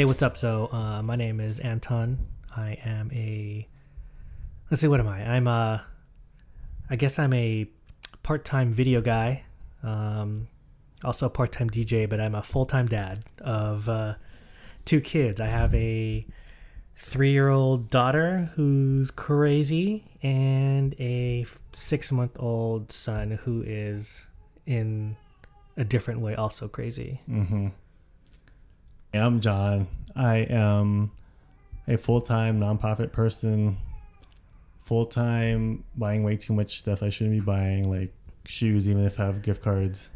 Hey, 0.00 0.06
what's 0.06 0.22
up? 0.22 0.38
So, 0.38 0.70
uh, 0.72 1.02
my 1.02 1.14
name 1.14 1.40
is 1.40 1.58
Anton. 1.58 2.26
I 2.56 2.78
am 2.86 3.10
a. 3.12 3.68
Let's 4.70 4.80
see, 4.80 4.88
what 4.88 4.98
am 4.98 5.06
I? 5.06 5.20
I'm 5.22 5.46
a. 5.46 5.84
I 6.88 6.96
guess 6.96 7.18
I'm 7.18 7.34
a 7.34 7.68
part 8.22 8.46
time 8.46 8.72
video 8.72 9.02
guy. 9.02 9.42
Um, 9.82 10.48
also 11.04 11.26
a 11.26 11.28
part 11.28 11.52
time 11.52 11.68
DJ, 11.68 12.08
but 12.08 12.18
I'm 12.18 12.34
a 12.34 12.42
full 12.42 12.64
time 12.64 12.86
dad 12.86 13.24
of 13.42 13.90
uh, 13.90 14.14
two 14.86 15.02
kids. 15.02 15.38
I 15.38 15.48
have 15.48 15.74
a 15.74 16.26
three 16.96 17.32
year 17.32 17.50
old 17.50 17.90
daughter 17.90 18.50
who's 18.54 19.10
crazy 19.10 20.06
and 20.22 20.94
a 20.98 21.44
six 21.74 22.10
month 22.10 22.38
old 22.38 22.90
son 22.90 23.32
who 23.32 23.62
is 23.66 24.26
in 24.64 25.18
a 25.76 25.84
different 25.84 26.20
way 26.20 26.36
also 26.36 26.68
crazy. 26.68 27.20
Mm-hmm. 27.28 27.68
I'm 29.12 29.40
John. 29.40 29.88
I 30.14 30.38
am 30.38 31.10
a 31.88 31.96
full 31.96 32.20
time 32.20 32.60
nonprofit 32.60 33.12
person, 33.12 33.76
full 34.82 35.06
time 35.06 35.84
buying 35.96 36.22
way 36.22 36.36
too 36.36 36.52
much 36.52 36.78
stuff 36.78 37.02
I 37.02 37.08
shouldn't 37.08 37.36
be 37.36 37.40
buying, 37.40 37.90
like 37.90 38.12
shoes, 38.46 38.88
even 38.88 39.04
if 39.04 39.18
I 39.18 39.26
have 39.26 39.42
gift 39.42 39.62
cards, 39.62 40.08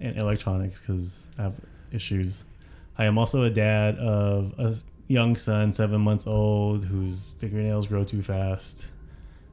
and 0.00 0.16
electronics 0.16 0.80
because 0.80 1.26
I 1.38 1.44
have 1.44 1.54
issues. 1.92 2.44
I 2.96 3.04
am 3.04 3.16
also 3.16 3.42
a 3.44 3.50
dad 3.50 3.96
of 3.98 4.54
a 4.58 4.76
young 5.06 5.36
son, 5.36 5.72
seven 5.72 6.00
months 6.00 6.26
old, 6.26 6.84
whose 6.84 7.32
fingernails 7.38 7.86
grow 7.86 8.04
too 8.04 8.22
fast. 8.22 8.84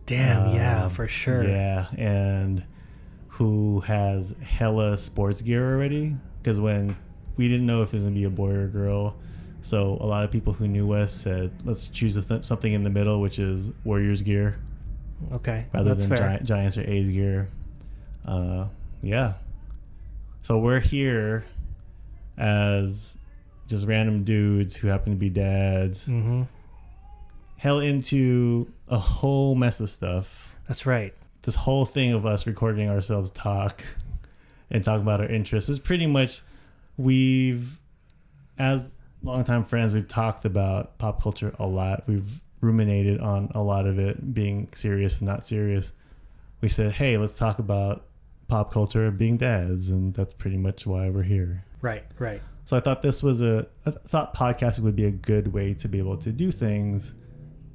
Damn, 0.06 0.54
yeah, 0.54 0.84
Um, 0.86 0.90
for 0.90 1.08
sure. 1.08 1.44
Yeah, 1.44 1.88
and 1.98 2.64
who 3.30 3.80
has 3.82 4.34
hella 4.42 4.98
sports 4.98 5.42
gear 5.42 5.74
already? 5.74 6.16
Because 6.42 6.60
when 6.60 6.96
we 7.38 7.48
didn't 7.48 7.66
know 7.66 7.82
if 7.82 7.90
it 7.94 7.98
was 7.98 8.04
gonna 8.04 8.16
be 8.16 8.24
a 8.24 8.30
boy 8.30 8.52
or 8.52 8.64
a 8.66 8.68
girl, 8.68 9.16
so 9.62 9.98
a 10.02 10.06
lot 10.06 10.24
of 10.24 10.32
people 10.32 10.54
who 10.54 10.68
knew 10.68 10.92
us 10.94 11.14
said, 11.14 11.52
"Let's 11.64 11.88
choose 11.88 12.16
a 12.18 12.22
th- 12.22 12.44
something 12.44 12.72
in 12.74 12.84
the 12.84 12.90
middle, 12.90 13.20
which 13.22 13.40
is 13.40 13.72
Warriors 13.84 14.22
gear, 14.22 14.58
Okay, 15.34 15.66
rather 15.74 15.94
that's 15.96 16.06
than 16.08 16.18
fair. 16.18 16.38
Gi- 16.40 16.46
Giants 16.46 16.78
or 16.78 16.82
A's 16.90 17.10
gear." 17.12 17.50
Uh, 18.26 18.66
yeah. 19.02 19.34
So 20.42 20.60
we're 20.60 20.80
here 20.80 21.46
as 22.38 23.16
just 23.68 23.86
random 23.88 24.24
dudes 24.24 24.76
who 24.76 24.88
happen 24.88 25.12
to 25.14 25.18
be 25.18 25.30
dads, 25.30 26.02
Mm-hmm. 26.06 26.44
hell 27.58 27.80
into 27.80 28.72
a 28.88 28.98
whole 28.98 29.56
mess 29.56 29.80
of 29.80 29.90
stuff. 29.90 30.56
That's 30.68 30.86
right. 30.86 31.14
this 31.44 31.56
whole 31.56 31.86
thing 31.86 32.12
of 32.12 32.26
us 32.26 32.48
recording 32.48 32.90
ourselves 32.90 33.30
talk 33.32 33.84
and 34.72 34.84
talk 34.84 35.00
about 35.02 35.22
our 35.22 35.28
interests 35.28 35.70
is 35.70 35.78
pretty 35.78 36.08
much 36.08 36.42
we've 36.98 37.80
as 38.58 38.98
longtime 39.24 39.66
friends 39.66 39.94
we've 39.94 40.08
talked 40.08 40.46
about 40.46 40.98
pop 40.98 41.22
culture 41.22 41.54
a 41.60 41.66
lot 41.68 42.04
we've 42.08 42.40
ruminated 42.62 43.20
on 43.20 43.52
a 43.54 43.62
lot 43.62 43.86
of 43.86 44.00
it 44.00 44.34
being 44.34 44.68
serious 44.74 45.18
and 45.18 45.28
not 45.28 45.46
serious 45.46 45.92
we 46.62 46.70
said 46.70 46.92
hey 46.92 47.18
let's 47.18 47.38
talk 47.38 47.60
about 47.60 48.06
pop 48.48 48.72
culture 48.72 49.08
and 49.08 49.18
being 49.18 49.38
dads 49.38 49.90
and 49.90 50.14
that's 50.14 50.34
pretty 50.34 50.58
much 50.58 50.86
why 50.86 51.10
we're 51.10 51.24
here 51.24 51.64
Right, 51.82 52.04
right. 52.18 52.42
so 52.64 52.76
I 52.78 52.80
thought 52.80 53.02
this 53.02 53.22
was 53.22 53.42
a 53.42 53.68
I 53.86 53.92
thought 53.92 54.36
podcasting 54.36 54.80
would 54.80 54.96
be 54.96 55.06
a 55.06 55.12
good 55.12 55.54
way 55.54 55.74
to 55.76 55.88
be 55.88 56.00
able 56.00 56.18
to 56.18 56.32
do 56.32 56.52
things 56.52 57.14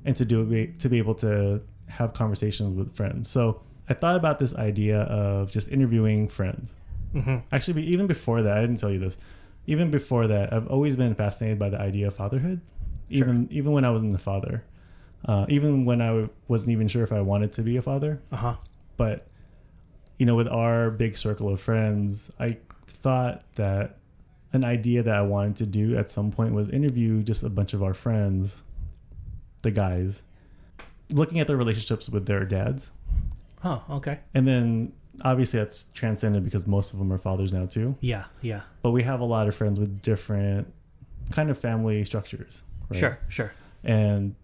and 0.05 0.17
to 0.17 0.25
do 0.25 0.51
it 0.53 0.81
to 0.81 0.89
be 0.89 0.99
able 0.99 1.15
to 1.17 1.61
have 1.89 2.13
conversations 2.13 2.77
with 2.77 2.95
friends. 2.97 3.29
So 3.29 3.63
I 3.89 3.95
thought 3.95 4.17
about 4.17 4.39
this 4.39 4.55
idea 4.55 5.01
of 5.03 5.51
just 5.51 5.69
interviewing 5.69 6.29
friends. 6.29 6.73
Mm-hmm. 7.15 7.37
Actually, 7.53 7.85
even 7.85 8.07
before 8.07 8.43
that, 8.43 8.57
I 8.59 8.61
didn't 8.61 8.79
tell 8.79 8.91
you 8.91 8.99
this. 8.99 9.17
Even 9.67 9.91
before 9.91 10.27
that, 10.29 10.53
I've 10.53 10.67
always 10.69 10.97
been 10.97 11.15
fascinated 11.15 11.59
by 11.59 11.69
the 11.71 11.79
idea 11.81 12.07
of 12.09 12.15
fatherhood. 12.15 12.61
Sure. 13.11 13.19
Even 13.27 13.49
even 13.51 13.73
when 13.73 13.85
I 13.85 13.91
wasn't 13.91 14.15
a 14.15 14.19
father, 14.19 14.63
uh, 15.25 15.47
even 15.49 15.85
when 15.85 16.01
I 16.01 16.07
w- 16.09 16.29
wasn't 16.49 16.71
even 16.71 16.87
sure 16.89 17.03
if 17.03 17.13
I 17.13 17.21
wanted 17.21 17.53
to 17.55 17.63
be 17.63 17.77
a 17.77 17.83
father 17.83 18.21
Uh 18.33 18.37
huh. 18.37 18.55
but 18.97 19.27
you 20.19 20.27
know 20.27 20.35
with 20.37 20.49
our 20.49 20.91
big 20.91 21.17
circle 21.17 21.49
of 21.49 21.59
friends 21.61 22.31
i 22.39 22.55
thought 22.87 23.43
that 23.55 23.97
an 24.53 24.65
idea 24.65 25.03
that 25.03 25.17
i 25.17 25.23
wanted 25.23 25.57
to 25.57 25.65
do 25.65 25.97
at 25.97 26.11
some 26.11 26.31
point 26.31 26.53
was 26.53 26.69
interview 26.69 27.23
just 27.23 27.43
a 27.43 27.49
bunch 27.49 27.73
of 27.73 27.83
our 27.83 27.95
friends 27.95 28.55
the 29.63 29.71
guys 29.71 30.21
looking 31.11 31.41
at 31.41 31.47
their 31.47 31.57
relationships 31.57 32.09
with 32.11 32.27
their 32.27 32.45
dads 32.45 32.91
Oh, 33.65 33.83
okay. 33.91 34.19
and 34.35 34.47
then 34.47 34.93
obviously 35.23 35.59
that's 35.59 35.85
transcended 35.95 36.45
because 36.45 36.67
most 36.67 36.93
of 36.93 36.99
them 36.99 37.13
are 37.13 37.19
fathers 37.19 37.53
now 37.53 37.67
too 37.67 37.95
Yeah, 38.01 38.25
yeah. 38.41 38.63
but 38.83 38.91
we 38.93 39.03
have 39.03 39.21
a 39.21 39.25
lot 39.25 39.49
of 39.49 39.55
friends 39.55 39.79
with 39.79 40.03
different 40.03 40.73
kind 41.31 41.51
of 41.51 41.59
family 41.59 42.05
structures 42.05 42.63
right? 42.91 42.99
Sure, 42.99 43.19
sure. 43.29 43.53
and 43.85 44.35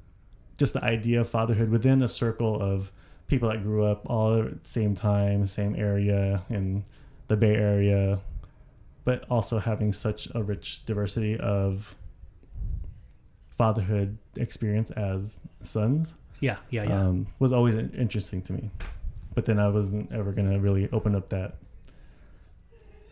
just 0.59 0.73
the 0.73 0.83
idea 0.85 1.21
of 1.21 1.29
fatherhood 1.29 1.69
within 1.71 2.03
a 2.03 2.09
circle 2.09 2.61
of 2.63 2.91
people 3.29 3.49
that 3.49 3.63
grew 3.63 3.85
up 3.85 4.03
all 4.09 4.41
at 4.41 4.63
the 4.65 4.71
same 4.71 4.95
time, 4.95 5.45
same 5.47 5.75
area 5.77 6.43
in 6.49 6.85
the 7.29 7.37
Bay 7.37 7.55
Area, 7.57 8.21
but 9.05 9.25
also 9.29 9.59
having 9.59 9.93
such 9.93 10.29
a 10.35 10.43
rich 10.43 10.87
diversity 10.87 11.37
of 11.39 11.97
fatherhood 13.59 14.17
experience 14.37 14.91
as 14.93 15.41
sons 15.63 16.13
Yeah, 16.41 16.57
yeah, 16.71 16.85
yeah. 16.85 17.01
um, 17.07 17.27
was 17.39 17.53
always 17.53 17.75
interesting 17.75 18.43
to 18.43 18.53
me. 18.53 18.71
But 19.37 19.45
then 19.47 19.61
I 19.61 19.69
wasn't 19.69 20.11
ever 20.13 20.33
going 20.33 20.51
to 20.51 20.59
really 20.59 20.89
open 20.93 21.15
up 21.15 21.29
that. 21.29 21.55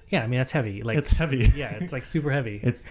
yeah, 0.08 0.24
I 0.24 0.26
mean 0.26 0.40
that's 0.40 0.52
heavy. 0.52 0.82
Like, 0.82 0.98
it's 0.98 1.10
heavy. 1.10 1.52
yeah, 1.54 1.74
it's 1.74 1.92
like 1.92 2.04
super 2.04 2.30
heavy. 2.32 2.58
it's 2.62 2.82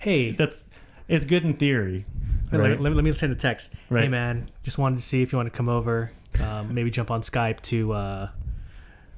hey, 0.00 0.32
that's 0.32 0.66
it's 1.08 1.24
good 1.24 1.44
in 1.44 1.54
theory, 1.54 2.04
let, 2.50 2.60
right? 2.60 2.70
me, 2.72 2.76
let, 2.78 2.90
me, 2.90 2.96
let 2.96 3.04
me 3.04 3.12
send 3.12 3.32
a 3.32 3.36
text. 3.36 3.72
Hey 3.88 4.08
man, 4.08 4.50
just 4.64 4.76
wanted 4.78 4.96
to 4.96 5.02
see 5.02 5.22
if 5.22 5.32
you 5.32 5.38
want 5.38 5.46
to 5.50 5.56
come 5.56 5.68
over, 5.68 6.10
um, 6.42 6.74
maybe 6.74 6.90
jump 6.90 7.10
on 7.12 7.20
Skype 7.20 7.60
to, 7.62 7.92
uh, 7.92 8.28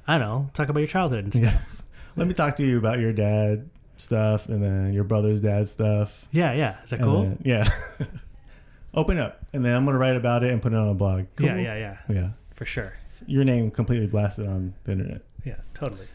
I 0.07 0.17
don't 0.19 0.27
know, 0.27 0.49
talk 0.53 0.69
about 0.69 0.79
your 0.81 0.87
childhood 0.87 1.23
and 1.25 1.33
stuff. 1.33 1.51
Yeah. 1.53 1.59
Let 2.15 2.27
me 2.27 2.33
talk 2.35 2.55
to 2.57 2.63
you 2.65 2.77
about 2.77 2.99
your 2.99 3.13
dad 3.13 3.67
stuff 3.97 4.47
and 4.47 4.63
then 4.63 4.93
your 4.93 5.03
brother's 5.03 5.41
dad 5.41 5.67
stuff. 5.67 6.25
Yeah, 6.31 6.53
yeah. 6.53 6.83
Is 6.83 6.91
that 6.91 7.01
cool? 7.01 7.23
then- 7.23 7.41
yeah. 7.43 7.67
Open 8.93 9.17
up. 9.17 9.45
And 9.53 9.63
then 9.65 9.75
I'm 9.75 9.85
going 9.85 9.93
to 9.93 9.99
write 9.99 10.15
about 10.15 10.43
it 10.43 10.51
and 10.51 10.61
put 10.61 10.73
it 10.73 10.75
on 10.75 10.89
a 10.89 10.93
blog. 10.93 11.25
Cool? 11.35 11.47
Yeah, 11.47 11.57
yeah, 11.57 11.75
yeah. 11.77 11.97
Yeah. 12.09 12.29
For 12.55 12.65
sure. 12.65 12.93
Your 13.27 13.43
name 13.43 13.71
completely 13.71 14.07
blasted 14.07 14.47
on 14.47 14.73
the 14.83 14.91
internet. 14.93 15.21
Yeah, 15.45 15.57
totally. 15.73 16.07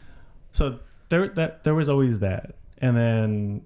So 0.51 0.79
there 1.09 1.27
that 1.29 1.63
there 1.63 1.75
was 1.75 1.89
always 1.89 2.19
that. 2.19 2.55
And 2.79 2.95
then 2.95 3.61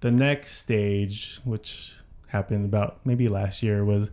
the 0.00 0.10
next 0.10 0.58
stage, 0.58 1.40
which 1.44 1.94
happened 2.28 2.64
about 2.64 3.00
maybe 3.04 3.28
last 3.28 3.62
year, 3.62 3.84
was 3.84 4.10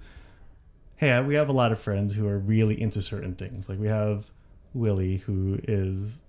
hey, 0.98 1.20
we 1.22 1.36
have 1.36 1.48
a 1.50 1.54
lot 1.54 1.72
of 1.72 1.80
friends 1.80 2.14
who 2.14 2.28
are 2.28 2.38
really 2.38 2.80
into 2.80 3.02
certain 3.02 3.34
things. 3.36 3.70
Like 3.70 3.80
we 3.80 3.88
have 3.88 4.30
Willie, 4.74 5.18
who 5.18 5.60
is 5.68 6.22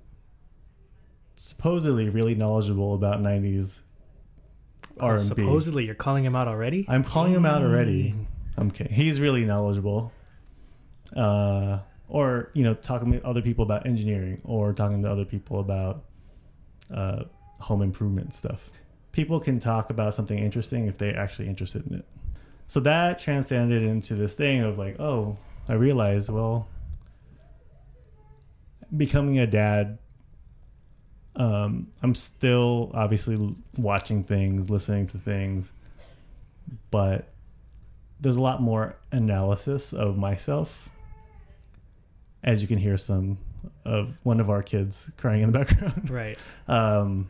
supposedly 1.37 2.09
really 2.09 2.35
knowledgeable 2.35 2.95
about 2.95 3.21
90s 3.21 3.79
Oh, 4.99 5.07
R&B. 5.07 5.23
supposedly, 5.23 5.87
you're 5.87 5.95
calling 5.95 6.25
him 6.25 6.37
out 6.37 6.47
already. 6.47 6.85
I'm 6.89 7.05
calling 7.05 7.33
him 7.33 7.47
out 7.47 7.63
already. 7.63 8.15
I'm 8.57 8.71
kidding. 8.71 8.93
He's 8.93 9.19
really 9.21 9.45
knowledgeable. 9.45 10.13
Uh, 11.17 11.79
or 12.11 12.51
you 12.55 12.63
know, 12.63 12.75
talking 12.75 13.13
to 13.13 13.25
other 13.25 13.43
people 13.43 13.65
about 13.65 13.87
engineering, 13.87 14.41
or 14.45 14.73
talking 14.73 15.03
to 15.03 15.11
other 15.11 15.25
people 15.25 15.61
about 15.61 16.05
uh, 16.95 17.25
home 17.59 17.83
improvement 17.83 18.35
stuff. 18.35 18.71
People 19.13 19.41
can 19.41 19.59
talk 19.59 19.91
about 19.91 20.15
something 20.15 20.39
interesting 20.39 20.87
if 20.87 20.99
they're 20.99 21.19
actually 21.19 21.49
interested 21.49 21.87
in 21.87 21.95
it. 21.97 22.05
So 22.69 22.81
that 22.81 23.19
transcended 23.19 23.83
into 23.83 24.15
this 24.15 24.35
thing 24.35 24.61
of 24.61 24.79
like, 24.79 25.01
oh, 25.01 25.37
I 25.69 25.75
realized, 25.75 26.29
well, 26.31 26.69
becoming 28.97 29.39
a 29.39 29.47
dad 29.47 29.99
um, 31.41 31.89
I'm 32.03 32.15
still 32.15 32.91
obviously 32.93 33.57
watching 33.77 34.25
things, 34.25 34.69
listening 34.69 35.07
to 35.09 35.19
things, 35.19 35.73
but 36.91 37.33
there's 38.21 38.37
a 38.37 38.43
lot 38.43 38.61
more 38.61 38.97
analysis 39.11 39.95
of 39.95 40.19
myself. 40.19 40.90
As 42.43 42.63
you 42.63 42.69
can 42.69 42.79
hear 42.79 42.97
some 42.97 43.39
of 43.85 44.15
one 44.23 44.41
of 44.41 44.49
our 44.49 44.63
kids 44.63 45.07
crying 45.17 45.43
in 45.43 45.53
the 45.53 45.59
background. 45.65 46.09
Right. 46.11 46.39
um, 46.69 47.29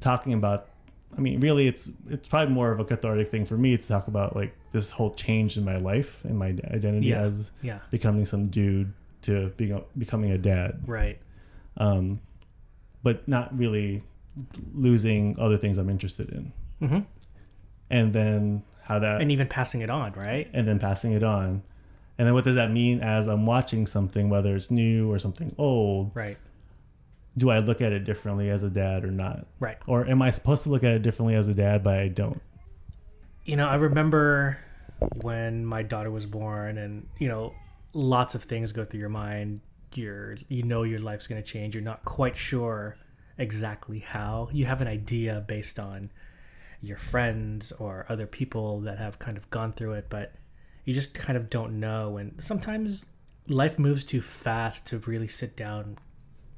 talking 0.00 0.32
about, 0.32 0.68
I 1.16 1.20
mean, 1.20 1.40
really, 1.40 1.66
it's 1.66 1.90
it's 2.08 2.26
probably 2.28 2.54
more 2.54 2.70
of 2.70 2.80
a 2.80 2.84
cathartic 2.84 3.28
thing 3.28 3.44
for 3.44 3.56
me 3.56 3.76
to 3.76 3.88
talk 3.88 4.08
about 4.08 4.36
like 4.36 4.54
this 4.72 4.90
whole 4.90 5.14
change 5.14 5.56
in 5.56 5.64
my 5.64 5.76
life 5.76 6.24
and 6.24 6.38
my 6.38 6.48
identity 6.48 7.08
Yeah. 7.08 7.22
as 7.22 7.50
Yeah. 7.62 7.78
becoming 7.90 8.24
some 8.24 8.48
dude 8.48 8.92
to 9.22 9.48
being 9.56 9.82
becoming 9.96 10.30
a 10.30 10.38
dad 10.38 10.82
Right. 10.86 11.18
um, 11.78 12.20
but 13.02 13.26
not 13.26 13.56
really 13.56 14.02
losing 14.74 15.36
other 15.40 15.56
things 15.56 15.78
I'm 15.78 15.88
interested 15.90 16.28
in. 16.30 16.52
hmm 16.86 16.98
And 17.90 18.12
then 18.12 18.62
how 18.82 18.98
that, 19.00 19.20
and, 19.20 19.32
even 19.32 19.48
passing 19.48 19.80
it 19.80 19.90
on, 19.90 20.12
right? 20.12 20.48
And 20.52 20.66
then 20.68 20.78
passing 20.78 21.12
it 21.12 21.22
on. 21.22 21.62
And 22.18 22.26
then 22.26 22.34
what 22.34 22.44
does 22.44 22.56
that 22.56 22.72
mean 22.72 23.00
as 23.00 23.28
I'm 23.28 23.46
watching 23.46 23.86
something, 23.86 24.28
whether 24.28 24.56
it's 24.56 24.70
new 24.70 25.10
or 25.10 25.18
something 25.20 25.54
old? 25.56 26.10
Right. 26.14 26.36
do 27.36 27.50
I 27.50 27.60
look 27.60 27.80
at 27.80 27.92
it 27.92 28.00
differently 28.04 28.50
as 28.50 28.64
a 28.64 28.68
dad 28.68 29.04
or 29.04 29.12
not? 29.12 29.46
Right. 29.60 29.78
Or 29.86 30.04
am 30.04 30.20
I 30.20 30.30
supposed 30.30 30.64
to 30.64 30.70
look 30.70 30.82
at 30.82 30.92
it 30.92 31.02
differently 31.02 31.36
as 31.36 31.46
a 31.46 31.54
dad, 31.54 31.84
but 31.84 31.98
I 31.98 32.08
don't? 32.08 32.40
You 33.44 33.54
know, 33.56 33.68
I 33.68 33.76
remember 33.76 34.58
when 35.22 35.64
my 35.64 35.82
daughter 35.82 36.10
was 36.10 36.26
born, 36.26 36.76
and 36.78 37.06
you 37.18 37.28
know, 37.28 37.54
lots 37.94 38.34
of 38.34 38.42
things 38.42 38.72
go 38.72 38.84
through 38.84 39.00
your 39.00 39.08
mind. 39.08 39.60
You're, 39.94 40.36
you 40.48 40.64
know, 40.64 40.82
your 40.82 40.98
life's 40.98 41.28
going 41.28 41.40
to 41.42 41.48
change. 41.48 41.74
You're 41.74 41.84
not 41.84 42.04
quite 42.04 42.36
sure 42.36 42.96
exactly 43.38 44.00
how. 44.00 44.48
You 44.52 44.66
have 44.66 44.80
an 44.80 44.88
idea 44.88 45.44
based 45.46 45.78
on 45.78 46.10
your 46.82 46.98
friends 46.98 47.72
or 47.72 48.04
other 48.08 48.26
people 48.26 48.80
that 48.80 48.98
have 48.98 49.18
kind 49.18 49.36
of 49.36 49.48
gone 49.50 49.72
through 49.72 49.92
it, 49.94 50.06
but 50.08 50.32
you 50.88 50.94
just 50.94 51.12
kind 51.12 51.36
of 51.36 51.50
don't 51.50 51.78
know. 51.78 52.16
And 52.16 52.32
sometimes 52.42 53.04
life 53.46 53.78
moves 53.78 54.04
too 54.04 54.22
fast 54.22 54.86
to 54.86 54.96
really 55.00 55.28
sit 55.28 55.54
down 55.54 55.98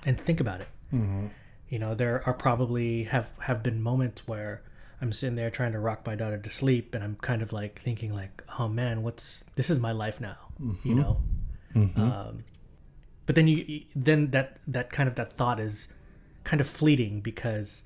and 0.06 0.20
think 0.20 0.38
about 0.38 0.60
it. 0.60 0.68
Mm-hmm. 0.94 1.26
You 1.68 1.80
know, 1.80 1.96
there 1.96 2.22
are 2.24 2.32
probably 2.34 3.02
have 3.04 3.32
have 3.40 3.64
been 3.64 3.82
moments 3.82 4.28
where 4.28 4.62
I'm 5.00 5.12
sitting 5.12 5.34
there 5.34 5.50
trying 5.50 5.72
to 5.72 5.80
rock 5.80 6.06
my 6.06 6.14
daughter 6.14 6.38
to 6.38 6.48
sleep, 6.48 6.94
and 6.94 7.02
I'm 7.02 7.16
kind 7.16 7.42
of 7.42 7.52
like 7.52 7.82
thinking 7.82 8.14
like, 8.14 8.44
oh 8.56 8.68
man, 8.68 9.02
what's 9.02 9.42
this 9.56 9.68
is 9.68 9.80
my 9.80 9.90
life 9.90 10.20
now, 10.20 10.38
you 10.84 10.94
know. 10.94 11.20
Mm-hmm. 11.74 12.00
Um, 12.00 12.44
but 13.26 13.34
then 13.34 13.48
you- 13.48 13.82
then 13.96 14.30
that 14.30 14.60
that 14.68 14.90
kind 14.90 15.08
of 15.08 15.16
that 15.16 15.32
thought 15.32 15.58
is 15.58 15.88
kind 16.44 16.60
of 16.60 16.68
fleeting 16.68 17.20
because 17.20 17.82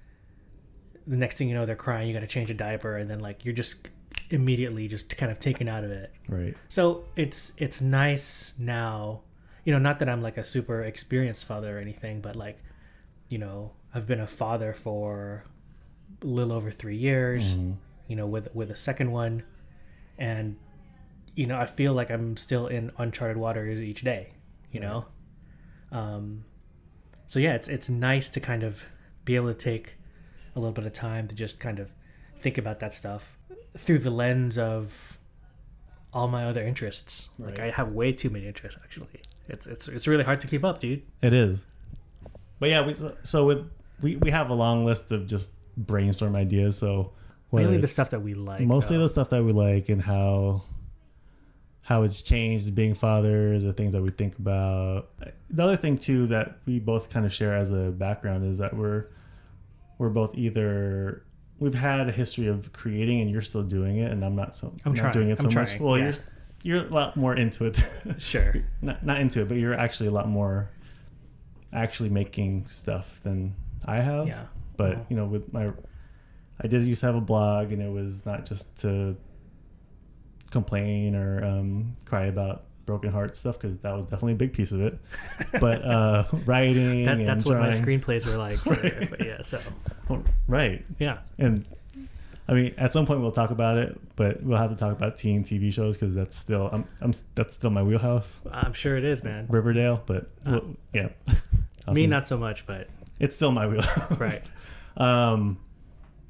the 1.06 1.16
next 1.16 1.38
thing 1.38 1.48
you 1.48 1.54
know 1.54 1.64
they're 1.64 1.74
crying, 1.74 2.06
you 2.06 2.12
got 2.12 2.20
to 2.20 2.26
change 2.26 2.50
a 2.50 2.54
diaper, 2.54 2.98
and 2.98 3.08
then 3.08 3.20
like 3.20 3.46
you're 3.46 3.54
just 3.54 3.88
immediately 4.34 4.88
just 4.88 5.16
kind 5.16 5.30
of 5.32 5.38
taken 5.40 5.68
out 5.68 5.84
of 5.84 5.90
it. 5.90 6.12
right. 6.28 6.54
So 6.68 7.04
it's 7.16 7.52
it's 7.56 7.80
nice 7.80 8.54
now, 8.58 9.22
you 9.64 9.72
know, 9.72 9.78
not 9.78 9.98
that 10.00 10.08
I'm 10.08 10.22
like 10.22 10.36
a 10.36 10.44
super 10.44 10.82
experienced 10.82 11.44
father 11.44 11.76
or 11.76 11.80
anything, 11.80 12.20
but 12.20 12.34
like, 12.36 12.58
you 13.28 13.38
know, 13.38 13.72
I've 13.94 14.06
been 14.06 14.20
a 14.20 14.26
father 14.26 14.72
for 14.72 15.44
a 16.22 16.26
little 16.26 16.52
over 16.52 16.70
three 16.70 16.96
years, 16.96 17.54
Mhm. 17.56 17.76
you 18.08 18.16
know, 18.16 18.26
with 18.26 18.48
with 18.54 18.70
a 18.70 18.76
second 18.76 19.10
one, 19.12 19.42
and 20.18 20.56
you 21.36 21.46
know, 21.46 21.58
I 21.58 21.66
feel 21.66 21.92
like 21.94 22.10
I'm 22.10 22.36
still 22.36 22.66
in 22.66 22.92
uncharted 22.98 23.36
waters 23.36 23.80
each 23.80 24.02
day, 24.02 24.32
you 24.70 24.80
know. 24.80 25.06
Um, 25.92 26.44
so 27.26 27.38
yeah, 27.38 27.54
it's 27.54 27.68
it's 27.68 27.88
nice 27.88 28.30
to 28.30 28.40
kind 28.40 28.62
of 28.62 28.84
be 29.24 29.36
able 29.36 29.48
to 29.48 29.54
take 29.54 29.96
a 30.54 30.58
little 30.60 30.72
bit 30.72 30.86
of 30.86 30.92
time 30.92 31.26
to 31.28 31.34
just 31.34 31.58
kind 31.60 31.78
of 31.78 31.94
think 32.40 32.58
about 32.58 32.78
that 32.80 32.92
stuff 32.92 33.38
through 33.76 33.98
the 33.98 34.10
lens 34.10 34.58
of 34.58 35.18
all 36.12 36.28
my 36.28 36.44
other 36.44 36.62
interests. 36.62 37.28
Like 37.38 37.58
I 37.58 37.70
have 37.70 37.92
way 37.92 38.12
too 38.12 38.30
many 38.30 38.46
interests 38.46 38.78
actually. 38.82 39.20
It's 39.48 39.66
it's 39.66 39.88
it's 39.88 40.06
really 40.06 40.24
hard 40.24 40.40
to 40.40 40.46
keep 40.46 40.64
up, 40.64 40.80
dude. 40.80 41.02
It 41.22 41.32
is. 41.32 41.64
But 42.60 42.70
yeah, 42.70 42.86
we 42.86 42.94
so 43.22 43.46
with 43.46 43.70
we 44.00 44.16
we 44.16 44.30
have 44.30 44.50
a 44.50 44.54
long 44.54 44.84
list 44.84 45.10
of 45.12 45.26
just 45.26 45.50
brainstorm 45.76 46.36
ideas. 46.36 46.78
So 46.78 47.12
Mainly 47.52 47.78
the 47.78 47.86
stuff 47.86 48.10
that 48.10 48.20
we 48.20 48.34
like. 48.34 48.62
mostly 48.62 48.96
though. 48.96 49.04
the 49.04 49.08
stuff 49.08 49.30
that 49.30 49.44
we 49.44 49.52
like 49.52 49.88
and 49.88 50.02
how 50.02 50.62
how 51.82 52.02
it's 52.02 52.22
changed 52.22 52.74
being 52.74 52.94
fathers, 52.94 53.62
the 53.62 53.72
things 53.72 53.92
that 53.92 54.02
we 54.02 54.10
think 54.10 54.38
about. 54.38 55.10
The 55.50 55.62
other 55.62 55.76
thing 55.76 55.98
too 55.98 56.26
that 56.28 56.58
we 56.66 56.78
both 56.78 57.10
kind 57.10 57.26
of 57.26 57.32
share 57.32 57.54
as 57.54 57.70
a 57.70 57.90
background 57.90 58.44
is 58.44 58.58
that 58.58 58.74
we're 58.74 59.06
we're 59.98 60.08
both 60.08 60.34
either 60.36 61.23
we've 61.58 61.74
had 61.74 62.08
a 62.08 62.12
history 62.12 62.46
of 62.48 62.72
creating 62.72 63.20
and 63.20 63.30
you're 63.30 63.42
still 63.42 63.62
doing 63.62 63.98
it 63.98 64.10
and 64.10 64.24
I'm 64.24 64.34
not 64.36 64.54
so 64.56 64.74
I'm 64.84 64.92
not 64.92 65.00
trying. 65.00 65.12
doing 65.12 65.30
it 65.30 65.38
so 65.38 65.48
I'm 65.48 65.54
much. 65.54 65.68
trying, 65.70 65.82
Well, 65.82 65.98
yeah. 65.98 66.04
you're 66.04 66.14
you're 66.80 66.86
a 66.86 66.88
lot 66.90 67.16
more 67.16 67.34
into 67.36 67.66
it. 67.66 67.82
Sure. 68.18 68.54
not 68.82 69.04
not 69.04 69.20
into 69.20 69.42
it, 69.42 69.48
but 69.48 69.56
you're 69.58 69.74
actually 69.74 70.08
a 70.08 70.12
lot 70.12 70.28
more 70.28 70.70
actually 71.72 72.08
making 72.08 72.66
stuff 72.68 73.20
than 73.22 73.54
I 73.84 74.00
have. 74.00 74.26
Yeah. 74.28 74.44
But 74.76 75.06
you 75.10 75.16
know, 75.16 75.26
with 75.26 75.52
my, 75.52 75.70
I 76.60 76.66
did 76.66 76.84
used 76.84 77.00
to 77.00 77.06
have 77.06 77.14
a 77.16 77.20
blog, 77.20 77.72
and 77.72 77.82
it 77.82 77.90
was 77.92 78.24
not 78.26 78.46
just 78.46 78.76
to 78.78 79.16
complain 80.50 81.14
or 81.14 81.44
um, 81.44 81.94
cry 82.04 82.26
about 82.26 82.64
broken 82.86 83.10
heart 83.10 83.36
stuff 83.36 83.58
because 83.58 83.78
that 83.78 83.92
was 83.94 84.04
definitely 84.06 84.32
a 84.34 84.36
big 84.36 84.52
piece 84.52 84.72
of 84.72 84.80
it. 84.80 84.98
But 85.60 85.82
uh, 85.84 86.24
writing 86.46 87.04
That, 87.04 87.24
that's 87.24 87.44
what 87.44 87.58
my 87.58 87.70
screenplays 87.70 88.26
were 88.26 88.36
like. 88.36 88.58
For, 88.58 88.74
Right. 88.74 89.10
but 89.10 89.24
yeah. 89.24 89.42
So 89.42 89.60
Oh, 90.10 90.22
right, 90.48 90.84
yeah. 90.98 91.18
and 91.38 91.64
I 92.46 92.52
mean, 92.52 92.74
at 92.76 92.92
some 92.92 93.06
point 93.06 93.20
we'll 93.22 93.32
talk 93.32 93.50
about 93.50 93.78
it, 93.78 93.98
but 94.16 94.42
we'll 94.42 94.58
have 94.58 94.70
to 94.70 94.76
talk 94.76 94.92
about 94.94 95.16
teen 95.16 95.44
TV 95.44 95.72
shows 95.72 95.96
because 95.96 96.14
that's 96.14 96.36
still 96.36 96.68
I'm, 96.72 96.84
I'm 97.00 97.12
that's 97.34 97.54
still 97.54 97.70
my 97.70 97.82
wheelhouse. 97.82 98.38
I'm 98.50 98.74
sure 98.74 98.96
it 98.98 99.04
is, 99.04 99.24
man. 99.24 99.46
Riverdale, 99.48 100.02
but 100.04 100.28
Ah. 100.44 100.50
well, 100.52 100.76
yeah. 100.92 101.08
Me 101.92 102.06
not 102.06 102.26
so 102.26 102.36
much, 102.38 102.66
but 102.66 102.88
it's 103.20 103.36
still 103.36 103.52
my 103.52 103.66
wheelhouse. 103.66 104.18
Right. 104.18 104.42
Um, 104.96 105.58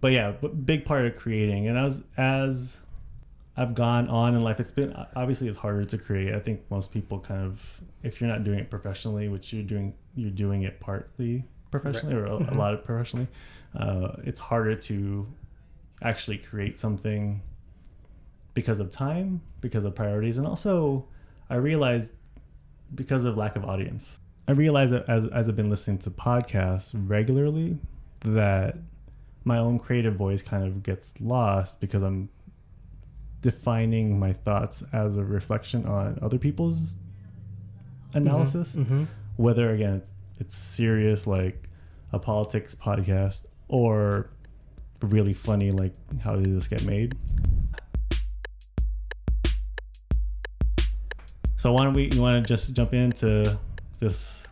but 0.00 0.12
yeah, 0.12 0.32
but 0.40 0.64
big 0.66 0.84
part 0.84 1.06
of 1.06 1.16
creating, 1.16 1.66
and 1.68 1.78
as 1.78 2.02
as 2.16 2.76
I've 3.56 3.74
gone 3.74 4.08
on 4.08 4.34
in 4.34 4.40
life, 4.40 4.58
it's 4.58 4.72
been 4.72 4.94
obviously 5.14 5.48
it's 5.48 5.58
harder 5.58 5.84
to 5.84 5.98
create. 5.98 6.34
I 6.34 6.40
think 6.40 6.62
most 6.70 6.92
people 6.92 7.20
kind 7.20 7.44
of, 7.44 7.62
if 8.02 8.20
you're 8.20 8.28
not 8.28 8.42
doing 8.42 8.58
it 8.58 8.68
professionally, 8.68 9.28
which 9.28 9.52
you're 9.52 9.62
doing, 9.62 9.94
you're 10.16 10.30
doing 10.30 10.62
it 10.62 10.80
partly 10.80 11.44
professionally 11.70 12.14
or 12.14 12.26
a, 12.26 12.36
a 12.52 12.56
lot 12.56 12.74
of 12.74 12.84
professionally. 12.84 13.28
Uh, 13.78 14.16
it's 14.24 14.40
harder 14.40 14.74
to 14.74 15.26
actually 16.02 16.38
create 16.38 16.80
something 16.80 17.40
because 18.54 18.80
of 18.80 18.90
time, 18.90 19.40
because 19.60 19.84
of 19.84 19.94
priorities, 19.94 20.38
and 20.38 20.46
also 20.46 21.06
I 21.48 21.56
realized 21.56 22.14
because 22.94 23.24
of 23.24 23.36
lack 23.36 23.56
of 23.56 23.64
audience. 23.64 24.18
I 24.46 24.52
realized 24.52 24.92
that 24.92 25.08
as, 25.08 25.26
as 25.28 25.48
I've 25.48 25.56
been 25.56 25.70
listening 25.70 25.98
to 25.98 26.10
podcasts 26.10 26.92
regularly, 26.94 27.78
that 28.20 28.76
my 29.44 29.58
own 29.58 29.78
creative 29.78 30.16
voice 30.16 30.42
kind 30.42 30.64
of 30.64 30.82
gets 30.82 31.12
lost 31.20 31.80
because 31.80 32.02
I'm 32.02 32.28
defining 33.44 34.18
my 34.18 34.32
thoughts 34.32 34.82
as 34.94 35.18
a 35.18 35.22
reflection 35.22 35.84
on 35.84 36.18
other 36.22 36.38
people's 36.38 36.96
analysis. 38.14 38.72
hmm 38.72 39.04
Whether 39.36 39.74
again 39.74 40.00
it's 40.38 40.56
serious 40.56 41.26
like 41.26 41.68
a 42.10 42.18
politics 42.18 42.74
podcast 42.74 43.42
or 43.68 44.30
really 45.02 45.34
funny 45.34 45.70
like 45.70 45.92
how 46.22 46.36
did 46.36 46.56
this 46.56 46.66
get 46.66 46.84
made. 46.86 47.14
So 51.58 51.70
why 51.74 51.84
don't 51.84 51.92
we 51.92 52.08
you 52.14 52.22
want 52.22 52.42
to 52.42 52.48
just 52.48 52.72
jump 52.72 52.94
into 52.94 53.58
this 54.00 54.42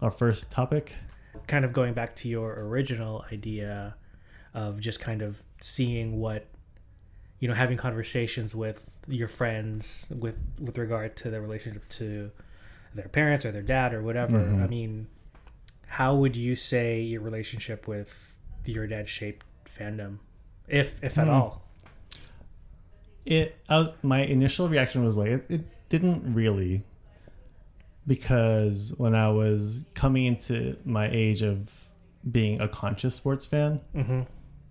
our 0.00 0.10
first 0.10 0.50
topic? 0.50 0.96
Kind 1.46 1.64
of 1.64 1.72
going 1.72 1.94
back 1.94 2.16
to 2.16 2.28
your 2.28 2.54
original 2.58 3.24
idea 3.30 3.94
of 4.52 4.80
just 4.80 4.98
kind 4.98 5.22
of 5.22 5.40
seeing 5.60 6.18
what 6.18 6.48
you 7.42 7.48
know, 7.48 7.54
having 7.54 7.76
conversations 7.76 8.54
with 8.54 8.78
your 9.08 9.26
friends 9.26 10.06
with 10.24 10.36
with 10.60 10.78
regard 10.78 11.16
to 11.16 11.26
their 11.32 11.42
relationship 11.42 11.82
to 11.88 12.30
their 12.94 13.08
parents 13.08 13.44
or 13.44 13.50
their 13.50 13.62
dad 13.76 13.92
or 13.92 14.00
whatever. 14.02 14.38
Mhm. 14.38 14.62
I 14.62 14.66
mean, 14.68 15.08
how 15.98 16.14
would 16.14 16.36
you 16.36 16.54
say 16.54 17.00
your 17.00 17.20
relationship 17.20 17.88
with 17.88 18.12
your 18.64 18.86
dad 18.86 19.08
shaped 19.08 19.44
fandom, 19.66 20.18
if 20.68 21.02
if 21.02 21.18
at 21.18 21.26
Hmm. 21.26 21.34
all? 21.34 21.52
it 23.24 23.56
i 23.68 23.78
was 23.78 23.92
my 24.02 24.20
initial 24.36 24.68
reaction 24.68 25.04
was 25.04 25.16
like 25.16 25.30
it, 25.30 25.44
it 25.48 25.60
didn't 25.88 26.34
really 26.34 26.82
because 28.06 28.92
when 28.98 29.14
i 29.14 29.28
was 29.30 29.84
coming 29.94 30.26
into 30.26 30.76
my 30.84 31.08
age 31.10 31.40
of 31.42 31.70
being 32.30 32.60
a 32.60 32.66
conscious 32.68 33.14
sports 33.14 33.46
fan 33.46 33.80
Mm-hmm. 33.94 34.22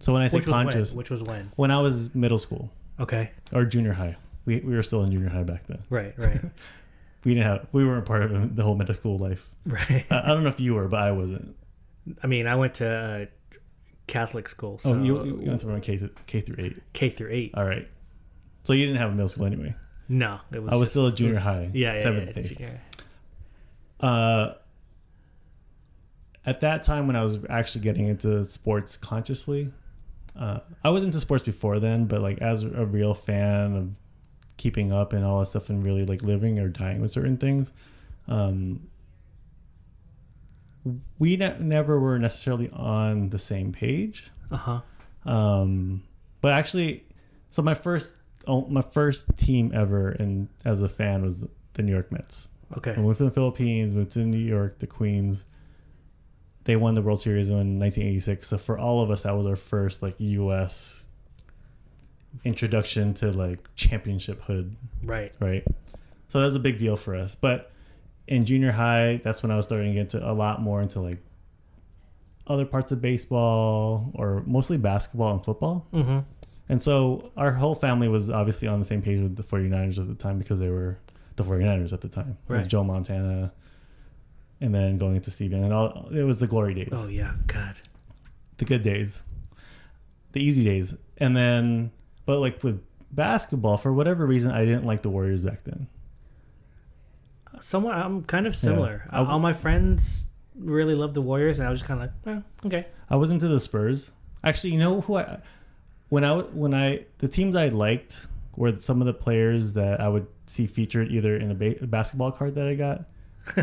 So 0.01 0.11
when 0.13 0.21
i 0.21 0.27
say 0.27 0.37
Which 0.37 0.47
was 0.47 0.53
conscious 0.53 0.91
when? 0.91 0.97
Which 0.97 1.09
was 1.09 1.23
when? 1.23 1.51
when 1.55 1.71
i 1.71 1.79
was 1.81 2.13
middle 2.13 2.37
school 2.39 2.69
Okay. 2.99 3.31
or 3.53 3.65
junior 3.65 3.93
high 3.93 4.17
we, 4.45 4.59
we 4.59 4.75
were 4.75 4.83
still 4.83 5.03
in 5.03 5.11
junior 5.11 5.29
high 5.29 5.43
back 5.43 5.65
then 5.67 5.79
Right. 5.89 6.13
Right. 6.17 6.41
we 7.23 7.33
didn't 7.33 7.45
have 7.47 7.67
we 7.71 7.85
weren't 7.85 8.05
part 8.05 8.23
of 8.23 8.55
the 8.55 8.63
whole 8.63 8.75
middle 8.75 8.93
school 8.95 9.17
life 9.17 9.47
right. 9.65 10.05
i, 10.11 10.21
I 10.23 10.27
don't 10.27 10.43
know 10.43 10.49
if 10.49 10.59
you 10.59 10.73
were 10.75 10.87
but 10.87 10.99
i 11.01 11.11
wasn't 11.11 11.55
I 12.23 12.25
mean, 12.25 12.47
I 12.47 12.55
went 12.55 12.73
to 12.75 12.89
uh, 12.89 13.25
Catholic 14.07 14.49
school, 14.49 14.79
so 14.79 14.95
oh 14.95 15.03
you, 15.03 15.23
you 15.23 15.49
went 15.49 15.61
from 15.61 15.79
k, 15.81 15.97
to, 15.99 16.09
k 16.25 16.41
through 16.41 16.55
8 16.65 16.77
K 16.93 17.09
through 17.11 17.29
eight. 17.31 17.51
all 17.53 17.63
right 17.65 17.87
so 18.63 18.73
you 18.73 18.87
didn't 18.87 18.99
have 18.99 19.11
a 19.11 19.13
middle 19.13 19.29
school 19.29 19.45
anyway 19.45 19.75
No, 20.09 20.39
it 20.51 20.63
was. 20.63 20.73
i 20.73 20.75
was 20.75 20.81
just- 20.89 20.93
still 20.93 21.07
a 21.07 21.11
junior 21.13 21.35
was- 21.35 21.43
high 21.43 21.69
Yeah, 21.73 21.93
yeah, 21.93 22.01
seventh 22.01 22.35
yeah, 22.37 22.43
junior. 22.43 22.81
uh, 23.99 24.53
at 26.45 26.61
that 26.61 26.83
time 26.83 27.05
when 27.07 27.15
I 27.15 27.23
was 27.23 27.37
actually 27.49 27.81
getting 27.81 28.07
into 28.07 28.43
sports 28.45 28.97
consciously, 28.97 29.71
uh, 30.35 30.59
I 30.83 30.89
was 30.89 31.03
into 31.03 31.19
sports 31.19 31.43
before 31.43 31.79
then, 31.79 32.05
but 32.05 32.21
like 32.21 32.39
as 32.39 32.63
a 32.63 32.85
real 32.85 33.13
fan 33.13 33.75
of 33.75 33.89
keeping 34.57 34.91
up 34.91 35.13
and 35.13 35.25
all 35.25 35.39
that 35.39 35.47
stuff 35.47 35.69
and 35.69 35.83
really 35.83 36.05
like 36.05 36.23
living 36.23 36.59
or 36.59 36.69
dying 36.69 37.01
with 37.01 37.11
certain 37.11 37.37
things, 37.37 37.71
um, 38.27 38.81
we 41.19 41.37
ne- 41.37 41.59
never 41.59 41.99
were 41.99 42.17
necessarily 42.17 42.69
on 42.71 43.29
the 43.29 43.39
same 43.39 43.71
page. 43.71 44.31
Uh 44.51 44.57
huh. 44.57 44.81
Um, 45.25 46.03
but 46.41 46.53
actually, 46.53 47.05
so 47.49 47.61
my 47.61 47.75
first 47.75 48.13
oh, 48.47 48.65
my 48.67 48.81
first 48.81 49.25
team 49.37 49.71
ever 49.73 50.09
and 50.09 50.47
as 50.65 50.81
a 50.81 50.89
fan 50.89 51.23
was 51.23 51.39
the, 51.73 51.83
New 51.83 51.91
York 51.91 52.11
Mets. 52.11 52.47
Okay. 52.77 52.91
I 52.91 52.97
moved 52.97 53.17
to 53.17 53.23
the 53.23 53.31
Philippines, 53.31 53.93
moved 53.93 54.11
to 54.11 54.19
New 54.19 54.37
York, 54.37 54.79
the 54.79 54.87
Queens. 54.87 55.45
They 56.65 56.75
won 56.75 56.93
the 56.93 57.01
World 57.01 57.19
Series 57.21 57.49
in 57.49 57.55
1986. 57.55 58.47
So 58.47 58.57
for 58.57 58.77
all 58.77 59.01
of 59.01 59.09
us, 59.11 59.23
that 59.23 59.35
was 59.35 59.45
our 59.47 59.55
first 59.55 60.01
like 60.01 60.15
U.S. 60.19 61.05
introduction 62.43 63.13
to 63.15 63.31
like 63.31 63.59
championship 63.75 64.41
hood, 64.43 64.75
Right. 65.03 65.33
right? 65.39 65.63
So 66.29 66.39
that 66.39 66.45
was 66.45 66.55
a 66.55 66.59
big 66.59 66.77
deal 66.77 66.95
for 66.95 67.15
us. 67.15 67.35
But 67.35 67.71
in 68.27 68.45
junior 68.45 68.71
high, 68.71 69.19
that's 69.23 69.43
when 69.43 69.51
I 69.51 69.57
was 69.57 69.65
starting 69.65 69.87
to 69.89 69.93
get 69.93 70.13
into 70.13 70.29
a 70.29 70.31
lot 70.33 70.61
more 70.61 70.81
into 70.81 71.01
like 71.01 71.17
other 72.47 72.65
parts 72.65 72.91
of 72.91 73.01
baseball 73.01 74.11
or 74.15 74.43
mostly 74.45 74.77
basketball 74.77 75.33
and 75.33 75.43
football. 75.43 75.85
Mm-hmm. 75.93 76.19
And 76.69 76.81
so 76.81 77.31
our 77.35 77.51
whole 77.51 77.75
family 77.75 78.07
was 78.07 78.29
obviously 78.29 78.67
on 78.67 78.79
the 78.79 78.85
same 78.85 79.01
page 79.01 79.21
with 79.21 79.35
the 79.35 79.43
49ers 79.43 79.99
at 79.99 80.07
the 80.07 80.15
time 80.15 80.37
because 80.37 80.59
they 80.59 80.69
were 80.69 80.97
the 81.35 81.43
49ers 81.43 81.91
at 81.91 82.01
the 82.01 82.07
time. 82.07 82.37
It 82.49 82.53
was 82.53 82.67
Joe 82.67 82.83
Montana 82.83 83.51
and 84.61 84.73
then 84.73 84.97
going 84.97 85.15
into 85.15 85.31
Steve 85.31 85.51
Young 85.51 85.63
and 85.65 85.73
all 85.73 86.07
it 86.11 86.23
was 86.23 86.39
the 86.39 86.47
glory 86.47 86.73
days. 86.73 86.89
Oh 86.93 87.07
yeah, 87.07 87.33
God. 87.47 87.75
The 88.57 88.65
good 88.65 88.83
days. 88.83 89.19
The 90.33 90.41
easy 90.41 90.63
days. 90.63 90.93
And 91.17 91.35
then 91.35 91.91
but 92.25 92.39
like 92.39 92.63
with 92.63 92.81
basketball 93.11 93.77
for 93.77 93.91
whatever 93.91 94.25
reason 94.25 94.51
I 94.51 94.63
didn't 94.63 94.85
like 94.85 95.01
the 95.01 95.09
Warriors 95.09 95.43
back 95.43 95.63
then. 95.65 95.87
Somewhat, 97.59 97.95
I'm 97.95 98.23
kind 98.23 98.47
of 98.47 98.55
similar. 98.55 99.05
I- 99.09 99.23
All 99.25 99.39
my 99.39 99.53
friends 99.53 100.25
really 100.57 100.95
loved 100.95 101.13
the 101.15 101.21
Warriors, 101.21 101.59
and 101.59 101.67
I 101.67 101.71
was 101.71 101.79
just 101.81 101.87
kind 101.87 102.01
of 102.01 102.09
like, 102.25 102.37
eh, 102.37 102.67
okay. 102.67 102.87
I 103.09 103.15
was 103.17 103.29
into 103.29 103.47
the 103.47 103.59
Spurs. 103.59 104.09
Actually, 104.43 104.73
you 104.73 104.79
know 104.79 105.01
who 105.01 105.15
I 105.17 105.39
when 106.09 106.23
I 106.23 106.39
when 106.39 106.73
I 106.73 107.05
the 107.19 107.27
teams 107.27 107.55
I 107.55 107.67
liked 107.69 108.25
were 108.55 108.77
some 108.79 109.01
of 109.01 109.07
the 109.07 109.13
players 109.13 109.73
that 109.73 109.99
I 110.01 110.07
would 110.07 110.27
see 110.47 110.65
featured 110.67 111.09
either 111.11 111.37
in 111.37 111.51
a, 111.51 111.53
ba- 111.55 111.83
a 111.83 111.87
basketball 111.87 112.31
card 112.31 112.55
that 112.55 112.67
I 112.67 112.75
got 112.75 113.05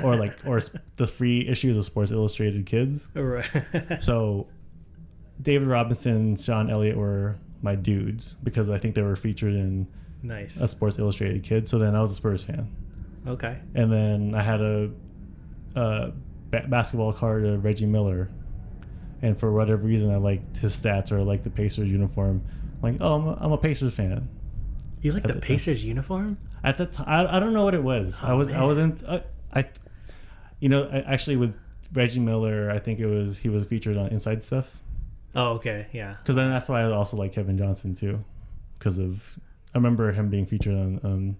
or 0.02 0.16
like 0.16 0.38
or 0.46 0.60
the 0.96 1.06
free 1.06 1.46
issues 1.48 1.76
of 1.76 1.84
Sports 1.84 2.10
Illustrated 2.10 2.66
Kids. 2.66 3.02
Right. 3.14 3.46
So 4.00 4.46
David 5.40 5.68
Robinson 5.68 6.14
and 6.16 6.40
Sean 6.40 6.70
Elliott 6.70 6.96
were 6.96 7.36
my 7.62 7.74
dudes 7.74 8.34
because 8.42 8.68
I 8.68 8.78
think 8.78 8.94
they 8.94 9.02
were 9.02 9.16
featured 9.16 9.54
in 9.54 9.86
nice. 10.22 10.60
a 10.60 10.68
Sports 10.68 10.98
Illustrated 10.98 11.42
Kid. 11.42 11.68
So 11.68 11.78
then 11.78 11.94
I 11.94 12.00
was 12.00 12.10
a 12.10 12.14
Spurs 12.14 12.44
fan, 12.44 12.68
Okay. 13.26 13.58
and 13.74 13.90
then 13.92 14.34
I 14.34 14.42
had 14.42 14.60
a, 14.60 14.90
a 15.74 16.12
ba- 16.50 16.66
basketball 16.68 17.12
card 17.12 17.44
of 17.44 17.64
Reggie 17.64 17.86
Miller, 17.86 18.30
and 19.22 19.38
for 19.38 19.52
whatever 19.52 19.82
reason 19.82 20.10
I 20.12 20.16
liked 20.16 20.56
his 20.56 20.78
stats 20.78 21.12
or 21.12 21.18
I 21.18 21.22
liked 21.22 21.44
the 21.44 21.50
Pacers 21.50 21.90
uniform. 21.90 22.42
I'm 22.82 22.92
like, 22.92 23.00
oh, 23.00 23.14
I'm 23.14 23.26
a, 23.28 23.38
I'm 23.40 23.52
a 23.52 23.58
Pacers 23.58 23.94
fan. 23.94 24.28
You 25.02 25.12
like 25.12 25.22
the 25.24 25.34
the- 25.34 25.40
Pacers 25.40 25.84
uniform? 25.84 26.38
At 26.64 26.76
the 26.78 26.86
time, 26.86 27.04
I, 27.06 27.36
I 27.36 27.40
don't 27.40 27.52
know 27.52 27.62
what 27.64 27.74
it 27.74 27.82
was. 27.84 28.16
I 28.20 28.32
Oh, 28.32 28.36
was 28.38 28.50
I 28.50 28.64
wasn't 28.64 29.02
uh, 29.04 29.20
I, 29.52 29.66
you 30.60 30.68
know, 30.68 30.88
I, 30.92 31.00
actually 31.00 31.36
with 31.36 31.54
Reggie 31.92 32.20
Miller, 32.20 32.70
I 32.70 32.78
think 32.78 33.00
it 33.00 33.06
was 33.06 33.38
he 33.38 33.48
was 33.48 33.64
featured 33.64 33.96
on 33.96 34.08
Inside 34.08 34.42
Stuff. 34.42 34.76
Oh, 35.34 35.52
okay. 35.52 35.86
Yeah. 35.92 36.16
Because 36.20 36.36
then 36.36 36.50
that's 36.50 36.68
why 36.68 36.82
I 36.82 36.90
also 36.90 37.16
like 37.16 37.32
Kevin 37.32 37.58
Johnson 37.58 37.94
too, 37.94 38.22
because 38.74 38.98
of 38.98 39.38
I 39.74 39.78
remember 39.78 40.12
him 40.12 40.28
being 40.28 40.46
featured 40.46 40.74
on 40.74 41.00
um, 41.04 41.36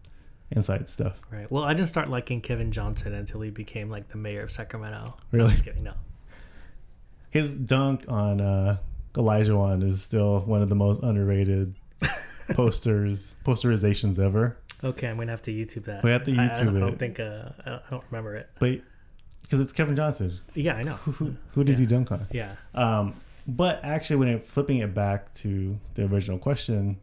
Inside 0.51 0.89
Stuff. 0.89 1.21
Right. 1.31 1.51
Well, 1.51 1.65
I 1.65 1.75
didn't 1.75 1.89
start 1.89 2.09
liking 2.09 2.41
Kevin 2.41 2.73
Johnson 2.73 3.15
until 3.15 3.41
he 3.41 3.51
became 3.51 3.91
like 3.91 4.09
the 4.09 4.19
mayor 4.19 4.43
of 4.43 4.51
Sacramento. 4.51 5.17
Really? 5.33 5.51
Just 5.53 5.65
kidding. 5.65 5.85
No. 5.85 5.95
His 7.31 7.55
dunk 7.55 8.05
on 8.09 8.41
uh, 8.41 8.79
Olajuwon 9.15 9.83
is 9.83 10.03
still 10.03 10.41
one 10.41 10.63
of 10.63 10.69
the 10.69 10.75
most 10.75 11.03
underrated 11.03 11.75
posters 12.53 13.35
posterizations 13.45 14.19
ever. 14.19 14.57
Okay, 14.83 15.09
I'm 15.09 15.17
gonna 15.17 15.31
have 15.33 15.43
to 15.43 15.51
YouTube 15.53 15.85
that. 15.85 16.05
We 16.05 16.11
have 16.11 16.25
to 16.25 16.33
I- 16.37 16.45
I, 16.45 16.49
YouTube 16.49 16.65
don't, 16.67 16.77
I 16.77 16.81
don't 16.81 16.99
think. 16.99 17.19
Uh, 17.21 17.49
I 17.65 17.71
don't, 17.71 17.83
I 17.87 17.91
don't 17.91 18.05
remember 18.11 18.37
it. 18.37 18.49
But 18.61 18.81
because 19.43 19.61
it's 19.61 19.73
Kevin 19.73 19.97
Johnson, 19.97 20.33
Yeah, 20.55 20.75
I 20.75 20.83
know. 20.83 20.95
who 20.95 21.13
who, 21.13 21.35
who 21.53 21.65
does 21.65 21.77
Yeah. 21.81 21.87
he 21.87 21.87
dunk 21.87 22.13
on? 22.13 22.27
Yeah. 22.31 22.55
Um, 22.75 23.15
but 23.47 23.81
actually, 23.83 24.17
when 24.17 24.29
it, 24.29 24.47
flipping 24.47 24.79
it 24.79 24.95
back 24.95 25.33
to 25.35 25.79
the 25.95 26.05
original 26.05 26.39
question, 26.39 26.99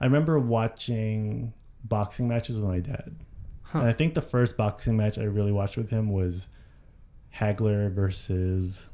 I 0.00 0.06
remember 0.06 0.38
watching 0.38 1.52
boxing 1.84 2.26
matches 2.28 2.58
with 2.60 2.68
my 2.68 2.78
dad. 2.80 3.14
Huh. 3.62 3.80
And 3.80 3.88
I 3.88 3.92
think 3.92 4.14
the 4.14 4.22
first 4.22 4.56
boxing 4.56 4.96
match 4.96 5.18
I 5.18 5.24
really 5.24 5.52
watched 5.52 5.76
with 5.76 5.90
him 5.90 6.10
was 6.10 6.48
Hagler 7.36 7.92
versus 7.92 8.86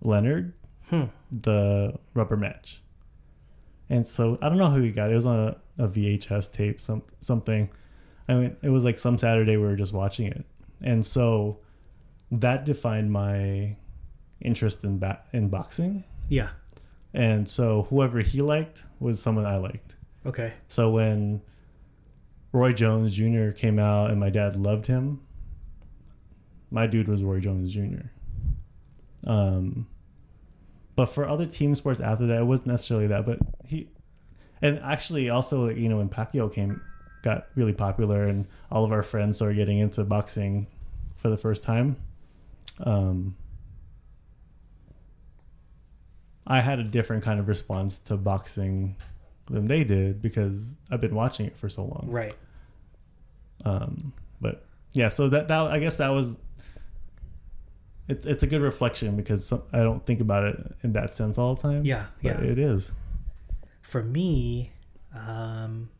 Leonard, 0.00 0.52
Hmm. 0.90 1.04
the 1.32 1.94
rubber 2.14 2.36
match. 2.36 2.82
And 3.88 4.06
so 4.06 4.38
I 4.42 4.48
don't 4.48 4.58
know 4.58 4.70
who 4.70 4.82
he 4.82 4.90
got. 4.92 5.10
It 5.10 5.14
was 5.14 5.26
on 5.26 5.38
a, 5.48 5.56
a 5.78 5.88
VHS 5.88 6.52
tape, 6.52 6.80
some 6.80 7.02
something. 7.20 7.70
I 8.28 8.34
mean, 8.34 8.56
it 8.62 8.70
was 8.70 8.84
like 8.84 8.98
some 8.98 9.18
Saturday 9.18 9.56
we 9.56 9.66
were 9.66 9.76
just 9.76 9.92
watching 9.92 10.26
it, 10.26 10.44
and 10.80 11.04
so 11.04 11.58
that 12.30 12.64
defined 12.64 13.12
my 13.12 13.76
interest 14.40 14.84
in 14.84 14.98
ba- 14.98 15.22
in 15.32 15.48
boxing. 15.48 16.04
Yeah. 16.28 16.48
And 17.14 17.48
so 17.48 17.84
whoever 17.84 18.20
he 18.20 18.42
liked 18.42 18.84
was 19.00 19.20
someone 19.20 19.46
I 19.46 19.56
liked. 19.56 19.94
Okay. 20.26 20.52
So 20.68 20.90
when 20.90 21.40
Roy 22.52 22.72
Jones 22.72 23.14
Jr. 23.14 23.50
came 23.50 23.78
out 23.78 24.10
and 24.10 24.20
my 24.20 24.28
dad 24.28 24.56
loved 24.56 24.86
him, 24.86 25.20
my 26.70 26.86
dude 26.86 27.08
was 27.08 27.22
Roy 27.22 27.40
Jones 27.40 27.72
Jr. 27.72 28.08
Um, 29.24 29.86
but 30.94 31.06
for 31.06 31.28
other 31.28 31.46
team 31.46 31.74
sports 31.74 32.00
after 32.00 32.26
that, 32.26 32.40
it 32.40 32.44
wasn't 32.44 32.68
necessarily 32.68 33.06
that. 33.08 33.24
But 33.24 33.38
he, 33.64 33.88
and 34.62 34.78
actually 34.80 35.30
also, 35.30 35.68
you 35.68 35.88
know, 35.88 35.98
when 35.98 36.08
Pacquiao 36.08 36.52
came, 36.52 36.80
got 37.22 37.46
really 37.54 37.72
popular, 37.72 38.24
and 38.24 38.46
all 38.70 38.84
of 38.84 38.92
our 38.92 39.02
friends 39.02 39.36
started 39.36 39.56
getting 39.56 39.78
into 39.78 40.04
boxing 40.04 40.66
for 41.16 41.28
the 41.28 41.36
first 41.36 41.62
time. 41.62 41.96
Um, 42.80 43.36
I 46.46 46.60
had 46.60 46.78
a 46.78 46.84
different 46.84 47.24
kind 47.24 47.40
of 47.40 47.48
response 47.48 47.98
to 47.98 48.16
boxing 48.16 48.96
than 49.50 49.66
they 49.66 49.84
did 49.84 50.22
because 50.22 50.74
I've 50.90 51.00
been 51.00 51.14
watching 51.14 51.46
it 51.46 51.56
for 51.56 51.68
so 51.68 51.82
long. 51.84 52.06
Right. 52.08 52.34
Um, 53.64 54.12
but 54.40 54.64
yeah, 54.92 55.08
so 55.08 55.28
that 55.28 55.48
that 55.48 55.60
I 55.66 55.78
guess 55.78 55.96
that 55.96 56.08
was 56.10 56.38
it's 58.08 58.26
it's 58.26 58.42
a 58.42 58.46
good 58.46 58.60
reflection 58.60 59.16
because 59.16 59.44
some, 59.46 59.62
I 59.72 59.78
don't 59.82 60.04
think 60.04 60.20
about 60.20 60.44
it 60.44 60.76
in 60.82 60.92
that 60.92 61.16
sense 61.16 61.38
all 61.38 61.54
the 61.54 61.62
time. 61.62 61.84
Yeah. 61.84 62.06
but 62.22 62.40
Yeah. 62.42 62.50
it 62.50 62.58
is. 62.58 62.90
For 63.86 64.02
me, 64.02 64.72
um, 65.14 65.90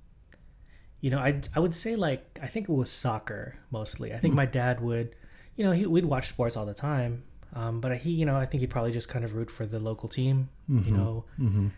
you 1.00 1.08
know, 1.10 1.18
I 1.18 1.40
I 1.54 1.60
would 1.60 1.72
say 1.74 1.94
like 1.94 2.38
I 2.42 2.48
think 2.48 2.68
it 2.68 2.72
was 2.72 2.90
soccer 2.90 3.56
mostly. 3.70 4.12
I 4.12 4.18
think 4.18 4.32
Hmm. 4.32 4.36
my 4.38 4.46
dad 4.46 4.80
would, 4.80 5.14
you 5.54 5.64
know, 5.64 5.70
he 5.70 5.86
we'd 5.86 6.04
watch 6.04 6.26
sports 6.28 6.56
all 6.56 6.66
the 6.66 6.74
time. 6.74 7.22
Um, 7.52 7.80
but 7.80 7.96
he, 7.98 8.10
you 8.10 8.26
know, 8.26 8.36
I 8.36 8.44
think 8.44 8.60
he 8.60 8.66
probably 8.66 8.90
just 8.90 9.08
kind 9.08 9.24
of 9.24 9.34
root 9.36 9.50
for 9.50 9.66
the 9.66 9.78
local 9.78 10.08
team. 10.08 10.48
You 10.68 10.80
Mhm. 10.80 10.92
know, 10.92 11.24
hmm 11.36 11.68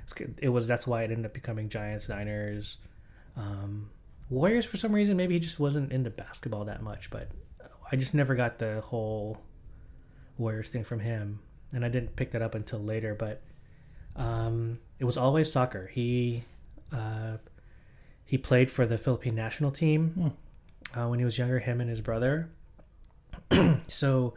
it 0.41 0.49
was 0.49 0.67
that's 0.67 0.87
why 0.87 1.03
it 1.03 1.11
ended 1.11 1.27
up 1.27 1.35
becoming 1.35 1.69
Giants, 1.69 2.09
Niners, 2.09 2.79
um, 3.37 3.91
Warriors. 4.31 4.65
For 4.65 4.79
some 4.79 4.93
reason, 4.95 5.17
maybe 5.19 5.35
he 5.35 5.41
just 5.41 5.61
wasn't 5.61 5.93
into 5.93 6.09
basketball 6.11 6.65
that 6.65 6.83
much, 6.83 7.11
but 7.11 7.31
I 7.93 7.97
just 7.97 8.15
never 8.15 8.35
got 8.35 8.59
the 8.59 8.81
whole 8.81 9.43
Warriors 10.39 10.71
thing 10.71 10.85
from 10.85 11.01
him, 11.01 11.41
and 11.73 11.85
I 11.85 11.89
didn't 11.91 12.17
pick 12.17 12.31
that 12.31 12.41
up 12.41 12.55
until 12.55 12.79
later. 12.81 13.15
But 13.15 13.43
um, 14.19 14.79
it 14.99 15.05
was 15.05 15.17
always 15.17 15.51
soccer. 15.51 15.87
He 15.93 16.45
uh, 16.93 17.39
he 18.25 18.37
played 18.37 18.71
for 18.71 18.85
the 18.85 18.99
Philippine 18.99 19.35
national 19.35 19.71
team 19.71 20.35
uh, 20.95 21.07
when 21.07 21.19
he 21.19 21.25
was 21.25 21.39
younger. 21.39 21.61
Him 21.61 21.81
and 21.81 21.89
his 21.89 22.01
brother. 22.01 22.51
so, 23.89 24.35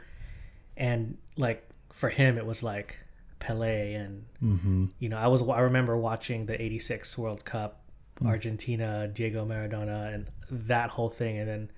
and 0.78 1.18
like 1.36 1.68
for 1.90 2.10
him, 2.10 2.38
it 2.38 2.46
was 2.46 2.64
like 2.64 2.98
Pele 3.40 3.94
and 3.94 4.26
hmm 4.40 4.86
you 5.00 5.10
know, 5.10 5.18
I 5.18 5.28
was 5.28 5.42
I 5.42 5.62
remember 5.62 5.98
watching 5.98 6.46
the 6.46 6.62
'86 6.62 7.18
World 7.18 7.44
Cup, 7.44 7.82
Argentina, 8.24 9.08
Diego 9.08 9.46
Maradona, 9.46 10.14
and 10.14 10.28
that 10.52 10.92
whole 10.92 11.10
thing. 11.10 11.40
And 11.40 11.50
then 11.50 11.72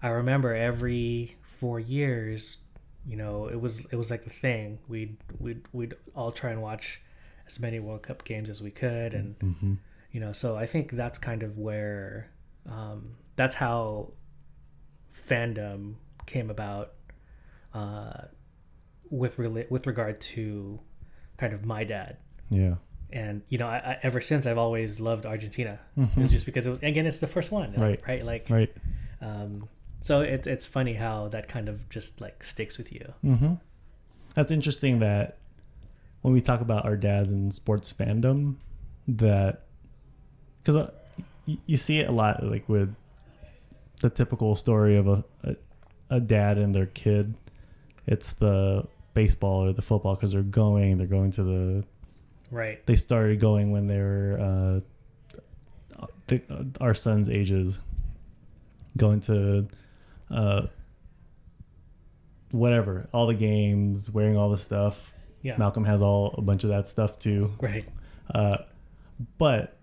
I 0.00 0.08
remember 0.08 0.54
every 0.54 1.36
four 1.42 1.80
years, 1.80 2.58
you 3.04 3.16
know, 3.16 3.48
it 3.48 3.60
was 3.60 3.84
it 3.86 3.96
was 3.96 4.10
like 4.12 4.22
the 4.24 4.30
thing. 4.30 4.78
We'd 4.86 5.16
we'd 5.40 5.62
we'd 5.72 5.94
all 6.14 6.30
try 6.30 6.52
and 6.52 6.62
watch 6.62 7.00
as 7.48 7.58
many 7.58 7.80
World 7.80 8.02
Cup 8.02 8.22
games 8.24 8.48
as 8.50 8.62
we 8.62 8.70
could, 8.70 9.14
and 9.14 9.34
hmm 9.40 9.74
you 10.12 10.20
know, 10.20 10.32
so 10.32 10.56
I 10.56 10.64
think 10.64 10.92
that's 10.92 11.18
kind 11.18 11.42
of 11.42 11.58
where 11.58 12.30
um, 12.66 13.16
that's 13.36 13.54
how 13.56 14.12
fandom 15.12 15.94
came 16.26 16.50
about 16.50 16.94
uh, 17.74 18.22
with 19.10 19.36
rela- 19.36 19.70
with 19.70 19.86
regard 19.86 20.20
to 20.20 20.80
kind 21.36 21.52
of 21.52 21.64
my 21.64 21.84
dad 21.84 22.16
Yeah. 22.50 22.76
and 23.10 23.42
you 23.48 23.58
know 23.58 23.66
I, 23.68 23.76
I, 23.76 23.98
ever 24.02 24.20
since 24.20 24.44
i've 24.46 24.58
always 24.58 24.98
loved 25.00 25.24
argentina 25.24 25.78
Mhm. 25.96 26.18
it's 26.18 26.32
just 26.32 26.44
because 26.46 26.66
it 26.66 26.70
was 26.70 26.78
again 26.82 27.06
it's 27.06 27.20
the 27.20 27.26
first 27.28 27.50
one 27.52 27.72
Right. 27.74 28.00
right 28.08 28.24
like 28.24 28.46
Right. 28.50 28.74
um 29.20 29.68
so 30.00 30.20
it's 30.22 30.46
it's 30.46 30.66
funny 30.66 30.94
how 30.94 31.28
that 31.28 31.48
kind 31.48 31.68
of 31.68 31.88
just 31.90 32.20
like 32.20 32.42
sticks 32.42 32.76
with 32.76 32.92
you 32.92 33.12
hmm 33.22 33.54
That's 34.34 34.50
interesting 34.50 34.98
that 34.98 35.38
when 36.22 36.34
we 36.34 36.40
talk 36.40 36.60
about 36.60 36.84
our 36.84 36.96
dads 36.96 37.30
and 37.30 37.52
sports 37.52 37.92
fandom, 37.92 38.56
that 39.06 39.62
because 40.62 40.90
you, 41.46 41.58
you 41.66 41.76
see 41.76 42.00
it 42.00 42.08
a 42.08 42.12
lot, 42.12 42.42
like 42.44 42.68
with 42.68 42.94
the 44.00 44.10
typical 44.10 44.54
story 44.54 44.96
of 44.96 45.08
a, 45.08 45.24
a 45.44 45.56
a 46.10 46.20
dad 46.20 46.58
and 46.58 46.74
their 46.74 46.86
kid. 46.86 47.34
It's 48.06 48.32
the 48.32 48.86
baseball 49.14 49.64
or 49.64 49.72
the 49.72 49.82
football 49.82 50.14
because 50.14 50.32
they're 50.32 50.42
going. 50.42 50.96
They're 50.98 51.06
going 51.06 51.32
to 51.32 51.42
the. 51.42 51.84
Right. 52.50 52.84
They 52.86 52.96
started 52.96 53.40
going 53.40 53.72
when 53.72 53.86
they 53.86 53.98
were 53.98 54.82
uh, 56.00 56.06
the, 56.28 56.42
our 56.80 56.94
son's 56.94 57.28
ages, 57.28 57.78
going 58.96 59.20
to, 59.22 59.66
uh, 60.30 60.62
whatever 62.52 63.08
all 63.12 63.26
the 63.26 63.34
games, 63.34 64.10
wearing 64.10 64.36
all 64.36 64.48
the 64.48 64.58
stuff. 64.58 65.12
Yeah. 65.48 65.56
Malcolm 65.56 65.84
has 65.84 66.02
all 66.02 66.34
a 66.36 66.42
bunch 66.42 66.62
of 66.62 66.70
that 66.70 66.88
stuff 66.88 67.18
too. 67.18 67.50
Right. 67.58 67.84
Uh, 68.32 68.58
but 69.38 69.78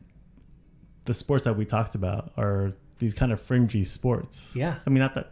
the 1.05 1.15
sports 1.15 1.43
that 1.45 1.57
we 1.57 1.65
talked 1.65 1.95
about 1.95 2.31
are 2.37 2.73
these 2.99 3.15
kind 3.15 3.31
of 3.31 3.41
fringy 3.41 3.83
sports. 3.83 4.51
Yeah. 4.53 4.75
I 4.85 4.89
mean, 4.91 4.99
not 4.99 5.15
that, 5.15 5.31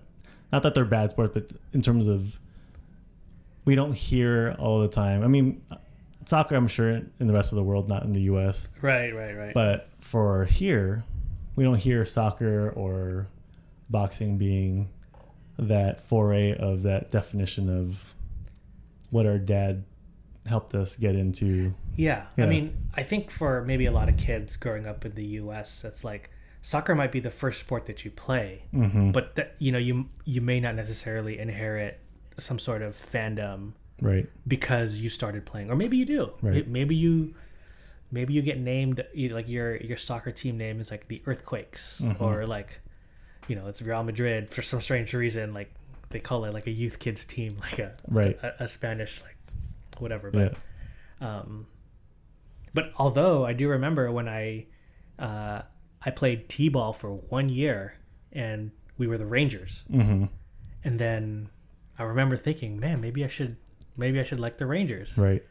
not 0.51 0.63
that 0.63 0.73
they're 0.73 0.85
bad 0.85 1.11
sports, 1.11 1.33
but 1.35 1.51
in 1.71 1.83
terms 1.83 2.07
of, 2.07 2.39
we 3.65 3.75
don't 3.75 3.93
hear 3.93 4.55
all 4.57 4.81
the 4.81 4.87
time. 4.87 5.23
I 5.23 5.27
mean, 5.27 5.61
soccer, 6.25 6.55
I'm 6.55 6.67
sure 6.67 6.89
in 6.89 7.27
the 7.27 7.33
rest 7.33 7.51
of 7.51 7.55
the 7.55 7.63
world, 7.63 7.87
not 7.87 8.03
in 8.03 8.11
the 8.11 8.21
U.S. 8.21 8.67
Right. 8.81 9.13
Right. 9.13 9.37
Right. 9.37 9.53
But 9.53 9.87
for 10.01 10.45
here, 10.45 11.03
we 11.55 11.63
don't 11.63 11.77
hear 11.77 12.05
soccer 12.05 12.71
or 12.71 13.27
boxing 13.89 14.37
being 14.39 14.89
that 15.59 16.01
foray 16.01 16.55
of 16.57 16.81
that 16.83 17.11
definition 17.11 17.69
of 17.69 18.15
what 19.11 19.27
our 19.27 19.37
dad 19.37 19.83
helped 20.45 20.75
us 20.75 20.95
get 20.95 21.15
into. 21.15 21.73
Yeah. 21.95 22.25
Yeah. 22.37 22.45
I 22.45 22.47
mean, 22.47 22.75
I 22.95 23.03
think 23.03 23.31
for 23.31 23.63
maybe 23.63 23.85
a 23.85 23.91
lot 23.91 24.09
of 24.09 24.17
kids 24.17 24.55
growing 24.57 24.85
up 24.85 25.05
in 25.05 25.15
the 25.15 25.23
U.S., 25.41 25.83
it's 25.85 26.03
like 26.03 26.29
soccer 26.61 26.95
might 26.95 27.11
be 27.11 27.19
the 27.19 27.31
first 27.31 27.59
sport 27.59 27.85
that 27.85 28.03
you 28.05 28.11
play, 28.11 28.63
Mm-hmm. 28.73 29.11
but 29.11 29.35
that 29.35 29.55
you 29.59 29.71
know 29.71 29.77
you 29.77 30.09
you 30.25 30.41
may 30.41 30.59
not 30.59 30.75
necessarily 30.75 31.39
inherit 31.39 31.99
some 32.37 32.59
sort 32.59 32.81
of 32.81 32.95
fandom 32.95 33.73
Right. 34.01 34.27
because 34.47 34.97
you 34.97 35.07
started 35.09 35.45
playing, 35.45 35.69
or 35.71 35.75
maybe 35.75 35.97
you 35.97 36.05
do. 36.05 36.31
Right. 36.41 36.67
Maybe 36.67 36.95
you 36.95 37.35
maybe 38.11 38.33
you 38.33 38.41
get 38.41 38.59
named 38.59 39.03
you 39.13 39.29
know, 39.29 39.35
like 39.35 39.47
your 39.47 39.77
your 39.77 39.97
soccer 39.97 40.31
team 40.31 40.57
name 40.57 40.79
is 40.81 40.91
like 40.91 41.07
the 41.07 41.21
Earthquakes, 41.25 42.01
Mm-hmm. 42.03 42.23
or 42.23 42.45
like 42.45 42.79
you 43.47 43.55
know 43.55 43.67
it's 43.67 43.81
Real 43.81 44.03
Madrid 44.03 44.49
for 44.49 44.61
some 44.61 44.81
strange 44.81 45.13
reason. 45.13 45.53
Like 45.53 45.71
they 46.09 46.19
call 46.19 46.43
it 46.45 46.53
like 46.53 46.67
a 46.67 46.71
youth 46.71 46.99
kids 46.99 47.23
team, 47.23 47.57
like 47.61 47.79
a 47.79 47.93
Right. 48.07 48.37
a, 48.43 48.63
a 48.63 48.67
Spanish 48.67 49.21
like 49.21 49.37
whatever. 49.99 50.29
Yeah. 50.33 50.49
But 51.19 51.25
um, 51.25 51.67
but 52.73 52.91
although 52.97 53.45
I 53.45 53.53
do 53.53 53.69
remember 53.69 54.11
when 54.11 54.27
I 54.27 54.65
uh, 55.19 55.61
I 56.01 56.09
played 56.11 56.49
t-ball 56.49 56.93
for 56.93 57.11
one 57.13 57.49
year 57.49 57.93
and 58.31 58.71
we 58.97 59.07
were 59.07 59.17
the 59.17 59.25
Rangers, 59.25 59.83
Mm-hmm. 59.91 60.25
and 60.83 60.99
then 60.99 61.49
I 61.97 62.03
remember 62.03 62.35
thinking, 62.37 62.79
man, 62.79 62.99
maybe 63.01 63.23
I 63.23 63.27
should 63.27 63.57
maybe 63.95 64.19
I 64.19 64.23
should 64.23 64.39
like 64.39 64.57
the 64.57 64.65
Rangers, 64.65 65.17
Right. 65.17 65.43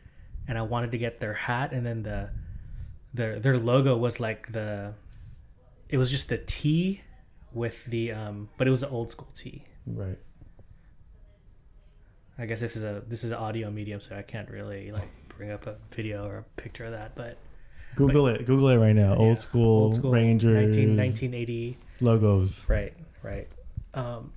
and 0.49 0.59
I 0.59 0.63
wanted 0.63 0.91
to 0.93 0.99
get 0.99 1.21
their 1.21 1.35
hat, 1.35 1.73
and 1.73 1.87
then 1.87 2.03
the 2.03 2.31
their 3.15 3.39
their 3.39 3.57
logo 3.59 3.97
was 3.97 4.19
like 4.21 4.51
the 4.53 4.95
it 5.89 5.97
was 5.99 6.11
just 6.11 6.29
the 6.29 6.39
T 6.39 7.03
with 7.53 7.85
the 7.87 8.13
um, 8.13 8.49
but 8.59 8.67
it 8.67 8.71
was 8.71 8.81
the 8.81 8.89
old 8.89 9.11
school 9.11 9.29
T. 9.35 9.65
Right. 9.87 10.19
I 12.39 12.47
guess 12.47 12.61
this 12.61 12.77
is 12.77 12.83
a 12.83 13.03
this 13.07 13.25
is 13.25 13.31
an 13.31 13.37
audio 13.39 13.71
medium, 13.71 14.01
so 14.01 14.17
I 14.17 14.23
can't 14.23 14.51
really 14.51 14.91
like 14.91 15.09
bring 15.29 15.51
up 15.51 15.67
a 15.67 15.77
video 15.91 16.27
or 16.27 16.39
a 16.39 16.61
picture 16.61 16.85
of 16.87 16.93
that, 16.93 17.15
but 17.15 17.39
Google 17.97 18.27
it. 18.29 18.47
Google 18.47 18.69
it 18.71 18.79
right 18.79 18.95
now. 18.97 19.13
Yeah, 19.13 19.19
Old 19.19 19.39
school, 19.39 19.85
old 19.85 19.95
school. 19.97 20.13
Rangers 20.13 20.75
19, 20.77 20.97
1980 20.97 21.79
logos. 22.01 22.63
right 22.69 22.95
right. 23.23 23.49
Um 23.95 24.33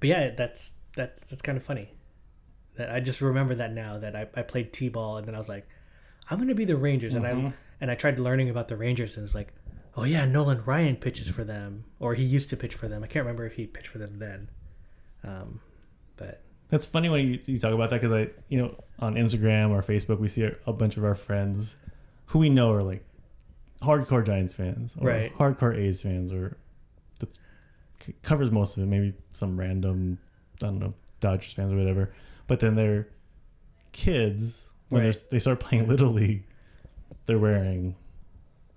but 0.00 0.08
yeah 0.08 0.30
that's 0.30 0.72
that's 0.96 1.24
that's 1.24 1.42
kind 1.42 1.58
of 1.58 1.64
funny. 1.64 1.92
That 2.76 2.90
i 2.90 3.00
just 3.00 3.20
remember 3.20 3.56
that 3.56 3.72
now 3.72 3.98
that 3.98 4.14
i, 4.14 4.28
I 4.36 4.42
played 4.42 4.72
t-ball 4.72 5.16
and 5.16 5.26
then 5.26 5.34
i 5.34 5.38
was 5.38 5.48
like 5.48 5.66
i'm 6.30 6.38
gonna 6.38 6.54
be 6.54 6.64
the 6.64 6.76
rangers. 6.76 7.16
And 7.16 7.26
i 7.26 7.52
and 7.80 7.90
i 7.90 7.96
tried 7.96 8.20
learning 8.20 8.50
about 8.50 8.68
the 8.68 8.76
rangers 8.76 9.16
and 9.16 9.24
it's 9.24 9.34
like 9.34 9.52
oh 9.96 10.04
yeah 10.04 10.24
nolan 10.24 10.62
ryan 10.64 10.94
pitches 10.94 11.28
for 11.28 11.42
them 11.42 11.82
or 11.98 12.14
he 12.14 12.22
used 12.22 12.50
to 12.50 12.56
pitch 12.56 12.76
for 12.76 12.86
them. 12.86 13.02
I 13.02 13.08
can't 13.08 13.24
remember 13.24 13.44
if 13.46 13.54
he 13.54 13.66
pitched 13.66 13.88
for 13.88 13.98
them 13.98 14.20
then. 14.20 14.48
Um 15.24 15.60
but 16.18 16.42
That's 16.68 16.84
funny 16.86 17.08
when 17.08 17.26
you, 17.26 17.38
you 17.46 17.58
talk 17.58 17.72
about 17.72 17.90
that 17.90 18.00
because 18.00 18.12
I, 18.26 18.30
you 18.48 18.58
know, 18.58 18.74
on 18.98 19.14
Instagram 19.14 19.70
or 19.70 19.82
Facebook, 19.82 20.18
we 20.18 20.28
see 20.28 20.42
a, 20.42 20.54
a 20.66 20.72
bunch 20.72 20.96
of 20.96 21.04
our 21.04 21.14
friends 21.14 21.76
who 22.26 22.38
we 22.40 22.50
know 22.50 22.72
are 22.72 22.82
like 22.82 23.04
hardcore 23.82 24.24
Giants 24.26 24.52
fans 24.54 24.94
or 25.00 25.06
Right. 25.08 25.38
hardcore 25.38 25.76
A's 25.76 26.02
fans, 26.02 26.32
or 26.32 26.56
that 27.20 27.36
covers 28.22 28.50
most 28.50 28.76
of 28.76 28.82
it. 28.82 28.86
Maybe 28.86 29.14
some 29.32 29.58
random, 29.58 30.18
I 30.62 30.66
don't 30.66 30.78
know, 30.80 30.94
Dodgers 31.20 31.52
fans 31.54 31.72
or 31.72 31.76
whatever. 31.76 32.12
But 32.48 32.60
then 32.60 32.74
their 32.74 33.08
kids, 33.92 34.58
when 34.88 35.02
they're, 35.02 35.12
Right. 35.12 35.24
they 35.30 35.38
start 35.38 35.60
playing 35.60 35.88
Little 35.88 36.12
League, 36.12 36.44
they're 37.26 37.38
wearing 37.38 37.94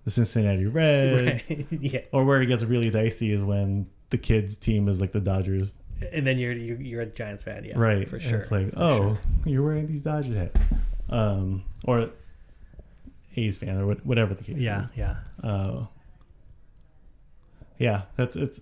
the 0.04 0.12
Cincinnati 0.12 0.66
Reds. 0.66 1.44
right. 1.50 1.68
yeah 1.72 2.02
Or 2.12 2.26
where 2.26 2.42
it 2.42 2.48
gets 2.48 2.64
really 2.64 2.90
dicey 2.90 3.32
is 3.32 3.44
when 3.44 3.88
the 4.10 4.18
kids' 4.18 4.56
team 4.56 4.88
is 4.88 5.00
like 5.02 5.12
the 5.12 5.20
Dodgers. 5.22 5.72
And 6.12 6.26
then 6.26 6.38
you're 6.40 6.54
you're, 6.54 6.82
you're 6.82 7.02
a 7.02 7.06
giants 7.06 7.44
fan 7.44 7.64
yeah 7.64 7.78
right. 7.78 8.08
for 8.08 8.16
And 8.18 8.26
sure. 8.26 8.40
it's 8.40 8.52
like 8.52 8.72
oh 8.78 8.98
sure. 8.98 9.20
you're 9.46 9.64
wearing 9.64 9.88
these 9.88 10.02
dodgers 10.02 10.36
hat 10.36 10.56
um 11.10 11.64
or 11.86 12.10
a's 13.36 13.58
fan 13.58 13.78
or 13.78 13.94
whatever 13.96 14.34
the 14.34 14.44
case 14.44 14.58
yeah 14.58 14.84
is. 14.84 14.90
yeah. 14.96 15.16
Uh 15.44 15.86
yeah 17.78 18.04
that's 18.16 18.36
it's 18.36 18.62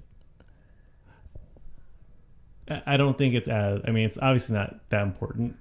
I- 2.85 2.97
don't 2.97 3.17
think 3.17 3.33
it's 3.33 3.49
as 3.49 3.81
i 3.85 3.91
mean 3.91 4.05
it's 4.05 4.17
obviously 4.21 4.55
not 4.55 4.79
that 4.89 5.01
important 5.03 5.55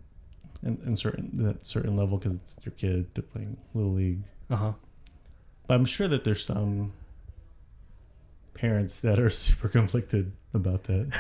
in, 0.62 0.78
in 0.84 0.94
certain 0.96 1.30
that 1.44 1.64
certain 1.64 1.96
level 1.96 2.18
because 2.18 2.32
it's 2.34 2.56
your 2.64 2.72
kid 2.72 3.06
they're 3.14 3.22
playing 3.22 3.56
little 3.74 3.92
league. 3.92 4.22
Uh-huh. 4.50 4.72
But 5.66 5.74
i'm 5.74 5.84
sure 5.86 6.06
that 6.08 6.24
there's 6.24 6.44
some 6.44 6.92
parents 8.54 9.00
that 9.00 9.18
are 9.18 9.30
super 9.46 9.68
conflicted 9.68 10.32
about 10.54 10.84
that 10.84 11.10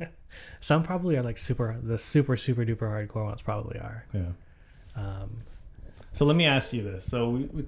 Some 0.60 0.82
probably 0.82 1.16
are 1.16 1.22
like 1.22 1.38
super 1.38 1.76
the 1.82 1.98
super 1.98 2.36
super 2.36 2.64
duper 2.64 2.80
hardcore 2.90 3.24
ones 3.26 3.42
probably 3.42 3.78
are. 3.78 4.04
yeah 4.12 4.32
Um, 4.96 5.38
So 6.12 6.24
let 6.24 6.36
me 6.36 6.46
ask 6.46 6.72
you 6.72 6.82
this. 6.82 7.04
So 7.04 7.30
we, 7.30 7.40
we 7.52 7.66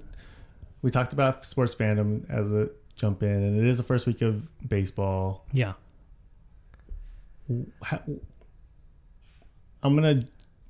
we 0.81 0.91
talked 0.91 1.13
about 1.13 1.45
sports 1.45 1.73
fandom 1.75 2.29
as 2.29 2.45
a 2.51 2.69
jump 2.95 3.21
in, 3.23 3.29
and 3.29 3.59
it 3.59 3.65
is 3.67 3.77
the 3.77 3.83
first 3.83 4.07
week 4.07 4.21
of 4.21 4.47
baseball. 4.67 5.45
yeah. 5.53 5.73
How, 7.81 8.01
I'm 9.83 9.95
gonna 9.95 10.27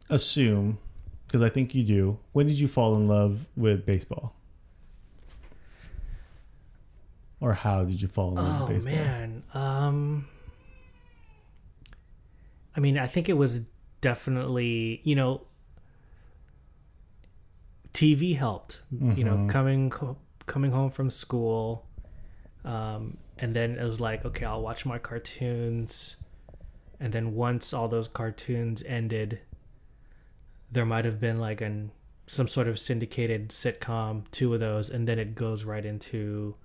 assume 0.09 0.77
because 1.25 1.41
I 1.41 1.49
think 1.49 1.73
you 1.73 1.83
do. 1.83 2.19
When 2.33 2.45
did 2.47 2.59
you 2.59 2.67
fall 2.67 2.95
in 2.95 3.07
love 3.07 3.47
with 3.55 3.85
baseball, 3.85 4.35
or 7.39 7.53
how 7.53 7.83
did 7.83 8.01
you 8.01 8.07
fall 8.07 8.29
in 8.29 8.35
love 8.35 8.61
Oh 8.61 8.73
with 8.73 8.85
baseball? 8.85 8.93
man. 8.93 9.43
Um, 9.53 10.27
I 12.75 12.79
mean, 12.79 12.97
I 12.97 13.07
think 13.07 13.29
it 13.29 13.33
was 13.37 13.61
definitely 14.01 15.01
you 15.03 15.15
know. 15.15 15.41
TV 17.93 18.35
helped, 18.37 18.83
you 18.91 19.23
know, 19.23 19.37
Mhm. 19.37 19.49
coming 19.49 19.91
coming 20.45 20.71
home 20.71 20.91
from 20.91 21.09
school, 21.09 21.85
um, 22.63 23.17
and 23.39 23.55
then 23.55 23.77
it 23.79 23.83
was 23.83 23.99
like, 23.99 24.23
okay, 24.23 24.45
I'll 24.45 24.61
watch 24.61 24.85
my 24.85 24.99
cartoons, 24.99 26.17
and 26.99 27.11
then 27.11 27.33
once 27.33 27.73
all 27.73 27.87
those 27.87 28.07
cartoons 28.07 28.83
ended, 28.83 29.39
there 30.71 30.85
might 30.85 31.05
have 31.05 31.19
been 31.19 31.37
like 31.37 31.59
an 31.59 31.91
some 32.27 32.47
sort 32.47 32.67
of 32.67 32.77
syndicated 32.77 33.49
sitcom, 33.49 34.29
two 34.31 34.53
of 34.53 34.59
those, 34.59 34.89
and 34.91 35.07
then 35.07 35.17
it 35.17 35.33
goes 35.33 35.63
right 35.63 35.85
into 35.85 36.55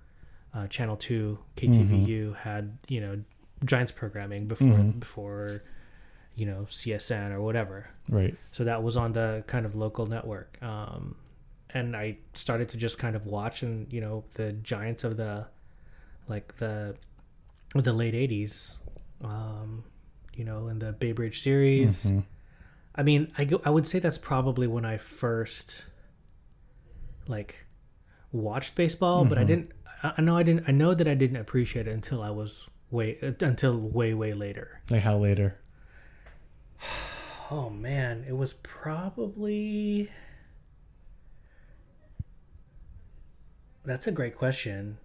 uh, 0.53 0.67
Channel 0.67 0.97
Two. 0.97 1.39
KTVU 1.57 2.35
had 2.37 2.77
you 2.87 3.01
know 3.01 3.21
Giants 3.65 3.91
programming 3.91 4.47
before 4.47 4.67
Mhm. 4.67 4.99
before 4.99 5.63
you 6.35 6.45
know 6.45 6.65
CSN 6.69 7.31
or 7.31 7.41
whatever. 7.41 7.87
Right. 8.09 8.35
So 8.51 8.63
that 8.65 8.81
was 8.83 8.97
on 8.97 9.13
the 9.13 9.43
kind 9.47 9.65
of 9.65 9.75
local 9.75 10.05
network. 10.07 10.57
Um, 10.61 11.15
and 11.69 11.95
I 11.95 12.17
started 12.33 12.69
to 12.69 12.77
just 12.77 12.99
kind 12.99 13.15
of 13.15 13.25
watch 13.25 13.63
and, 13.63 13.91
you 13.91 13.99
know, 13.99 14.25
the 14.35 14.51
giants 14.53 15.03
of 15.03 15.17
the, 15.17 15.47
like 16.27 16.55
the, 16.57 16.95
the 17.73 17.91
late 17.91 18.13
80s, 18.13 18.77
um, 19.23 19.83
you 20.35 20.43
know, 20.45 20.67
in 20.67 20.77
the 20.77 20.91
Bay 20.93 21.13
Bridge 21.13 21.41
series. 21.41 22.05
Mhm. 22.11 22.25
I 22.93 23.01
mean, 23.01 23.31
I, 23.39 23.45
go, 23.45 23.59
I 23.65 23.71
would 23.71 23.87
say 23.87 23.97
that's 23.97 24.19
probably 24.19 24.67
when 24.67 24.85
I 24.85 24.97
first, 24.97 25.85
like, 27.27 27.65
watched 28.31 28.75
baseball, 28.75 29.25
but 29.25 29.37
I 29.39 29.43
Mhm. 29.43 29.47
didn't, 29.47 29.71
I, 30.03 30.13
I 30.17 30.21
know 30.21 30.37
I 30.37 30.43
didn't, 30.43 30.65
I 30.67 30.71
know 30.71 30.93
that 30.93 31.07
I 31.07 31.13
didn't 31.15 31.37
appreciate 31.37 31.87
it 31.87 31.91
until 31.91 32.21
I 32.21 32.29
was 32.29 32.67
way, 32.91 33.17
until 33.41 33.77
way, 33.77 34.13
way 34.13 34.33
later. 34.33 34.81
Like 34.89 35.01
how 35.01 35.17
later? 35.17 35.55
Oh 37.51 37.69
man, 37.69 38.25
it 38.27 38.35
was 38.35 38.53
probably. 38.53 40.09
That's 43.85 44.07
a 44.07 44.11
great 44.11 44.35
question, 44.37 44.97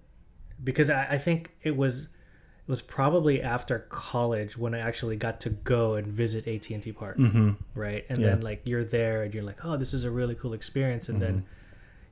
because 0.63 0.89
I, 0.89 1.05
I 1.11 1.19
think 1.19 1.53
it 1.63 1.77
was, 1.77 2.05
it 2.05 2.71
was 2.71 2.81
probably 2.81 3.43
after 3.43 3.81
college 3.91 4.57
when 4.57 4.73
I 4.73 4.79
actually 4.79 5.17
got 5.17 5.41
to 5.41 5.51
go 5.51 5.95
and 5.95 6.07
visit 6.07 6.47
AT 6.47 6.71
and 6.71 6.83
T 6.83 6.93
Park, 6.93 7.19
Mm-hmm. 7.19 7.51
right? 7.75 8.07
And 8.09 8.21
Yeah. 8.21 8.27
then 8.29 8.41
like 8.41 8.63
you're 8.65 8.85
there 8.85 9.25
and 9.25 9.35
you're 9.35 9.43
like, 9.43 9.65
oh, 9.65 9.77
this 9.77 9.93
is 9.93 10.05
a 10.05 10.11
really 10.11 10.37
cool 10.37 10.53
experience. 10.55 11.09
And 11.09 11.21
then, 11.21 11.35
Mm-hmm. 11.39 11.47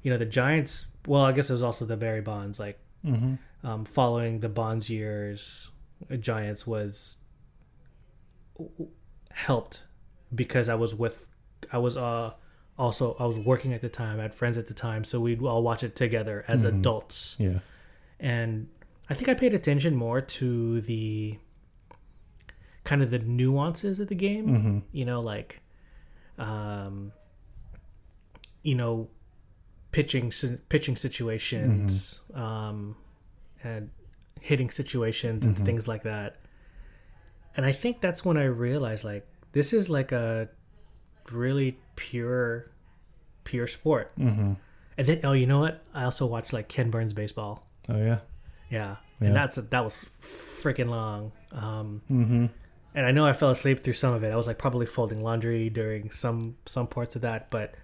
You 0.06 0.12
know, 0.12 0.18
the 0.18 0.24
Giants. 0.24 0.86
Well, 1.04 1.22
I 1.24 1.32
guess 1.32 1.50
it 1.50 1.52
was 1.52 1.64
also 1.64 1.84
the 1.84 1.96
Barry 1.96 2.20
Bonds. 2.20 2.60
Like 2.60 2.78
Mm-hmm. 3.04 3.66
um, 3.66 3.84
following 3.84 4.38
the 4.38 4.48
Bonds 4.48 4.88
years, 4.88 5.72
Giants 6.20 6.64
was 6.64 7.16
helped 9.32 9.82
because 10.32 10.68
I 10.68 10.74
was 10.76 10.94
with, 10.94 11.28
I 11.72 11.78
was 11.78 11.96
uh 11.96 12.32
also 12.78 13.16
I 13.18 13.26
was 13.26 13.38
working 13.38 13.72
at 13.72 13.80
the 13.80 13.88
time. 13.88 14.18
I 14.20 14.22
had 14.22 14.34
friends 14.34 14.58
at 14.58 14.66
the 14.68 14.74
time, 14.74 15.02
so 15.04 15.18
we'd 15.20 15.42
all 15.42 15.62
watch 15.62 15.82
it 15.82 15.96
together 15.96 16.44
as 16.46 16.62
Mhm. 16.62 16.68
adults. 16.78 17.36
Yeah. 17.38 17.58
And 18.20 18.68
I 19.10 19.14
think 19.14 19.28
I 19.28 19.34
paid 19.34 19.54
attention 19.54 19.94
more 19.96 20.20
to 20.20 20.80
the 20.82 21.38
kind 22.84 23.02
of 23.02 23.10
the 23.10 23.18
nuances 23.18 23.98
of 24.00 24.08
the 24.08 24.14
game. 24.14 24.46
Mm-hmm. 24.48 24.78
You 24.92 25.04
know, 25.04 25.20
like, 25.20 25.60
um, 26.38 27.12
you 28.62 28.74
know, 28.74 29.08
pitching 29.96 30.30
pitching 30.68 30.94
situations, 30.96 32.20
um, 32.34 32.96
and 33.64 33.88
hitting 34.40 34.70
situations 34.70 35.46
and 35.46 35.56
Mhm. 35.56 35.64
things 35.64 35.88
like 35.88 36.02
that. 36.02 36.36
And 37.56 37.64
I 37.64 37.72
think 37.72 38.00
that's 38.02 38.22
when 38.24 38.36
I 38.36 38.44
realized 38.44 39.04
like 39.04 39.26
this 39.52 39.72
is 39.72 39.88
like 39.88 40.12
a 40.12 40.48
really 41.32 41.78
pure, 41.96 42.70
pure 43.44 43.66
sport. 43.66 44.12
Mm-hmm. 44.18 44.52
And 44.98 45.06
then 45.06 45.20
oh, 45.24 45.32
you 45.32 45.46
know 45.46 45.60
what? 45.60 45.82
I 45.94 46.04
also 46.04 46.26
watched 46.26 46.52
like 46.52 46.68
Ken 46.68 46.90
Burns 46.90 47.14
baseball. 47.14 47.66
Oh 47.88 47.96
yeah. 47.96 48.18
Yeah, 48.70 48.96
Yeah. 49.20 49.26
and 49.28 49.34
that's 49.36 49.54
that 49.56 49.84
was 49.84 50.04
freaking 50.20 50.88
long. 50.90 51.32
Um, 51.52 52.02
Mm-hmm. 52.10 52.46
and 52.94 53.06
I 53.06 53.12
know 53.12 53.24
I 53.26 53.32
fell 53.32 53.50
asleep 53.50 53.80
through 53.80 53.94
some 53.94 54.12
of 54.14 54.22
it. 54.24 54.30
I 54.32 54.36
was 54.36 54.46
like 54.46 54.58
probably 54.58 54.86
folding 54.86 55.20
laundry 55.22 55.70
during 55.70 56.10
some 56.10 56.56
some 56.66 56.86
parts 56.86 57.16
of 57.16 57.22
that, 57.22 57.48
but 57.50 57.74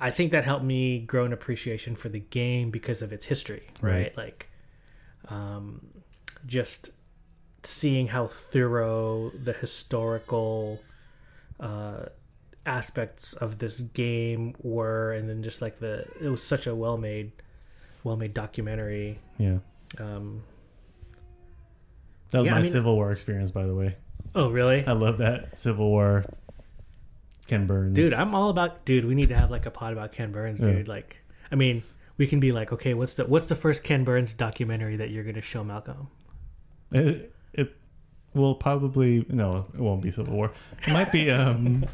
I 0.00 0.10
think 0.10 0.32
that 0.32 0.44
helped 0.44 0.64
me 0.64 0.98
grow 1.00 1.24
an 1.26 1.32
appreciation 1.32 1.94
for 1.94 2.08
the 2.08 2.20
game 2.20 2.70
because 2.70 3.02
of 3.02 3.12
its 3.12 3.26
history, 3.26 3.68
right? 3.82 3.92
Right. 3.92 4.16
Like, 4.16 4.48
um, 5.28 5.86
just 6.46 6.90
seeing 7.62 8.06
how 8.06 8.26
thorough 8.26 9.30
the 9.30 9.52
historical 9.52 10.80
uh, 11.60 12.06
aspects 12.64 13.34
of 13.34 13.58
this 13.58 13.80
game 13.80 14.54
were, 14.62 15.12
and 15.12 15.28
then 15.28 15.42
just 15.42 15.60
like 15.60 15.78
the 15.80 16.06
it 16.20 16.28
was 16.30 16.42
such 16.42 16.66
a 16.66 16.74
well 16.74 16.96
made, 16.96 17.32
well 18.02 18.16
made 18.16 18.32
documentary. 18.32 19.18
Yeah. 19.38 19.58
Um, 19.98 20.42
That 22.30 22.38
was 22.38 22.46
Yeah, 22.46 22.52
I 22.54 22.56
my 22.56 22.62
mean- 22.62 22.70
Civil 22.70 22.94
War 22.96 23.12
experience, 23.12 23.50
by 23.50 23.66
the 23.66 23.74
way. 23.74 23.96
oh 24.34 24.50
really? 24.50 24.86
I 24.86 24.92
love 24.92 25.18
that 25.18 25.58
Civil 25.58 25.90
War. 25.90 26.24
Ken 27.50 27.66
Burns. 27.66 27.94
Dude, 27.96 28.12
I'm 28.14 28.34
all 28.34 28.48
about 28.50 28.84
dude. 28.84 29.04
We 29.04 29.14
need 29.14 29.28
to 29.28 29.34
have 29.36 29.50
like 29.50 29.66
a 29.66 29.70
pod 29.70 29.92
about 29.92 30.12
Ken 30.12 30.30
Burns, 30.32 30.60
Yeah. 30.60 30.66
dude. 30.66 30.88
Like, 30.88 31.16
I 31.50 31.56
mean, 31.56 31.82
we 32.16 32.26
can 32.28 32.38
be 32.38 32.52
like, 32.52 32.72
okay, 32.72 32.94
what's 32.94 33.14
the 33.14 33.24
what's 33.26 33.46
the 33.46 33.56
first 33.56 33.82
Ken 33.82 34.04
Burns 34.04 34.32
documentary 34.34 34.96
that 34.96 35.10
you're 35.10 35.24
gonna 35.24 35.42
show 35.42 35.64
Malcolm? 35.64 36.08
It, 36.92 37.32
it 37.52 37.76
will 38.34 38.54
probably 38.54 39.26
no, 39.28 39.66
it 39.74 39.80
won't 39.80 40.00
be 40.02 40.10
Civil 40.12 40.34
War. 40.34 40.52
It 40.86 40.92
might 40.92 41.10
be 41.10 41.30
um 41.30 41.84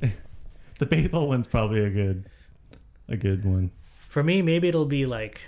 the 0.80 0.86
baseball 0.86 1.28
one's 1.28 1.46
probably 1.46 1.84
a 1.84 1.90
good 1.90 2.28
a 3.08 3.16
good 3.16 3.44
one. 3.44 3.70
For 4.08 4.22
me, 4.24 4.42
maybe 4.42 4.66
it'll 4.68 4.86
be 4.86 5.06
like, 5.06 5.40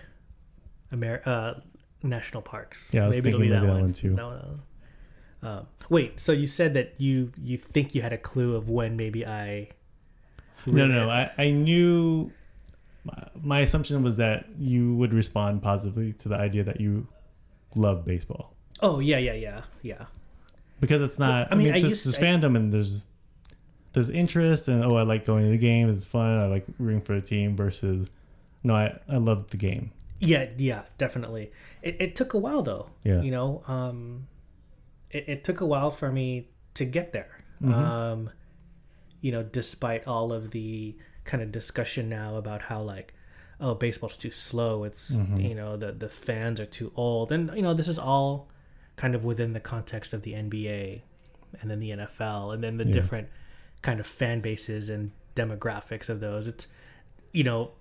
Amer- 0.93 1.23
uh, 1.25 1.55
national 2.03 2.43
parks. 2.43 2.93
Yeah, 2.95 3.09
maybe 3.09 3.31
it'll 3.31 3.41
be 3.41 3.49
that, 3.49 3.63
that 3.63 3.69
one. 3.69 3.81
one 3.81 3.93
too. 3.93 4.11
No, 4.11 4.31
no. 4.31 4.61
Um, 5.43 5.67
wait, 5.89 6.19
so 6.19 6.33
you 6.33 6.47
said 6.47 6.75
that 6.75 6.95
you 6.99 7.33
you 7.41 7.57
think 7.59 7.95
you 7.95 8.03
had 8.03 8.13
a 8.13 8.19
clue 8.19 8.57
of 8.57 8.69
when 8.69 8.97
maybe 8.97 9.27
I? 9.27 9.69
No, 10.67 10.87
no, 10.87 11.09
I, 11.09 11.31
I 11.39 11.51
knew 11.51 12.33
my, 13.41 13.61
assumption 13.61 14.03
was 14.03 14.17
that 14.17 14.47
you 14.59 14.95
would 14.97 15.15
respond 15.15 15.63
positively 15.63 16.13
to 16.15 16.29
the 16.29 16.37
idea 16.37 16.65
that 16.65 16.81
you 16.81 17.07
love 17.75 18.05
baseball. 18.05 18.55
Oh 18.81 18.99
yeah, 18.99 19.19
yeah, 19.19 19.35
yeah, 19.35 19.63
yeah. 19.83 20.07
Because 20.81 21.01
it's 21.01 21.19
not 21.19 21.49
I 21.49 21.53
I 21.53 21.55
mean, 21.55 21.67
mean, 21.69 21.75
I 21.75 21.81
there's, 21.81 21.91
used- 21.91 22.07
there's 22.07 22.19
I- 22.19 22.23
fandom 22.23 22.57
and 22.57 22.73
there's 22.73 23.07
there's 23.93 24.11
interest 24.11 24.69
and 24.69 24.85
oh 24.85 24.97
I 24.97 25.03
like 25.03 25.25
going 25.25 25.45
to 25.45 25.51
the 25.51 25.57
game, 25.59 25.89
it's 25.89 26.05
fun, 26.05 26.39
I 26.39 26.47
like 26.47 26.67
rooting 26.79 27.01
for 27.01 27.15
a 27.15 27.21
team 27.23 27.57
versus 27.57 28.11
no, 28.65 28.75
I, 28.75 28.99
I 29.09 29.17
love 29.19 29.51
the 29.51 29.57
game. 29.57 29.93
Yeah, 30.21 30.47
yeah, 30.59 30.83
definitely. 30.99 31.53
It, 31.81 31.97
it 32.01 32.17
took 32.17 32.35
a 32.35 32.39
while 32.39 32.63
though. 32.63 32.91
Yeah. 33.05 33.23
You 33.23 33.31
know, 33.31 33.63
um, 33.69 34.27
it, 35.11 35.25
it 35.29 35.45
took 35.45 35.61
a 35.61 35.67
while 35.67 35.91
for 35.91 36.11
me 36.13 36.49
to 36.75 36.85
get 36.85 37.13
there. 37.13 37.45
Mhm. 37.63 37.73
Um, 37.75 38.31
you 39.21 39.33
know, 39.33 39.43
despite 39.43 40.07
all 40.07 40.33
of 40.33 40.51
the 40.53 40.97
kind 41.25 41.43
of 41.43 41.51
discussion 41.53 42.09
now 42.09 42.37
about 42.37 42.63
how 42.63 42.81
like, 42.83 43.15
oh, 43.61 43.75
baseball's 43.75 44.17
too 44.17 44.31
slow. 44.31 44.85
It's 44.85 45.17
Mhm. 45.17 45.49
you 45.49 45.55
know 45.55 45.77
the 45.77 45.93
the 45.93 46.09
fans 46.09 46.61
are 46.61 46.67
too 46.67 46.93
old, 46.95 47.33
and 47.33 47.51
you 47.55 47.63
know 47.63 47.75
this 47.75 47.89
is 47.89 47.99
all 47.99 48.49
kind 48.97 49.15
of 49.15 49.25
within 49.25 49.53
the 49.53 49.61
context 49.61 50.13
of 50.13 50.23
the 50.23 50.35
NBA 50.35 51.03
and 51.61 51.71
then 51.71 51.81
the 51.81 51.91
NFL, 51.91 52.53
and 52.53 52.63
then 52.63 52.77
the 52.77 52.87
Yeah. 52.87 52.93
different 52.93 53.29
kind 53.83 54.01
of 54.01 54.07
fan 54.07 54.41
bases 54.41 54.89
and 54.91 55.11
demographics 55.35 56.09
of 56.09 56.21
those. 56.21 56.47
It's 56.49 56.69
you 57.33 57.45
know 57.45 57.73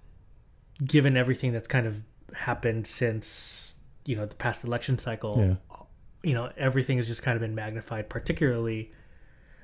given 0.86 1.18
everything 1.18 1.52
that's 1.54 1.68
kind 1.68 1.88
of 1.88 2.02
happened 2.34 2.86
since 2.88 3.74
you 4.06 4.16
know 4.16 4.26
the 4.26 4.36
past 4.36 4.64
election 4.64 4.98
cycle 4.98 5.36
Yeah. 5.40 5.56
You 6.24 6.34
know 6.34 6.52
everything 6.58 6.98
has 6.98 7.08
just 7.08 7.22
kind 7.24 7.36
of 7.36 7.42
been 7.42 7.56
magnified 7.56 8.10
particularly 8.10 8.92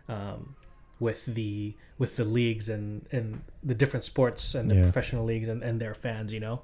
um, 0.08 0.56
with 1.00 1.26
the 1.26 1.74
with 1.98 2.16
the 2.16 2.24
leagues 2.24 2.70
and 2.70 3.06
and 3.12 3.42
the 3.63 3.74
different 3.76 4.04
sports 4.04 4.56
and 4.56 4.70
the 4.70 4.76
Yeah. 4.76 4.84
professional 4.84 5.26
leagues 5.26 5.48
and, 5.48 5.63
and 5.63 5.80
their 5.82 5.94
fans 5.94 6.32
you 6.34 6.39
know 6.39 6.62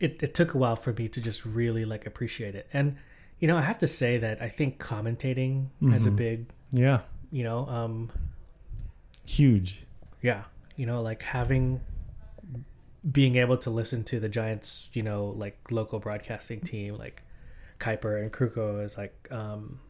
it, 0.00 0.22
it 0.22 0.34
took 0.34 0.54
a 0.54 0.58
while 0.58 0.76
for 0.76 0.92
me 0.92 1.08
to 1.08 1.20
just 1.20 1.44
really 1.46 1.84
like 1.84 2.04
appreciate 2.06 2.54
it 2.54 2.66
and 2.72 2.96
you 3.38 3.46
know 3.48 3.56
i 3.56 3.62
have 3.62 3.78
to 3.78 3.86
say 3.86 4.18
that 4.18 4.42
i 4.42 4.48
think 4.48 4.78
commentating 4.78 5.68
has 5.90 6.06
a 6.06 6.10
Mhm. 6.10 6.16
big 6.16 6.46
Yeah. 6.72 7.00
you 7.30 7.44
know 7.44 7.66
um 7.68 8.10
Huge. 9.26 9.84
yeah 10.22 10.44
you 10.76 10.86
know 10.86 11.00
like 11.02 11.22
having 11.22 11.80
being 13.10 13.36
able 13.36 13.56
to 13.58 13.70
listen 13.70 14.02
to 14.04 14.18
the 14.18 14.28
giants 14.28 14.88
you 14.92 15.02
know 15.02 15.26
like 15.36 15.56
local 15.70 15.98
broadcasting 15.98 16.60
team 16.60 16.96
like 16.96 17.22
kuiper 17.84 18.20
and 18.20 18.32
krukow 18.32 18.82
is 18.84 18.96
like 18.96 19.28
um 19.30 19.80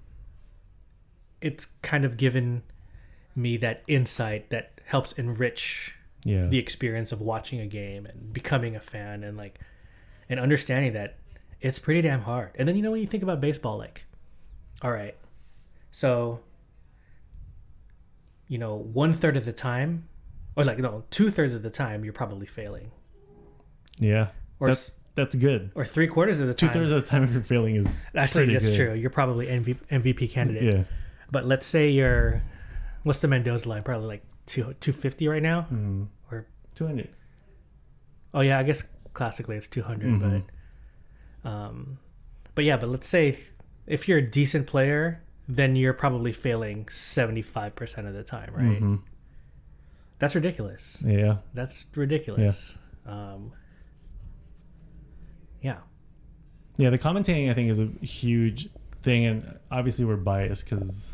it's 1.41 1.67
kind 1.83 2.05
of 2.05 2.17
given 2.17 2.63
me 3.37 3.57
that 3.59 3.83
insight 3.87 4.51
that 4.51 4.81
helps 4.87 5.13
enrich 5.13 5.95
Yeah. 6.25 6.47
the 6.47 6.59
experience 6.59 7.13
of 7.13 7.21
watching 7.21 7.61
a 7.61 7.67
game 7.67 8.07
and 8.07 8.33
becoming 8.33 8.75
a 8.77 8.81
fan 8.81 9.23
and 9.25 9.37
like 9.37 9.59
and 10.29 10.41
understanding 10.41 10.93
that 10.95 11.19
it's 11.61 11.79
pretty 11.79 12.01
damn 12.03 12.23
hard 12.23 12.51
and 12.55 12.67
then 12.67 12.77
you 12.77 12.83
know 12.83 12.91
when 12.93 13.01
you 13.01 13.07
think 13.07 13.23
about 13.23 13.41
baseball 13.41 13.77
like 13.79 14.05
all 14.83 14.91
right 14.93 15.17
so 15.91 16.41
you 18.49 18.59
know 18.59 18.75
one 18.77 19.13
third 19.13 19.37
of 19.37 19.45
the 19.45 19.53
time 19.53 20.09
or 20.57 20.65
like 20.65 20.79
no 20.79 21.05
two 21.11 21.31
thirds 21.31 21.55
of 21.55 21.63
the 21.63 21.71
time 21.71 22.05
you're 22.05 22.13
probably 22.13 22.47
failing 22.47 22.91
yeah. 23.99 24.29
or 24.61 24.69
That's 24.69 24.91
that's 25.15 25.35
good. 25.37 25.71
or 25.75 25.85
three 25.85 26.07
quarters 26.09 26.41
of 26.41 26.49
the 26.49 26.55
time. 26.55 26.71
Two 26.71 26.73
thirds 26.79 26.93
of 26.93 27.03
the 27.03 27.09
time 27.09 27.23
if 27.25 27.33
you're 27.33 27.43
failing 27.43 27.77
is 27.77 27.95
actually 28.15 28.53
that's 28.53 28.69
good. 28.69 28.77
true 28.77 28.95
you're 28.95 29.11
probably 29.11 29.47
MVP, 29.47 29.77
MVP 29.91 30.31
candidate 30.31 30.75
yeah. 30.75 30.85
but 31.31 31.47
let's 31.47 31.67
say 31.67 31.91
you're 31.91 32.43
what's 33.05 33.21
the 33.21 33.29
mendoza 33.29 33.69
line 33.69 33.83
probably 33.83 34.09
like 34.09 34.23
two, 34.47 34.63
250 34.81 35.29
right 35.29 35.43
now 35.43 35.67
Mm. 35.73 36.09
Or- 36.31 36.47
two 36.75 36.87
hundred. 36.87 37.11
Oh 38.33 38.41
yeah, 38.41 38.59
I 38.59 38.63
guess 38.65 38.83
classically 39.13 39.57
it's 39.57 39.69
200, 39.69 40.09
Mhm. 40.09 40.43
but 41.45 41.49
um 41.49 41.99
but 42.55 42.65
yeah, 42.65 42.77
but 42.77 42.89
let's 42.89 43.07
say 43.09 43.29
if, 43.29 43.53
if 43.87 44.09
you're 44.09 44.19
a 44.19 44.27
decent 44.31 44.67
player, 44.67 45.23
then 45.49 45.77
you're 45.77 45.93
probably 45.93 46.33
failing 46.33 46.85
75% 46.87 48.07
of 48.09 48.15
the 48.15 48.23
time, 48.25 48.51
right? 48.55 48.81
Mhm. 48.81 49.01
That's 50.19 50.35
ridiculous. 50.35 50.99
Yeah. 51.05 51.39
That's 51.53 51.85
ridiculous. 51.95 52.77
Um 53.07 53.53
yeah. 55.65 55.79
Yeah, 56.77 56.91
the 56.91 56.99
commentating 56.99 57.51
I 57.51 57.55
think 57.55 57.71
is 57.71 57.79
a 57.81 57.87
huge 58.05 58.69
thing, 59.03 59.25
and 59.27 59.59
obviously 59.71 60.05
we're 60.05 60.17
biased 60.17 60.69
because 60.69 61.13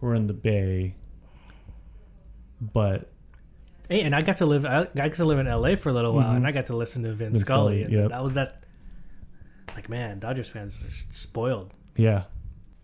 we're 0.00 0.14
in 0.14 0.26
the 0.26 0.32
Bay. 0.34 0.94
But 2.60 3.08
Hey, 3.88 4.02
and 4.02 4.14
I 4.14 4.20
got 4.22 4.36
to 4.38 4.46
live 4.46 4.64
I 4.64 4.86
got 4.94 5.12
to 5.14 5.24
live 5.24 5.38
in 5.38 5.46
LA 5.46 5.74
for 5.76 5.88
a 5.90 5.92
little 5.92 6.12
while 6.14 6.32
Mhm. 6.32 6.36
and 6.38 6.46
I 6.46 6.52
got 6.52 6.64
to 6.66 6.76
listen 6.76 7.02
to 7.02 7.12
Vin, 7.12 7.32
Vin 7.32 7.40
Scully, 7.40 7.82
Scully, 7.84 7.96
yep. 7.98 8.10
that 8.10 8.22
was 8.24 8.34
that 8.34 8.62
like 9.74 9.88
man, 9.88 10.18
Dodgers 10.18 10.48
fans 10.48 10.84
are 10.84 11.14
spoiled. 11.14 11.72
yeah, 11.96 12.24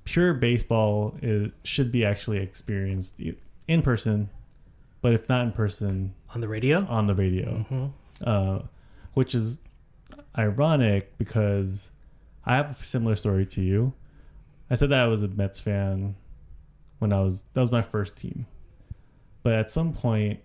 pure 0.04 0.34
baseball 0.34 1.16
is, 1.22 1.50
should 1.64 1.90
be 1.92 2.04
actually 2.04 2.38
experienced 2.38 3.20
in 3.68 3.82
person, 3.82 4.28
but 5.00 5.12
if 5.12 5.28
not 5.28 5.44
in 5.46 5.52
person, 5.52 6.14
On 6.34 6.40
the 6.40 6.48
radio? 6.48 6.84
on 6.87 7.06
the 7.06 7.14
radio, 7.14 7.64
Mhm. 7.70 7.92
uh, 8.22 8.62
which 9.14 9.34
is 9.34 9.61
ironic 10.37 11.17
because 11.19 11.91
I 12.45 12.57
have 12.57 12.81
a 12.81 12.85
similar 12.85 13.14
story 13.17 13.47
to 13.47 13.61
you. 13.62 13.93
I 14.71 14.75
said 14.75 14.91
that 14.91 15.05
I 15.05 15.07
was 15.09 15.23
a 15.23 15.29
Mets 15.29 15.61
fan 15.61 16.14
when 16.99 17.12
I 17.12 17.21
was 17.21 17.45
that 17.53 17.61
was 17.61 17.73
my 17.73 17.83
first 17.83 18.17
team. 18.17 18.47
But 19.43 19.55
at 19.55 19.71
some 19.71 19.93
point, 19.93 20.41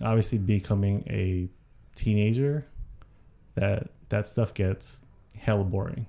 obviously 0.00 0.38
becoming 0.38 1.04
a 1.08 1.48
teenager, 1.94 2.66
that 3.54 3.88
that 4.08 4.26
stuff 4.26 4.54
gets 4.54 5.00
hella 5.36 5.64
boring, 5.64 6.06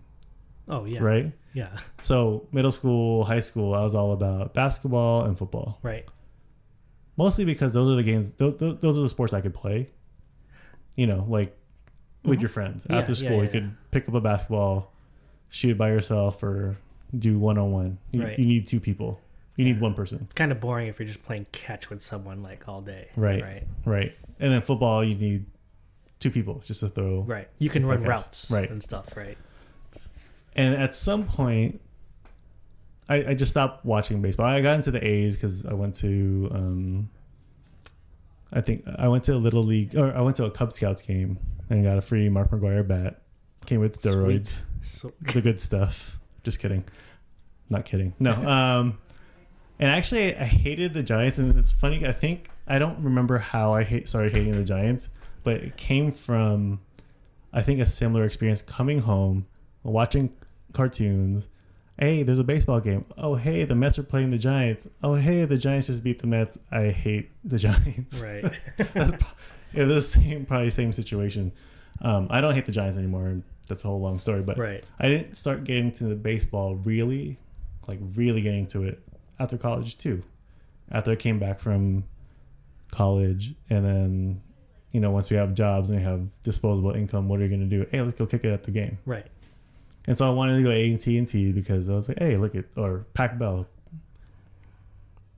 Oh 0.67 0.85
yeah. 0.85 0.99
right? 1.01 1.31
Yeah. 1.53 1.69
So 2.01 2.47
middle 2.51 2.71
school, 2.71 3.23
high 3.23 3.39
school, 3.41 3.73
I 3.73 3.83
was 3.83 3.95
all 3.95 4.11
about 4.13 4.53
basketball 4.53 5.25
and 5.25 5.37
football. 5.37 5.79
Right. 5.83 6.05
Mostly 7.17 7.45
because 7.45 7.73
those 7.73 7.87
are 7.89 7.95
the 7.95 8.03
games, 8.03 8.31
those, 8.33 8.57
those 8.57 8.97
are 8.97 9.01
the 9.03 9.09
sports 9.09 9.33
I 9.33 9.41
could 9.41 9.53
play. 9.53 9.89
You 10.95 11.07
know, 11.07 11.25
like 11.27 11.55
with 12.23 12.39
Mhm. 12.39 12.41
your 12.43 12.49
friends 12.49 12.87
Yeah, 12.89 12.97
after 12.97 13.11
yeah, 13.11 13.15
school, 13.15 13.37
yeah, 13.37 13.43
you 13.43 13.49
could 13.49 13.71
pick 13.91 14.07
up 14.07 14.15
a 14.15 14.21
basketball, 14.21 14.91
shoot 15.49 15.71
it 15.71 15.77
by 15.77 15.89
yourself, 15.89 16.41
or 16.43 16.77
do 17.17 17.37
one 17.37 17.57
on 17.57 17.71
one. 17.71 17.97
You 18.11 18.23
need 18.37 18.65
two 18.67 18.79
people. 18.79 19.19
You 19.55 19.65
need 19.65 19.79
one 19.79 19.93
person, 19.93 20.19
It's 20.23 20.33
kind 20.33 20.51
of 20.51 20.59
boring 20.59 20.87
if 20.87 20.97
you're 20.99 21.07
just 21.07 21.21
playing 21.23 21.45
catch 21.51 21.89
with 21.91 22.01
someone 22.01 22.41
like 22.41 22.67
all 22.67 22.81
day. 22.81 23.09
Right. 23.15 23.41
Right. 23.43 23.67
right? 23.85 24.15
And 24.39 24.51
then 24.51 24.61
football, 24.63 25.03
you 25.03 25.13
need 25.13 25.45
two 26.19 26.31
people 26.31 26.63
just 26.65 26.79
to 26.79 26.87
throw. 26.89 27.21
Right. 27.21 27.47
You 27.59 27.69
can 27.69 27.85
run 27.85 27.99
Okay. 27.99 28.07
routes 28.09 28.49
Right. 28.49 28.67
and 28.69 28.81
stuff. 28.81 29.15
Right. 29.15 29.37
And 30.55 30.73
at 30.75 30.95
some 30.95 31.25
point, 31.25 31.81
I, 33.09 33.25
I 33.31 33.33
just 33.35 33.51
stopped 33.51 33.85
watching 33.85 34.21
baseball. 34.23 34.47
I 34.47 34.61
got 34.61 34.75
into 34.75 34.89
the 34.89 35.05
A's 35.07 35.35
because 35.35 35.65
I 35.65 35.73
went 35.73 35.93
to, 35.95 36.49
um, 36.51 37.09
I 38.51 38.61
think 38.61 38.85
I 38.87 39.07
went 39.07 39.23
to 39.25 39.35
a 39.35 39.37
little 39.37 39.63
league 39.63 39.95
or 39.95 40.15
I 40.15 40.21
went 40.21 40.35
to 40.37 40.45
a 40.45 40.51
Cub 40.51 40.71
Scouts 40.73 41.01
game 41.01 41.37
and 41.73 41.83
got 41.83 41.97
a 41.97 42.01
free 42.01 42.29
Mark 42.29 42.51
McGwire 42.51 42.87
bat. 42.87 43.21
Came 43.65 43.79
with 43.79 43.99
steroids, 43.99 44.55
So 44.81 45.11
the 45.21 45.41
good 45.41 45.59
stuff. 45.59 46.19
Just 46.43 46.59
kidding, 46.59 46.83
not 47.69 47.85
kidding. 47.85 48.13
No. 48.19 48.33
Um, 48.47 48.97
and 49.79 49.89
actually, 49.89 50.35
I 50.35 50.43
hated 50.43 50.93
the 50.93 51.01
Giants, 51.01 51.39
and 51.39 51.57
it's 51.57 51.71
funny. 51.71 52.05
I 52.05 52.11
think 52.11 52.49
I 52.67 52.77
don't 52.77 53.03
remember 53.03 53.39
how 53.39 53.73
I 53.73 53.83
hate, 53.83 54.07
started 54.07 54.31
hating 54.31 54.55
the 54.55 54.63
Giants, 54.63 55.09
but 55.43 55.55
it 55.57 55.75
came 55.75 56.11
from, 56.11 56.79
I 57.51 57.63
think, 57.63 57.79
a 57.79 57.85
similar 57.85 58.23
experience 58.23 58.61
coming 58.61 58.99
home, 58.99 59.47
watching 59.81 60.31
cartoons. 60.73 61.47
Hey, 61.99 62.21
there's 62.23 62.39
a 62.39 62.43
baseball 62.43 62.81
game. 62.81 63.05
Oh, 63.17 63.33
hey, 63.35 63.65
the 63.65 63.75
Mets 63.75 63.97
are 63.97 64.03
playing 64.03 64.29
the 64.29 64.37
Giants. 64.37 64.87
Oh, 65.01 65.15
hey, 65.15 65.43
the 65.45 65.57
Giants 65.57 65.87
just 65.87 66.03
beat 66.03 66.19
the 66.19 66.27
Mets. 66.27 66.57
I 66.71 66.85
hate 66.89 67.31
the 67.43 67.57
Giants. 67.67 68.19
right. 68.21 68.45
It 69.73 69.85
was 69.85 70.13
the 70.13 70.21
same, 70.21 70.45
probably 70.45 70.69
same 70.69 70.93
situation. 70.93 71.51
Um, 72.01 72.27
I 72.29 72.41
don't 72.41 72.53
hate 72.53 72.65
the 72.65 72.71
Giants 72.71 72.97
anymore. 72.97 73.41
That's 73.67 73.83
a 73.85 73.87
whole 73.87 74.01
long 74.01 74.19
story, 74.19 74.41
but 74.41 74.57
right. 74.57 74.83
I 74.99 75.07
didn't 75.07 75.35
start 75.35 75.63
getting 75.63 75.91
to 75.93 76.05
the 76.05 76.15
baseball 76.15 76.75
really, 76.75 77.37
like 77.87 77.99
really 78.15 78.41
getting 78.41 78.67
to 78.67 78.83
it 78.83 79.01
after 79.39 79.57
college 79.57 79.97
too. 79.97 80.21
After 80.91 81.11
I 81.11 81.15
came 81.15 81.39
back 81.39 81.59
from 81.59 82.03
college, 82.91 83.55
and 83.69 83.85
then, 83.85 84.41
you 84.91 84.99
know, 84.99 85.11
once 85.11 85.29
we 85.29 85.37
have 85.37 85.53
jobs 85.53 85.89
and 85.89 85.99
we 85.99 86.03
have 86.03 86.27
disposable 86.43 86.91
income, 86.91 87.27
what 87.29 87.39
are 87.39 87.43
you 87.43 87.49
going 87.49 87.67
to 87.67 87.77
do? 87.77 87.87
Hey, 87.89 88.01
let's 88.01 88.15
go 88.15 88.25
kick 88.25 88.43
it 88.43 88.51
at 88.51 88.63
the 88.63 88.71
game. 88.71 88.97
Right. 89.05 89.25
And 90.05 90.17
so 90.17 90.27
I 90.27 90.31
wanted 90.31 90.57
to 90.57 90.63
go 90.63 90.71
AT 90.71 91.07
and 91.07 91.27
T 91.27 91.51
because 91.51 91.89
I 91.89 91.93
was 91.95 92.09
like, 92.09 92.19
hey, 92.19 92.35
look 92.35 92.55
at 92.55 92.65
or 92.75 93.05
Pac 93.13 93.39
Bell. 93.39 93.65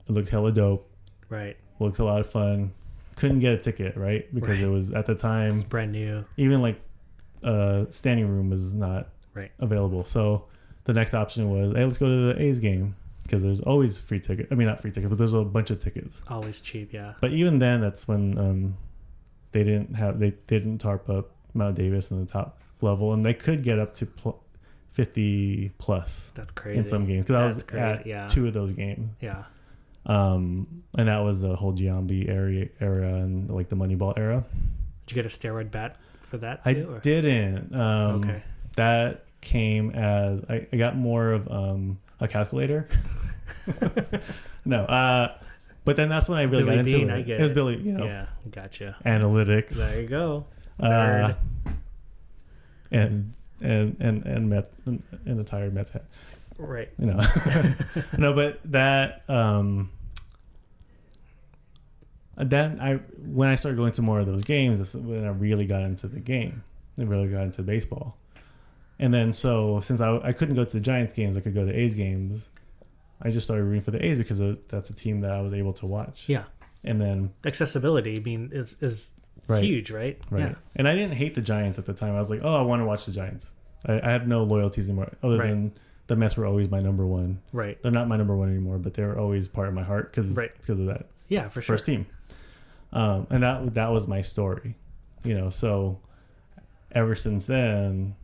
It 0.08 0.12
looked 0.12 0.28
hella 0.28 0.52
dope. 0.52 0.90
Right. 1.28 1.56
Looked 1.78 2.00
a 2.00 2.04
lot 2.04 2.20
of 2.20 2.28
fun. 2.28 2.72
Couldn't 3.16 3.40
get 3.40 3.52
a 3.54 3.58
ticket, 3.58 3.96
right? 3.96 4.32
Because 4.34 4.50
Right. 4.60 4.60
it 4.60 4.68
was 4.68 4.92
at 4.92 5.06
the 5.06 5.14
time 5.14 5.56
It's 5.56 5.64
brand 5.64 5.92
new. 5.92 6.24
even 6.36 6.62
like 6.62 6.80
uh 7.42 7.86
standing 7.90 8.28
room 8.28 8.50
was 8.50 8.74
not 8.74 9.08
Right. 9.34 9.50
available. 9.58 10.04
So 10.04 10.44
the 10.84 10.92
next 10.94 11.12
option 11.14 11.50
was, 11.50 11.74
hey, 11.74 11.84
let's 11.84 11.98
go 11.98 12.08
to 12.08 12.32
the 12.34 12.42
A's 12.42 12.60
game 12.60 12.94
because 13.24 13.42
there's 13.42 13.60
always 13.60 13.98
free 13.98 14.20
ticket. 14.20 14.46
I 14.50 14.54
mean, 14.54 14.66
not 14.68 14.80
free 14.80 14.90
tickets, 14.92 15.08
but 15.10 15.18
there's 15.18 15.32
a 15.34 15.44
bunch 15.44 15.70
of 15.70 15.80
tickets. 15.80 16.20
Always 16.28 16.60
cheap. 16.60 16.92
Yeah. 16.92 17.14
But 17.20 17.32
even 17.32 17.58
then, 17.58 17.80
that's 17.80 18.06
when 18.06 18.38
um 18.38 18.76
they 19.52 19.64
didn't 19.64 19.94
have 19.96 20.18
they, 20.20 20.30
they 20.46 20.58
didn't 20.58 20.78
tarp 20.78 21.08
up 21.10 21.30
Mount 21.54 21.74
Davis 21.76 22.10
in 22.10 22.20
the 22.20 22.26
top 22.30 22.60
level, 22.82 23.12
and 23.14 23.24
they 23.24 23.34
could 23.34 23.62
get 23.62 23.78
up 23.78 23.94
to 23.94 24.06
pl- 24.06 24.42
fifty 24.92 25.70
plus 25.78 26.30
That's 26.34 26.50
crazy. 26.52 26.78
in 26.78 26.84
some 26.84 27.06
games 27.06 27.24
because 27.26 27.40
I 27.40 27.44
was 27.46 27.62
crazy, 27.62 27.82
at 28.00 28.06
yeah. 28.06 28.26
two 28.26 28.46
of 28.46 28.52
those 28.54 28.72
games. 28.72 29.10
Yeah. 29.20 29.44
Um, 30.06 30.82
and 30.96 31.08
that 31.08 31.18
was 31.18 31.40
the 31.40 31.54
whole 31.56 31.72
Giambi 31.74 32.28
area 32.28 32.68
era 32.80 33.08
and 33.14 33.50
like 33.50 33.68
the 33.68 33.76
Moneyball 33.76 34.16
era. 34.16 34.44
Did 35.06 35.16
you 35.16 35.22
get 35.22 35.30
a 35.30 35.34
steroid 35.36 35.70
bat 35.70 35.96
for 36.22 36.38
that 36.38 36.60
I 36.64 36.72
or- 36.74 37.00
didn't. 37.00 37.74
Um, 37.74 38.22
Okay. 38.24 38.42
That 38.76 39.24
came 39.40 39.90
as 39.90 40.42
I, 40.48 40.66
I 40.72 40.76
got 40.76 40.96
more 40.96 41.32
of 41.32 41.50
um, 41.50 41.98
a 42.20 42.28
calculator. 42.28 42.88
no, 44.64 44.82
uh, 44.84 45.36
but 45.84 45.96
then 45.96 46.08
that's 46.08 46.28
when 46.28 46.38
I 46.38 46.42
really 46.42 46.64
Billy 46.64 46.76
got 46.76 46.86
into 46.86 47.00
it. 47.02 47.10
I 47.10 47.22
get 47.22 47.40
it 47.40 47.42
was. 47.42 47.52
Billy, 47.52 47.76
you 47.78 47.92
know, 47.92 48.04
Yeah. 48.04 48.26
Gotcha. 48.50 48.96
analytics, 49.06 49.70
There 49.70 50.02
you 50.02 50.08
go. 50.08 50.46
uh, 50.80 51.34
and 52.90 53.32
and 53.60 53.96
and 54.00 54.24
and 54.26 54.50
Met 54.50 54.70
and, 54.84 55.02
and 55.24 55.50
a 55.52 55.70
Mets 55.70 55.90
hat. 55.90 56.04
Right. 56.58 56.90
You 56.98 57.06
know, 57.06 57.20
no, 58.18 58.32
but 58.32 58.60
that 58.66 59.22
um, 59.28 59.90
then 62.36 62.80
I 62.80 62.94
when 63.24 63.48
I 63.48 63.54
started 63.54 63.76
going 63.76 63.92
to 63.92 64.02
more 64.02 64.20
of 64.20 64.26
those 64.26 64.44
games, 64.44 64.78
that's 64.78 64.94
when 64.94 65.24
I 65.24 65.30
really 65.30 65.66
got 65.66 65.82
into 65.82 66.06
the 66.08 66.20
game. 66.20 66.62
I 66.98 67.02
really 67.02 67.28
got 67.28 67.42
into 67.42 67.62
baseball. 67.62 68.16
And 68.98 69.12
then 69.12 69.32
so 69.32 69.80
since 69.80 70.00
I, 70.00 70.16
I 70.22 70.32
couldn't 70.32 70.54
go 70.54 70.64
to 70.64 70.72
the 70.72 70.80
Giants 70.80 71.12
games, 71.12 71.36
I 71.36 71.40
could 71.40 71.54
go 71.54 71.64
to 71.66 71.72
A's 71.72 71.94
games. 71.94 72.48
I 73.22 73.30
just 73.30 73.46
started 73.46 73.64
rooting 73.64 73.82
for 73.82 73.90
the 73.90 74.04
A's 74.04 74.18
because 74.18 74.38
that's 74.68 74.90
a 74.90 74.94
team 74.94 75.20
that 75.22 75.30
I 75.30 75.40
was 75.40 75.52
able 75.54 75.72
to 75.74 75.86
watch. 75.86 76.28
Yeah. 76.28 76.44
And 76.84 77.00
then 77.00 77.32
Accessibility. 77.44 78.16
I 78.18 78.20
mean, 78.20 78.50
is 78.52 78.76
is 78.80 79.08
right, 79.48 79.62
huge, 79.62 79.90
right? 79.90 80.18
right. 80.30 80.40
Yeah. 80.50 80.54
And 80.76 80.86
I 80.88 80.94
didn't 80.94 81.14
hate 81.16 81.34
the 81.34 81.40
Giants 81.42 81.78
at 81.78 81.86
the 81.86 81.92
time. 81.94 82.14
I 82.14 82.18
was 82.18 82.30
like, 82.30 82.40
oh, 82.42 82.54
I 82.54 82.62
want 82.62 82.80
to 82.80 82.86
watch 82.86 83.06
the 83.06 83.12
Giants. 83.12 83.50
I, 83.86 84.00
I 84.00 84.10
had 84.10 84.28
no 84.28 84.42
loyalties 84.44 84.86
anymore, 84.88 85.12
other 85.22 85.38
Right. 85.38 85.48
than 85.48 85.72
the 86.06 86.16
Mets 86.16 86.36
were 86.36 86.46
always 86.46 86.70
my 86.70 86.78
number 86.80 87.04
one. 87.06 87.40
Right. 87.52 87.82
They're 87.82 87.90
not 87.92 88.08
my 88.08 88.16
number 88.16 88.36
one 88.36 88.48
anymore, 88.50 88.78
but 88.78 88.94
they 88.94 89.02
were 89.02 89.18
always 89.18 89.48
part 89.48 89.68
of 89.68 89.74
my 89.74 89.82
heart 89.82 90.12
because 90.12 90.36
Right. 90.36 90.52
because 90.60 90.78
of 90.80 90.86
that 90.86 91.06
Yeah, 91.28 91.48
for 91.48 91.60
sure. 91.62 91.74
first 91.74 91.86
team. 91.86 92.06
Um, 92.92 93.26
and 93.30 93.42
that 93.42 93.74
that 93.74 93.90
was 93.92 94.06
my 94.06 94.22
story, 94.22 94.76
you 95.24 95.34
know. 95.36 95.50
So 95.50 95.98
ever 96.92 97.14
since 97.14 97.46
then, 97.46 98.14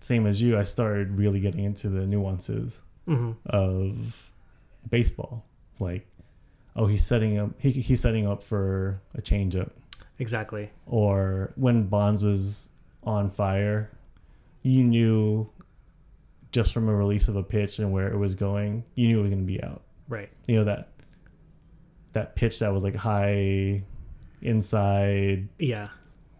same 0.00 0.26
as 0.26 0.40
you, 0.42 0.58
I 0.58 0.62
started 0.62 1.12
really 1.12 1.40
getting 1.40 1.64
into 1.64 1.88
the 1.88 2.06
nuances 2.06 2.78
hmm 3.06 3.32
of 3.46 4.30
baseball. 4.90 5.44
Like, 5.80 6.06
oh, 6.76 6.86
he's 6.86 7.04
setting 7.04 7.38
up 7.38 7.50
he, 7.58 7.70
he's 7.70 8.00
setting 8.00 8.26
up 8.26 8.42
for 8.44 9.00
a 9.14 9.22
changeup, 9.22 9.70
Exactly. 10.18 10.70
or 10.86 11.52
when 11.56 11.84
Bonds 11.88 12.22
was 12.22 12.68
on 13.04 13.30
fire, 13.30 13.90
you 14.62 14.84
knew 14.84 15.48
just 16.52 16.72
from 16.72 16.88
a 16.88 16.94
release 16.94 17.28
of 17.28 17.36
a 17.36 17.42
pitch 17.42 17.78
and 17.78 17.92
where 17.92 18.08
it 18.12 18.16
was 18.16 18.34
going, 18.34 18.82
you 18.94 19.08
knew 19.08 19.18
it 19.18 19.22
was 19.22 19.30
going 19.30 19.42
to 19.42 19.46
be 19.46 19.62
out 19.62 19.82
Right. 20.08 20.28
you 20.46 20.56
know 20.56 20.64
that 20.64 20.88
that 22.16 22.34
pitch 22.34 22.58
that 22.60 22.72
was 22.72 22.82
like 22.82 22.96
high 22.96 23.82
inside 24.42 25.48
Yeah. 25.58 25.88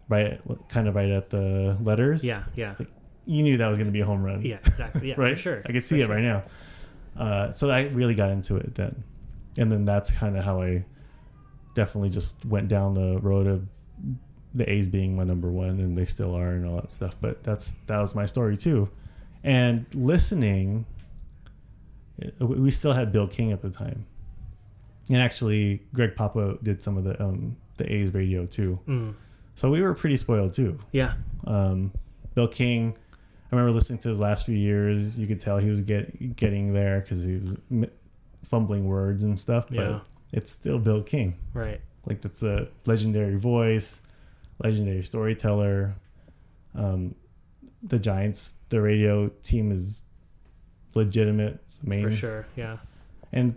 right 0.09 0.39
kind 0.69 0.87
of 0.87 0.95
right 0.95 1.09
at 1.09 1.29
the 1.29 1.77
letters 1.81 2.23
Yeah. 2.23 2.43
Yeah. 2.55 2.75
you 3.25 3.43
knew 3.43 3.57
that 3.57 3.67
was 3.67 3.77
going 3.77 3.87
to 3.87 3.91
be 3.91 4.01
a 4.01 4.05
home 4.05 4.23
run 4.23 4.41
Yeah. 4.41 4.57
Exactly. 4.65 5.07
Yeah. 5.09 5.15
right 5.17 5.35
For 5.35 5.41
sure. 5.41 5.61
i 5.65 5.71
could 5.71 5.83
For 5.83 5.87
see 5.89 6.01
it 6.01 6.05
sure. 6.07 6.15
right 6.15 6.23
now 6.23 6.43
uh, 7.17 7.51
so 7.51 7.69
i 7.69 7.81
really 7.83 8.15
got 8.15 8.29
into 8.29 8.55
it 8.57 8.75
then 8.75 9.03
and 9.57 9.71
then 9.71 9.85
that's 9.85 10.11
kind 10.11 10.37
of 10.37 10.43
how 10.43 10.61
i 10.61 10.83
definitely 11.73 12.09
just 12.09 12.43
went 12.45 12.67
down 12.67 12.93
the 12.93 13.19
road 13.21 13.47
of 13.47 13.67
the 14.55 14.67
a's 14.71 14.87
being 14.87 15.15
my 15.15 15.23
number 15.23 15.49
one 15.51 15.79
and 15.79 15.97
they 15.97 16.05
still 16.05 16.33
are 16.35 16.51
and 16.51 16.65
all 16.65 16.75
that 16.77 16.91
stuff 16.91 17.15
but 17.21 17.43
that's 17.43 17.75
that 17.87 17.99
was 17.99 18.15
my 18.15 18.25
story 18.25 18.55
too 18.57 18.89
and 19.43 19.85
listening 19.93 20.85
uh, 22.41 22.45
we 22.45 22.71
still 22.71 22.93
had 22.93 23.11
bill 23.11 23.27
king 23.27 23.51
at 23.51 23.61
the 23.61 23.69
time 23.69 24.05
and 25.09 25.17
actually 25.21 25.81
greg 25.93 26.15
papa 26.15 26.57
did 26.63 26.81
some 26.83 26.97
of 26.97 27.03
the 27.03 27.21
um 27.23 27.55
the 27.77 27.91
a's 27.91 28.13
radio 28.13 28.45
too 28.45 28.79
Mm. 28.87 29.13
so 29.55 29.69
we 29.69 29.81
were 29.81 29.93
pretty 29.93 30.17
spoiled 30.17 30.53
too 30.53 30.77
Yeah. 30.91 31.13
um, 31.45 31.91
Bill 32.35 32.47
King. 32.47 32.93
I 33.51 33.55
remember 33.55 33.71
listening 33.73 33.97
to 33.99 34.09
his 34.09 34.19
last 34.19 34.45
few 34.45 34.55
years. 34.55 35.17
You 35.17 35.25
could 35.25 35.39
tell 35.39 35.57
he 35.57 35.69
was 35.71 35.81
get, 35.81 36.35
getting 36.35 36.71
there 36.73 36.99
because 36.99 37.23
he 37.23 37.33
was 37.35 37.55
m- 37.71 37.89
fumbling 38.43 38.85
words 38.85 39.23
and 39.23 39.39
stuff. 39.39 39.67
But 39.69 39.77
Yeah. 39.77 39.99
it's 40.33 40.51
still 40.51 40.77
Bill 40.77 41.01
King. 41.01 41.35
Right. 41.55 41.81
Like 42.05 42.21
that's 42.21 42.43
a 42.43 42.67
legendary 42.85 43.37
voice, 43.37 44.01
legendary 44.63 45.01
storyteller. 45.01 45.95
Um, 46.75 47.15
the 47.81 47.97
Giants, 47.97 48.53
the 48.69 48.81
radio 48.81 49.29
team 49.41 49.71
is 49.71 50.03
legitimate. 50.93 51.59
Main, 51.83 52.03
For 52.03 52.11
sure. 52.11 52.45
Yeah. 52.55 52.77
and 53.31 53.55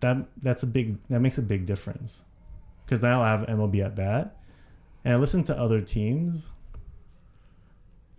that 0.00 0.16
that's 0.42 0.62
a 0.62 0.66
big 0.66 0.96
that 1.08 1.20
makes 1.20 1.38
a 1.38 1.42
big 1.42 1.66
difference 1.66 2.20
because 2.84 3.02
now 3.02 3.22
I 3.22 3.30
have 3.30 3.40
MLB 3.46 3.84
at 3.84 3.94
bat, 3.96 4.36
and 5.04 5.14
I 5.14 5.16
listen 5.16 5.42
to 5.44 5.58
other 5.58 5.80
teams, 5.80 6.48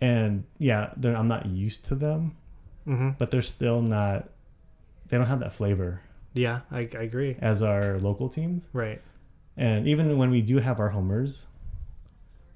and 0.00 0.44
yeah, 0.58 0.90
they're, 0.96 1.16
I'm 1.16 1.28
not 1.28 1.46
used 1.46 1.84
to 1.86 1.94
them, 1.94 2.36
Mm-hmm. 2.86 3.10
but 3.18 3.30
they're 3.30 3.42
still 3.42 3.82
not. 3.82 4.30
They 5.08 5.18
don't 5.18 5.26
have 5.26 5.40
that 5.40 5.52
flavor 5.54 6.00
Yeah, 6.34 6.60
I, 6.70 6.80
I 6.80 7.02
agree. 7.02 7.36
as 7.40 7.62
our 7.62 7.98
local 7.98 8.28
teams. 8.30 8.66
Right. 8.72 9.00
And 9.58 9.86
even 9.88 10.16
when 10.16 10.30
we 10.30 10.40
do 10.40 10.58
have 10.58 10.80
our 10.80 10.88
homers, 10.88 11.42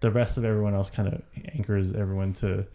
the 0.01 0.11
rest 0.11 0.39
of 0.39 0.45
everyone 0.47 0.75
else 0.75 0.89
kind 0.91 1.09
of 1.09 1.21
anchors 1.55 1.93
everyone 1.93 2.33
to 2.35 2.67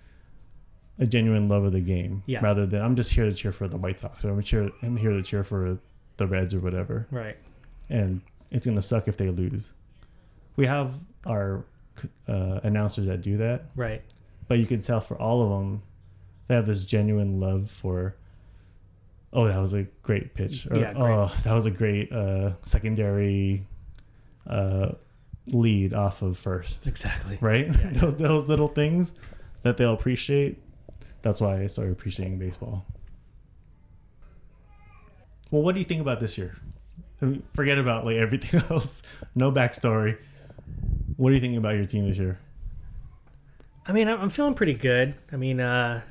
a 1.00 1.06
genuine 1.08 1.47
love 1.47 1.63
of 1.63 1.71
the 1.73 1.80
game, 1.80 2.21
Yeah. 2.28 2.41
rather 2.41 2.65
than 2.67 2.82
I'm 2.82 2.95
just 2.95 3.12
here 3.12 3.26
to 3.26 3.34
cheer 3.34 3.52
for 3.52 3.67
the 3.67 3.78
White 3.78 4.00
Sox 4.00 4.23
or 4.26 4.30
I'm 4.32 4.41
cheer 4.43 4.69
I'm 4.84 4.97
here 4.97 5.12
to 5.12 5.21
cheer 5.23 5.43
for 5.43 5.80
the 6.17 6.27
Reds 6.27 6.53
or 6.53 6.60
whatever. 6.60 7.08
Right. 7.12 7.38
And 7.89 8.21
it's 8.51 8.65
gonna 8.65 8.82
suck 8.82 9.08
if 9.08 9.17
they 9.17 9.30
lose. 9.30 9.71
We 10.56 10.65
have 10.65 10.95
our 11.25 11.65
uh, 12.27 12.60
announcers 12.63 13.06
that 13.08 13.21
do 13.21 13.38
that, 13.38 13.65
Right. 13.75 14.01
but 14.47 14.60
you 14.60 14.65
can 14.65 14.82
tell 14.82 14.99
for 15.01 15.15
all 15.21 15.41
of 15.43 15.49
them, 15.49 15.82
they 16.47 16.56
have 16.56 16.65
this 16.65 16.84
genuine 16.84 17.39
love 17.39 17.69
for. 17.69 18.15
Oh, 19.34 19.45
that 19.47 19.60
was 19.60 19.73
a 19.73 19.84
great 20.03 20.34
pitch. 20.34 20.65
Or, 20.71 20.77
Yeah, 20.77 20.93
great. 20.93 21.03
Oh, 21.03 21.32
that 21.43 21.53
was 21.53 21.65
a 21.65 21.71
great 21.71 22.12
uh, 22.12 22.51
secondary 22.63 23.65
uh, 24.47 24.93
lead 25.47 25.93
off 25.93 26.21
of 26.21 26.38
first. 26.38 26.88
Exactly. 26.88 27.38
Right? 27.41 27.67
Yeah, 27.67 27.75
yeah. 27.84 27.89
those, 27.99 28.17
those 28.17 28.47
little 28.47 28.69
things 28.69 29.12
that 29.63 29.75
they'll 29.77 29.93
appreciate. 29.93 30.58
That's 31.21 31.41
why 31.41 31.62
I 31.62 31.67
started 31.67 31.91
appreciating 31.91 32.39
baseball. 32.39 32.86
Well, 35.51 35.62
what 35.62 35.73
do 35.73 35.79
you 35.79 35.86
think 35.86 36.01
about 36.01 36.19
this 36.19 36.38
year? 36.38 36.55
I 37.21 37.25
mean, 37.25 37.43
Forget 37.53 37.77
about 37.77 38.05
like 38.05 38.17
everything 38.17 38.62
else. 38.69 39.01
No 39.36 39.51
backstory. 39.51 40.17
What 41.15 41.29
are 41.31 41.33
you 41.36 41.39
thinking 41.41 41.57
about 41.57 41.75
your 41.75 41.86
team 41.86 42.07
this 42.07 42.17
year? 42.17 42.38
I 43.88 43.91
mean, 43.93 44.07
I'm 44.10 44.29
feeling 44.29 44.53
pretty 44.53 44.73
good. 44.73 45.15
I 45.31 45.38
mean, 45.38 45.60
uh, 45.62 46.01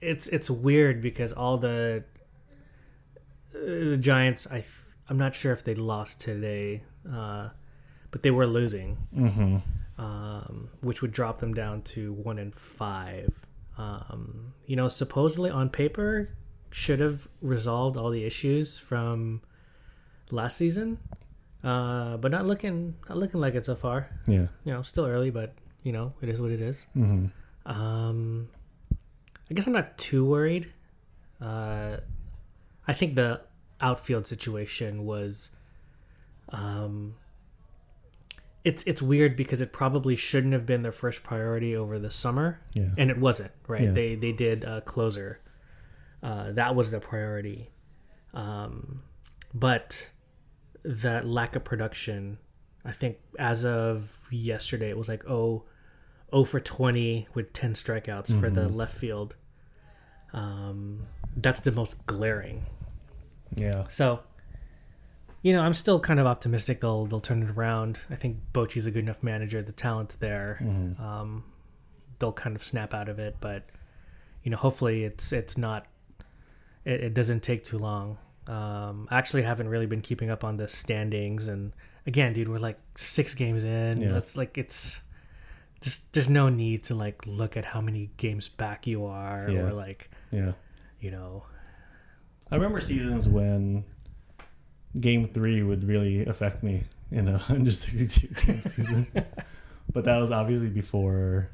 it's 0.00 0.28
it's 0.28 0.48
weird 0.50 1.02
because 1.02 1.32
all 1.32 1.58
the 1.58 2.02
uh, 3.54 3.58
the 3.58 3.96
Giants, 3.98 4.46
I 4.50 4.64
I'm 5.08 5.18
not 5.18 5.34
sure 5.34 5.52
if 5.52 5.62
they 5.64 5.74
lost 5.74 6.20
today, 6.20 6.82
uh, 7.10 7.50
but 8.10 8.22
they 8.22 8.30
were 8.30 8.46
losing, 8.46 8.96
Mm-hmm. 9.14 10.02
um, 10.02 10.70
which 10.80 11.02
would 11.02 11.12
drop 11.12 11.38
them 11.38 11.52
down 11.52 11.82
to 11.82 12.12
one 12.14 12.38
and 12.38 12.54
five. 12.54 13.34
Um, 13.76 14.54
you 14.66 14.76
know, 14.76 14.88
supposedly 14.88 15.50
on 15.50 15.68
paper, 15.68 16.30
should 16.70 17.00
have 17.00 17.28
resolved 17.42 17.96
all 17.96 18.10
the 18.10 18.24
issues 18.24 18.78
from 18.78 19.40
last 20.30 20.56
season, 20.56 20.98
uh, 21.64 22.16
but 22.18 22.30
not 22.30 22.46
looking 22.46 22.94
not 23.08 23.18
looking 23.18 23.40
like 23.40 23.54
it 23.54 23.64
so 23.66 23.74
far. 23.74 24.08
Yeah. 24.26 24.46
You 24.64 24.72
know, 24.74 24.82
still 24.82 25.06
early, 25.06 25.30
but 25.30 25.54
you 25.82 25.92
know, 25.92 26.12
it 26.22 26.28
is 26.28 26.40
what 26.40 26.50
it 26.50 26.60
is. 26.60 26.86
Mm-hmm. 26.96 27.26
Um, 27.70 28.48
I 29.50 29.54
guess 29.54 29.66
I'm 29.66 29.72
not 29.72 29.98
too 29.98 30.24
worried. 30.24 30.72
Uh, 31.40 31.96
I 32.86 32.92
think 32.92 33.14
the 33.14 33.40
outfield 33.80 34.26
situation 34.26 35.04
was, 35.06 35.50
um, 36.50 37.14
it's 38.64 38.82
it's 38.84 39.00
weird 39.00 39.36
because 39.36 39.60
it 39.60 39.72
probably 39.72 40.14
shouldn't 40.14 40.52
have 40.52 40.66
been 40.66 40.82
their 40.82 40.92
first 40.92 41.22
priority 41.22 41.74
over 41.74 41.98
the 41.98 42.10
summer, 42.10 42.60
Yeah. 42.74 42.88
and 42.98 43.10
it 43.10 43.18
wasn't. 43.18 43.50
Right? 43.66 43.84
Yeah. 43.84 43.92
They 43.92 44.14
they 44.16 44.32
did 44.32 44.64
a 44.64 44.80
closer. 44.82 45.40
Uh, 46.22 46.52
that 46.52 46.74
was 46.74 46.90
the 46.90 47.00
priority, 47.00 47.70
um, 48.34 49.02
but 49.54 50.10
that 50.84 51.26
lack 51.26 51.56
of 51.56 51.64
production. 51.64 52.38
I 52.84 52.92
think 52.92 53.18
as 53.38 53.64
of 53.64 54.18
yesterday, 54.30 54.90
it 54.90 54.98
was 54.98 55.08
like 55.08 55.24
oh, 55.28 55.64
0 56.30 56.44
for 56.44 56.60
20 56.60 57.28
with 57.34 57.52
10 57.52 57.72
strikeouts 57.74 58.38
for 58.40 58.48
the 58.50 58.62
Mhm. 58.68 58.74
left 58.76 58.94
field. 58.94 59.36
Um, 60.32 61.06
that's 61.36 61.60
the 61.60 61.72
most 61.72 62.04
glaring. 62.06 62.64
Yeah. 63.56 63.88
So, 63.88 64.20
you 65.42 65.52
know, 65.52 65.60
I'm 65.62 65.74
still 65.74 65.98
kind 66.00 66.20
of 66.20 66.26
optimistic 66.26 66.80
they'll 66.80 67.06
they'll 67.06 67.20
turn 67.20 67.42
it 67.42 67.50
around. 67.50 67.98
I 68.10 68.14
think 68.16 68.38
Bochy's 68.52 68.86
a 68.86 68.90
good 68.90 69.04
enough 69.04 69.22
manager. 69.22 69.62
The 69.62 69.72
talent's 69.72 70.14
there. 70.16 70.58
Mhm. 70.62 71.00
Um, 71.00 71.44
they'll 72.18 72.32
kind 72.32 72.54
of 72.54 72.62
snap 72.62 72.92
out 72.94 73.08
of 73.08 73.18
it, 73.18 73.36
but 73.40 73.64
you 74.42 74.50
know, 74.50 74.56
hopefully 74.56 75.04
it's 75.04 75.32
it's 75.32 75.56
not. 75.58 75.86
It, 76.84 77.00
it 77.04 77.14
doesn't 77.14 77.42
take 77.42 77.64
too 77.64 77.78
long. 77.78 78.18
Um, 78.46 79.06
I 79.10 79.18
actually 79.18 79.42
haven't 79.42 79.68
really 79.68 79.86
been 79.86 80.00
keeping 80.00 80.30
up 80.30 80.42
on 80.44 80.56
the 80.56 80.66
standings, 80.68 81.48
and 81.48 81.72
again, 82.06 82.32
dude, 82.32 82.48
we're 82.48 82.58
like 82.58 82.78
six 82.96 83.34
games 83.34 83.64
in. 83.64 84.00
Yeah. 84.00 84.16
It's 84.16 84.36
like 84.36 84.56
it's 84.58 85.00
just 85.80 86.10
there's 86.12 86.28
no 86.28 86.48
need 86.48 86.84
to 86.84 86.94
like 86.94 87.24
look 87.26 87.56
at 87.56 87.64
how 87.64 87.80
many 87.80 88.10
games 88.16 88.48
back 88.48 88.86
you 88.86 89.04
are, 89.06 89.48
Yeah. 89.50 89.60
or 89.60 89.72
like 89.72 90.10
Yeah. 90.32 90.52
you 91.00 91.10
know, 91.10 91.44
I 92.50 92.56
remember 92.56 92.80
seasons 92.80 93.28
when 93.28 93.84
game 94.98 95.28
three 95.28 95.62
would 95.62 95.84
really 95.84 96.26
affect 96.26 96.62
me 96.64 96.82
in 97.12 97.28
a 97.28 97.32
162 97.32 98.26
game 98.46 98.62
season. 98.62 99.06
but 99.92 100.04
that 100.04 100.18
was 100.18 100.30
obviously 100.32 100.68
before 100.68 101.50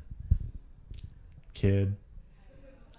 kid. 1.55 1.97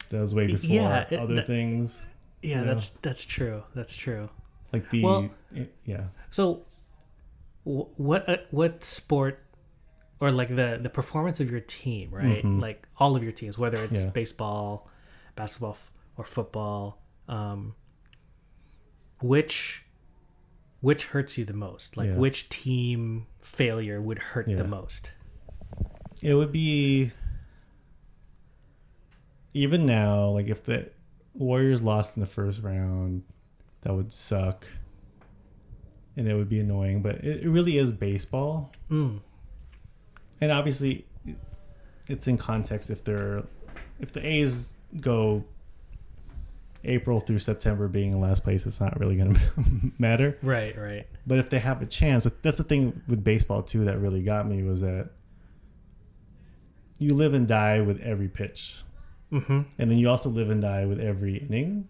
That 0.10 0.22
was 0.22 0.34
way 0.36 0.48
before 0.48 0.70
Yeah, 0.76 1.06
it- 1.10 1.20
other 1.20 1.36
that- 1.36 1.48
things. 1.48 2.02
Yeah, 2.42 2.64
that's 2.64 2.92
that's 3.02 3.24
true. 3.26 3.64
That's 3.76 3.96
true. 3.96 4.30
Like 4.74 4.90
the 4.90 5.04
Well- 5.04 5.30
yeah. 5.86 6.06
So, 6.30 6.66
what 7.64 8.28
uh, 8.30 8.38
what 8.52 8.84
sport 8.84 9.40
or 10.20 10.32
like 10.32 10.50
the 10.56 10.80
the 10.82 10.90
performance 10.90 11.40
of 11.40 11.50
your 11.52 11.60
team, 11.62 12.10
right? 12.12 12.44
Mhm. 12.44 12.62
Like 12.62 12.88
all 12.98 13.16
of 13.16 13.24
your 13.24 13.32
teams, 13.32 13.58
whether 13.58 13.84
it's 13.84 14.04
Yeah. 14.04 14.10
baseball, 14.10 14.90
basketball, 15.36 15.78
or 16.18 16.26
football, 16.26 17.02
um, 17.28 17.76
which 19.22 19.84
which 20.82 21.06
hurts 21.08 21.38
you 21.38 21.46
the 21.46 21.54
most? 21.54 21.98
Like 21.98 22.10
Yeah. 22.10 22.16
which 22.18 22.50
team 22.50 23.26
failure 23.42 24.02
would 24.02 24.20
hurt 24.20 24.48
Yeah. 24.48 24.58
the 24.58 24.64
most? 24.68 25.12
It 26.22 26.34
would 26.36 26.52
be 26.52 27.12
even 29.54 29.86
now, 29.86 30.30
like 30.30 30.48
if 30.48 30.64
the 30.66 30.92
Warriors 31.38 31.82
lost 31.82 32.18
in 32.18 32.22
the 32.22 32.28
first 32.28 32.62
round, 32.64 33.24
that 33.82 33.94
would 33.94 34.12
suck. 34.12 34.68
And 36.16 36.28
it 36.28 36.34
would 36.34 36.50
be 36.50 36.60
annoying, 36.60 37.02
but 37.04 37.16
it, 37.18 37.44
it 37.44 37.50
really 37.50 37.78
is 37.78 37.92
baseball. 37.92 38.72
Mm, 38.90 39.20
And 40.42 40.52
obviously 40.52 41.06
it's 42.08 42.28
in 42.28 42.38
context 42.38 42.90
if 42.90 43.04
they're 43.04 43.44
if 44.00 44.14
the 44.14 44.26
A's 44.26 44.76
go 45.02 45.44
April 46.84 47.20
through 47.20 47.40
September 47.40 47.88
being 47.88 48.14
in 48.14 48.20
last 48.22 48.44
place, 48.44 48.66
it's 48.66 48.80
not 48.80 49.00
really 49.00 49.16
gonna 49.18 49.40
matter. 50.00 50.38
right, 50.42 50.76
right. 50.78 51.06
But 51.28 51.38
if 51.40 51.50
they 51.50 51.60
have 51.60 51.82
a 51.82 51.86
chance, 51.86 52.28
that's 52.42 52.58
the 52.58 52.64
thing 52.64 53.02
with 53.08 53.24
baseball 53.24 53.62
too 53.62 53.86
that 53.86 54.00
really 54.00 54.24
got 54.24 54.48
me 54.48 54.64
was 54.64 54.82
that 54.82 55.10
you 57.00 57.14
live 57.14 57.34
and 57.34 57.48
die 57.48 57.82
with 57.82 58.00
every 58.02 58.28
pitch, 58.28 58.82
Mm-hmm. 59.32 59.62
and 59.78 59.92
then 59.92 59.98
you 59.98 60.08
also 60.10 60.30
live 60.30 60.50
and 60.50 60.62
die 60.62 60.86
with 60.86 61.00
every 61.02 61.38
inning, 61.38 61.90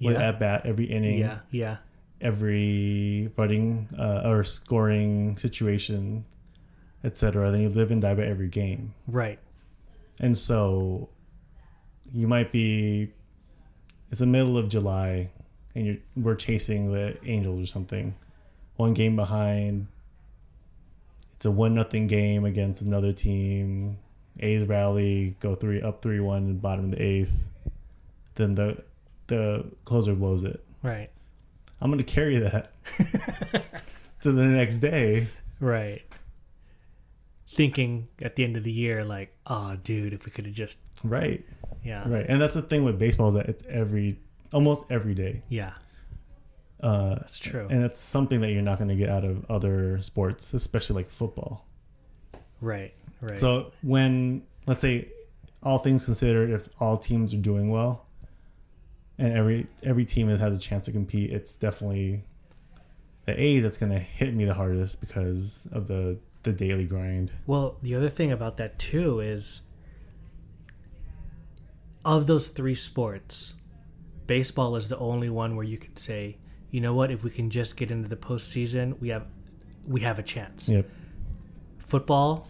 with 0.00 0.14
Yeah. 0.16 0.28
at 0.28 0.40
bat, 0.40 0.62
every 0.64 0.86
inning, 0.86 1.18
Yeah, 1.18 1.40
yeah, 1.50 1.76
every 2.20 3.30
running 3.36 3.88
uh, 3.98 4.22
or 4.24 4.42
scoring 4.44 5.36
situation, 5.36 6.24
etc. 7.04 7.50
Then 7.50 7.60
you 7.60 7.68
live 7.68 7.90
and 7.90 8.00
die 8.00 8.14
by 8.14 8.22
every 8.24 8.48
game, 8.48 8.94
right. 9.06 9.38
and 10.20 10.36
so 10.36 11.08
you 12.12 12.26
might 12.26 12.52
be. 12.52 13.12
It's 14.10 14.20
the 14.20 14.26
middle 14.26 14.56
of 14.58 14.68
July, 14.68 15.30
and 15.74 15.86
you're 15.86 15.96
we're 16.16 16.34
chasing 16.36 16.92
the 16.92 17.16
Angels 17.26 17.62
or 17.62 17.66
something, 17.66 18.14
one 18.76 18.94
game 18.94 19.16
behind. 19.16 19.86
It's 21.36 21.44
a 21.46 21.50
one 21.50 21.74
nothing 21.74 22.06
game 22.06 22.44
against 22.44 22.82
another 22.82 23.12
team. 23.12 23.98
A's 24.40 24.64
rally, 24.64 25.36
go 25.40 25.54
three 25.54 25.82
up 25.82 26.02
three 26.02 26.20
one, 26.20 26.56
bottom 26.58 26.86
of 26.86 26.90
the 26.92 27.02
eighth. 27.02 27.32
Then 28.34 28.54
the 28.54 28.82
the 29.26 29.64
closer 29.84 30.14
blows 30.14 30.42
it. 30.42 30.64
Right. 30.82 31.10
I'm 31.80 31.90
gonna 31.90 32.02
carry 32.02 32.38
that 32.38 32.72
to 34.22 34.32
the 34.32 34.44
next 34.44 34.78
day. 34.78 35.28
Right. 35.60 36.02
Thinking 37.54 38.08
at 38.22 38.36
the 38.36 38.44
end 38.44 38.56
of 38.56 38.64
the 38.64 38.72
year, 38.72 39.04
like, 39.04 39.34
oh, 39.46 39.76
dude, 39.84 40.14
if 40.14 40.24
we 40.24 40.30
could 40.32 40.46
have 40.46 40.54
just, 40.54 40.78
Right, 41.04 41.44
yeah, 41.84 42.08
right, 42.08 42.24
and 42.26 42.40
that's 42.40 42.54
the 42.54 42.62
thing 42.62 42.82
with 42.84 42.98
baseball 42.98 43.28
is 43.28 43.34
that 43.34 43.46
it's 43.46 43.62
every 43.68 44.18
almost 44.54 44.84
every 44.88 45.14
day. 45.14 45.42
yeah, 45.50 45.72
Uh, 46.80 47.16
that's 47.16 47.36
true. 47.38 47.66
and 47.68 47.84
it's 47.84 48.00
something 48.00 48.40
that 48.40 48.52
you're 48.52 48.62
not 48.62 48.78
going 48.78 48.88
to 48.88 48.94
get 48.96 49.10
out 49.10 49.24
of 49.24 49.44
other 49.50 50.00
sports, 50.00 50.54
especially 50.54 50.96
like 51.02 51.10
football. 51.10 51.66
right, 52.62 52.94
right. 53.22 53.40
So 53.40 53.72
when 53.82 54.42
let's 54.66 54.80
say 54.80 55.08
all 55.62 55.78
things 55.78 56.04
considered, 56.04 56.50
if 56.50 56.68
all 56.80 56.98
teams 56.98 57.32
are 57.32 57.38
doing 57.38 57.70
well, 57.70 58.06
and 59.18 59.32
every 59.36 59.66
every 59.82 60.04
team 60.04 60.28
that 60.28 60.40
has 60.40 60.56
a 60.56 60.60
chance 60.60 60.84
to 60.84 60.92
compete, 60.92 61.30
it's 61.30 61.54
definitely 61.54 62.24
the 63.24 63.40
A's 63.40 63.62
that's 63.62 63.78
going 63.78 63.92
to 63.92 63.98
hit 63.98 64.34
me 64.34 64.44
the 64.44 64.54
hardest 64.54 65.00
because 65.00 65.66
of 65.72 65.88
the 65.88 66.18
the 66.42 66.52
daily 66.52 66.84
grind. 66.84 67.30
Well, 67.46 67.76
the 67.82 67.94
other 67.94 68.08
thing 68.08 68.32
about 68.32 68.56
that 68.56 68.78
too 68.78 69.20
is 69.20 69.62
of 72.04 72.26
those 72.26 72.48
three 72.48 72.74
sports, 72.74 73.54
baseball 74.26 74.76
is 74.76 74.88
the 74.88 74.98
only 74.98 75.30
one 75.30 75.54
where 75.54 75.64
you 75.64 75.78
could 75.78 75.98
say, 75.98 76.36
you 76.70 76.80
know 76.80 76.94
what, 76.94 77.10
if 77.10 77.22
we 77.22 77.30
can 77.30 77.50
just 77.50 77.76
get 77.76 77.90
into 77.90 78.08
the 78.08 78.16
postseason, 78.16 78.98
we 79.00 79.08
have 79.10 79.26
we 79.86 80.00
have 80.00 80.18
a 80.18 80.22
chance. 80.22 80.68
Yep. 80.68 80.88
Football 81.78 82.48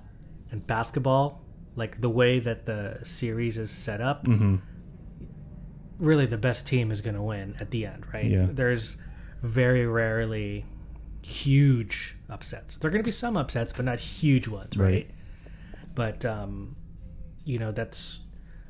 and 0.52 0.64
basketball, 0.66 1.42
like 1.74 2.00
the 2.00 2.08
way 2.08 2.38
that 2.38 2.66
the 2.66 3.00
series 3.02 3.58
is 3.58 3.70
set 3.70 4.00
up, 4.00 4.26
hmm 4.26 4.56
really 6.02 6.26
the 6.26 6.36
best 6.36 6.66
team 6.66 6.90
is 6.90 7.00
going 7.00 7.14
to 7.14 7.22
win 7.22 7.54
at 7.60 7.70
the 7.70 7.86
end, 7.86 8.04
right? 8.12 8.26
Yeah. 8.26 8.48
There's 8.50 8.96
very 9.42 9.86
rarely 9.86 10.64
huge 11.24 12.16
upsets. 12.28 12.76
There're 12.76 12.90
going 12.90 13.02
to 13.02 13.04
be 13.04 13.12
some 13.12 13.36
upsets, 13.36 13.72
but 13.72 13.84
not 13.84 14.00
huge 14.00 14.48
ones, 14.48 14.76
right? 14.76 14.88
Right. 14.88 15.10
But 15.94 16.24
um, 16.24 16.74
you 17.44 17.58
know, 17.58 17.70
that's 17.70 18.20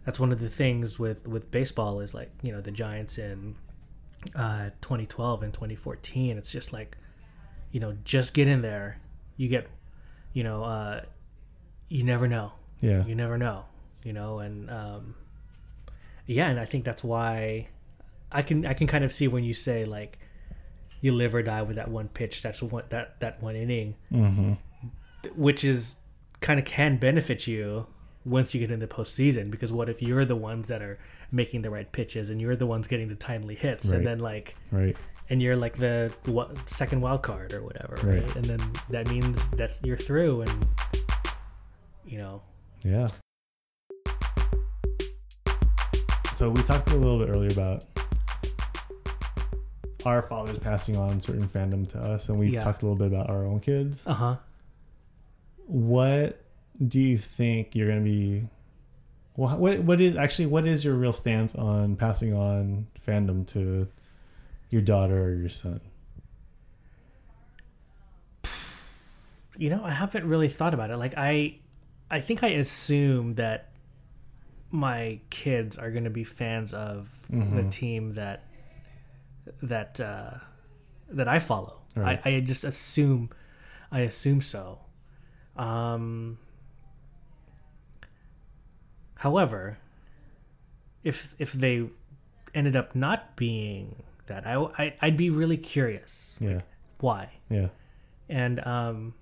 that's 0.04 0.20
one 0.20 0.30
of 0.32 0.40
the 0.40 0.48
things 0.48 0.98
with 0.98 1.26
with 1.26 1.50
baseball 1.50 2.00
is 2.00 2.12
like 2.12 2.30
you 2.42 2.52
know 2.52 2.60
the 2.60 2.70
Giants 2.70 3.18
in 3.18 3.54
uh, 4.34 4.70
2012 4.80 5.42
and 5.42 5.54
2014. 5.54 6.36
It's 6.36 6.52
just 6.52 6.72
like 6.72 6.98
you 7.70 7.80
know, 7.80 7.96
just 8.04 8.34
get 8.34 8.48
in 8.48 8.60
there. 8.60 9.00
You 9.38 9.48
get, 9.48 9.66
you 10.34 10.44
know, 10.44 10.62
uh, 10.62 11.00
you 11.96 12.02
never 12.04 12.26
know 12.28 12.52
Yeah. 12.80 13.04
you 13.04 13.14
never 13.14 13.36
know 13.36 13.64
you 14.02 14.12
know 14.12 14.38
and 14.40 14.70
um 14.70 15.14
yeah 16.26 16.48
and 16.48 16.58
i 16.58 16.64
think 16.64 16.84
that's 16.84 17.04
why 17.04 17.68
i 18.30 18.42
can 18.42 18.64
i 18.66 18.74
can 18.74 18.86
kind 18.86 19.04
of 19.04 19.12
see 19.12 19.28
when 19.28 19.44
you 19.44 19.54
say 19.54 19.84
like 19.84 20.18
you 21.00 21.12
live 21.12 21.34
or 21.34 21.42
die 21.42 21.62
with 21.62 21.76
that 21.76 21.88
one 21.90 22.08
pitch 22.08 22.42
that's 22.42 22.62
one 22.62 22.84
that 22.88 23.20
that 23.20 23.42
one 23.42 23.56
inning 23.56 23.94
hmm 24.10 24.52
which 25.36 25.62
is 25.64 25.96
kind 26.40 26.58
of 26.58 26.66
can 26.66 26.96
benefit 26.96 27.46
you 27.46 27.86
once 28.24 28.54
you 28.54 28.60
get 28.60 28.70
into 28.70 28.86
the 28.86 28.92
postseason 28.92 29.50
because 29.50 29.72
what 29.72 29.88
if 29.88 30.00
you're 30.02 30.24
the 30.24 30.36
ones 30.36 30.68
that 30.68 30.82
are 30.82 30.98
making 31.30 31.62
the 31.62 31.70
right 31.70 31.90
pitches 31.92 32.30
and 32.30 32.40
you're 32.40 32.56
the 32.56 32.66
ones 32.66 32.86
getting 32.86 33.08
the 33.08 33.14
timely 33.14 33.54
hits 33.54 33.88
Right. 33.88 33.96
and 33.98 34.06
then 34.06 34.18
like 34.18 34.56
Right. 34.70 34.96
and 35.30 35.40
you're 35.42 35.56
like 35.56 35.76
the 35.78 36.12
second 36.66 37.00
wild 37.00 37.22
card 37.22 37.52
or 37.52 37.62
whatever 37.62 37.94
right. 38.06 38.22
Right. 38.24 38.36
and 38.36 38.44
then 38.44 38.60
that 38.90 39.08
means 39.08 39.48
that 39.50 39.78
you're 39.84 39.96
through 39.96 40.42
and 40.42 40.66
you 42.12 42.18
know 42.18 42.42
Yeah. 42.84 43.08
So 46.34 46.50
we 46.50 46.62
talked 46.62 46.90
a 46.90 46.96
little 46.96 47.18
bit 47.18 47.28
earlier 47.30 47.50
about 47.52 47.86
our 50.04 50.22
fathers 50.22 50.58
passing 50.58 50.96
on 50.96 51.20
certain 51.20 51.46
fandom 51.46 51.88
to 51.90 51.98
us, 52.02 52.28
and 52.28 52.38
we 52.38 52.48
Yeah. 52.48 52.60
talked 52.64 52.82
a 52.82 52.86
little 52.86 52.96
bit 52.98 53.06
about 53.06 53.30
our 53.30 53.46
own 53.46 53.60
kids. 53.60 54.02
uh-huh 54.06 54.36
What 55.66 56.42
do 56.86 57.00
you 57.00 57.16
think 57.16 57.74
you're 57.76 57.86
going 57.88 58.04
to 58.04 58.10
be? 58.10 58.48
Well, 59.36 59.56
what 59.56 59.78
what 59.84 60.00
is 60.00 60.16
actually 60.16 60.46
what 60.46 60.66
is 60.66 60.84
your 60.84 60.94
real 60.94 61.12
stance 61.12 61.54
on 61.54 61.96
passing 61.96 62.34
on 62.34 62.88
fandom 63.06 63.46
to 63.48 63.86
your 64.70 64.82
daughter 64.82 65.22
or 65.24 65.34
your 65.34 65.48
son? 65.48 65.80
you 69.58 69.68
know 69.68 69.82
i 69.84 69.90
haven't 69.90 70.26
really 70.26 70.48
thought 70.48 70.72
about 70.72 70.90
it 70.90 70.96
like 70.96 71.12
i 71.18 71.54
i 72.12 72.20
think 72.20 72.44
i 72.44 72.48
assume 72.48 73.32
that 73.34 73.70
my 74.70 75.18
kids 75.30 75.76
are 75.76 75.90
going 75.90 76.04
to 76.04 76.10
be 76.10 76.24
fans 76.24 76.72
of 76.72 77.08
the 77.28 77.36
Mhm. 77.64 77.70
team 77.70 78.14
that 78.14 78.44
that 79.62 79.98
uh 80.00 80.34
that 81.08 81.26
i 81.28 81.38
follow. 81.40 81.80
Right. 81.96 82.20
I, 82.24 82.36
I 82.36 82.40
just 82.40 82.64
assume 82.64 83.30
i 83.90 84.00
assume 84.00 84.40
so. 84.40 84.78
Um 85.56 86.38
however 89.16 89.78
if 91.04 91.34
if 91.38 91.52
they 91.52 91.88
ended 92.54 92.76
up 92.76 92.94
not 92.94 93.36
being 93.36 94.02
that 94.26 94.46
i, 94.46 94.54
I 94.78 94.94
i'd 95.02 95.16
be 95.16 95.30
really 95.30 95.56
curious 95.56 96.36
Yeah, 96.40 96.60
why? 97.00 97.30
Yeah, 97.50 97.68
and 98.28 98.60
um 98.66 99.14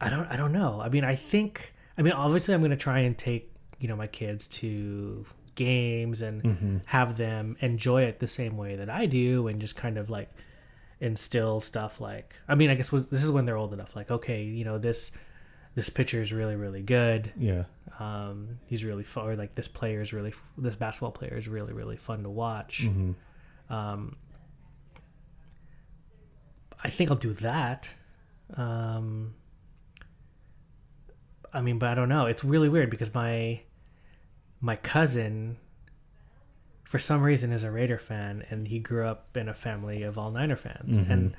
i 0.00 0.08
don't 0.08 0.26
i 0.26 0.36
don't 0.36 0.52
know. 0.52 0.80
I 0.80 0.88
mean 0.88 1.04
i 1.04 1.14
think 1.14 1.72
i 1.98 2.02
mean 2.02 2.12
obviously 2.12 2.54
i'm 2.54 2.60
going 2.60 2.70
to 2.70 2.76
try 2.76 3.00
and 3.00 3.16
take 3.16 3.50
you 3.78 3.88
know 3.88 3.96
my 3.96 4.06
kids 4.06 4.48
to 4.48 5.24
games 5.54 6.20
and 6.20 6.42
hmm 6.42 6.76
have 6.86 7.16
them 7.16 7.56
enjoy 7.60 8.02
it 8.02 8.18
the 8.18 8.26
same 8.26 8.56
way 8.56 8.76
that 8.76 8.90
i 8.90 9.06
do 9.06 9.46
and 9.46 9.60
just 9.60 9.76
kind 9.76 9.96
of 9.98 10.10
like 10.10 10.28
instill 11.00 11.60
stuff 11.60 12.00
like 12.00 12.34
i 12.48 12.54
mean 12.54 12.70
i 12.70 12.74
guess 12.74 12.88
this 12.90 13.22
is 13.22 13.30
when 13.30 13.44
they're 13.46 13.56
old 13.56 13.72
enough 13.72 13.94
like 13.94 14.10
okay 14.10 14.42
you 14.42 14.64
know 14.64 14.78
this 14.78 15.10
this 15.76 15.90
pitcher 15.90 16.22
is 16.22 16.32
really 16.32 16.54
really 16.54 16.82
good. 16.82 17.32
Yeah, 17.36 17.64
um 17.98 18.60
he's 18.66 18.84
really 18.84 19.02
fun 19.02 19.26
or 19.26 19.34
like 19.34 19.56
this 19.56 19.66
player 19.66 20.00
is 20.02 20.12
really 20.12 20.32
this 20.56 20.76
basketball 20.76 21.10
player 21.10 21.36
is 21.36 21.48
really 21.48 21.72
really 21.72 21.96
fun 21.96 22.22
to 22.22 22.30
watch. 22.30 22.84
Hmm 22.86 23.12
um, 23.70 24.16
I 26.82 26.90
think 26.90 27.10
I'll 27.10 27.16
do 27.16 27.32
that. 27.34 27.90
Um, 28.56 29.34
I 31.54 31.60
mean, 31.62 31.78
but 31.78 31.88
I 31.88 31.94
don't 31.94 32.08
know. 32.08 32.26
It's 32.26 32.44
really 32.44 32.68
weird 32.68 32.90
because 32.90 33.14
my 33.14 33.60
my 34.60 34.76
cousin, 34.76 35.56
for 36.84 36.98
some 36.98 37.22
reason, 37.22 37.52
is 37.52 37.62
a 37.64 37.70
Raider 37.70 37.98
fan, 37.98 38.44
and 38.50 38.68
he 38.68 38.78
grew 38.78 39.06
up 39.06 39.36
in 39.36 39.48
a 39.48 39.54
family 39.54 40.02
of 40.02 40.18
all 40.18 40.30
Niner 40.30 40.56
fans. 40.56 40.98
Mhm. 40.98 41.10
And 41.10 41.36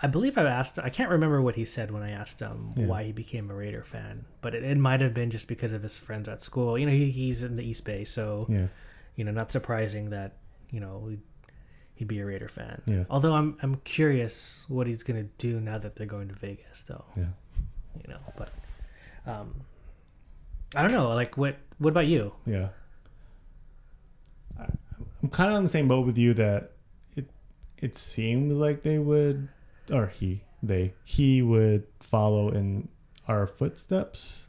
I 0.00 0.06
believe 0.06 0.36
I've 0.38 0.46
asked. 0.46 0.78
I 0.78 0.90
can't 0.90 1.10
remember 1.10 1.40
what 1.42 1.54
he 1.56 1.64
said 1.64 1.90
when 1.90 2.02
I 2.02 2.10
asked 2.10 2.40
him 2.40 2.70
Yeah. 2.76 2.86
why 2.86 3.04
he 3.04 3.12
became 3.12 3.50
a 3.50 3.54
Raider 3.54 3.82
fan, 3.84 4.24
but 4.40 4.54
it, 4.54 4.62
it 4.64 4.76
might 4.78 5.00
have 5.00 5.14
been 5.14 5.30
just 5.30 5.46
because 5.48 5.72
of 5.72 5.82
his 5.82 5.96
friends 5.98 6.28
at 6.28 6.42
school. 6.42 6.78
You 6.78 6.86
know, 6.86 6.92
he, 6.92 7.10
he's 7.10 7.42
in 7.42 7.56
the 7.56 7.62
East 7.64 7.84
Bay, 7.84 8.04
so 8.04 8.46
yeah, 8.48 8.66
you 9.16 9.24
know, 9.24 9.30
not 9.32 9.52
surprising 9.52 10.10
that 10.10 10.36
you 10.70 10.80
know 10.80 11.06
he'd, 11.08 11.20
he'd 11.94 12.08
be 12.08 12.18
a 12.20 12.26
Raider 12.26 12.48
fan. 12.48 12.82
Yeah. 12.86 13.04
Although 13.10 13.34
I'm 13.34 13.56
I'm 13.62 13.76
curious 13.84 14.66
what 14.68 14.86
he's 14.86 15.02
gonna 15.02 15.28
do 15.38 15.60
now 15.60 15.78
that 15.78 15.94
they're 15.96 16.06
going 16.06 16.28
to 16.28 16.34
Vegas, 16.34 16.82
though. 16.82 17.04
yeah. 17.16 17.26
You 18.06 18.14
know, 18.14 18.20
but 18.36 18.48
um, 19.26 19.54
I 20.74 20.82
don't 20.82 20.92
know. 20.92 21.08
Like, 21.08 21.36
what 21.36 21.56
what 21.78 21.90
about 21.90 22.06
you? 22.06 22.32
Yeah. 22.46 22.68
I'm 25.22 25.28
kind 25.30 25.50
of 25.50 25.56
on 25.56 25.62
the 25.62 25.68
same 25.68 25.86
boat 25.88 26.04
with 26.06 26.18
you 26.18 26.34
that 26.34 26.72
it 27.16 27.26
it 27.78 27.96
seems 27.96 28.56
like 28.56 28.82
they 28.82 28.98
would 28.98 29.48
or 29.90 30.08
he 30.08 30.42
they 30.62 30.94
he 31.04 31.42
would 31.42 31.86
follow 32.00 32.48
in 32.50 32.88
our 33.28 33.46
footsteps. 33.46 34.42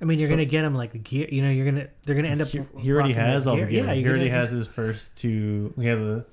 I 0.00 0.04
mean, 0.04 0.18
you're 0.18 0.26
So- 0.26 0.32
gonna 0.34 0.44
get 0.44 0.64
him 0.64 0.74
like 0.74 0.92
the 0.92 0.98
gear. 0.98 1.26
You 1.30 1.42
know, 1.42 1.50
you're 1.50 1.64
gonna 1.64 1.88
they're 2.04 2.14
gonna 2.16 2.28
end 2.28 2.42
up. 2.42 2.48
He, 2.48 2.60
he 2.78 2.92
already 2.92 3.14
has 3.14 3.46
all 3.46 3.56
the 3.56 3.62
gear. 3.66 3.84
Yeah, 3.86 3.94
he 3.94 4.06
already 4.06 4.26
gonna 4.28 4.38
has 4.38 4.50
his 4.50 4.66
first 4.66 5.16
two. 5.16 5.72
He 5.78 5.86
has 5.86 5.98
a 5.98 6.26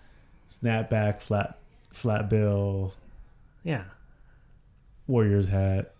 snapback 0.49 1.21
flat 1.21 1.57
flat 1.91 2.29
bill 2.29 2.93
Yeah, 3.63 3.85
Warriors 5.07 5.45
hat, 5.47 5.94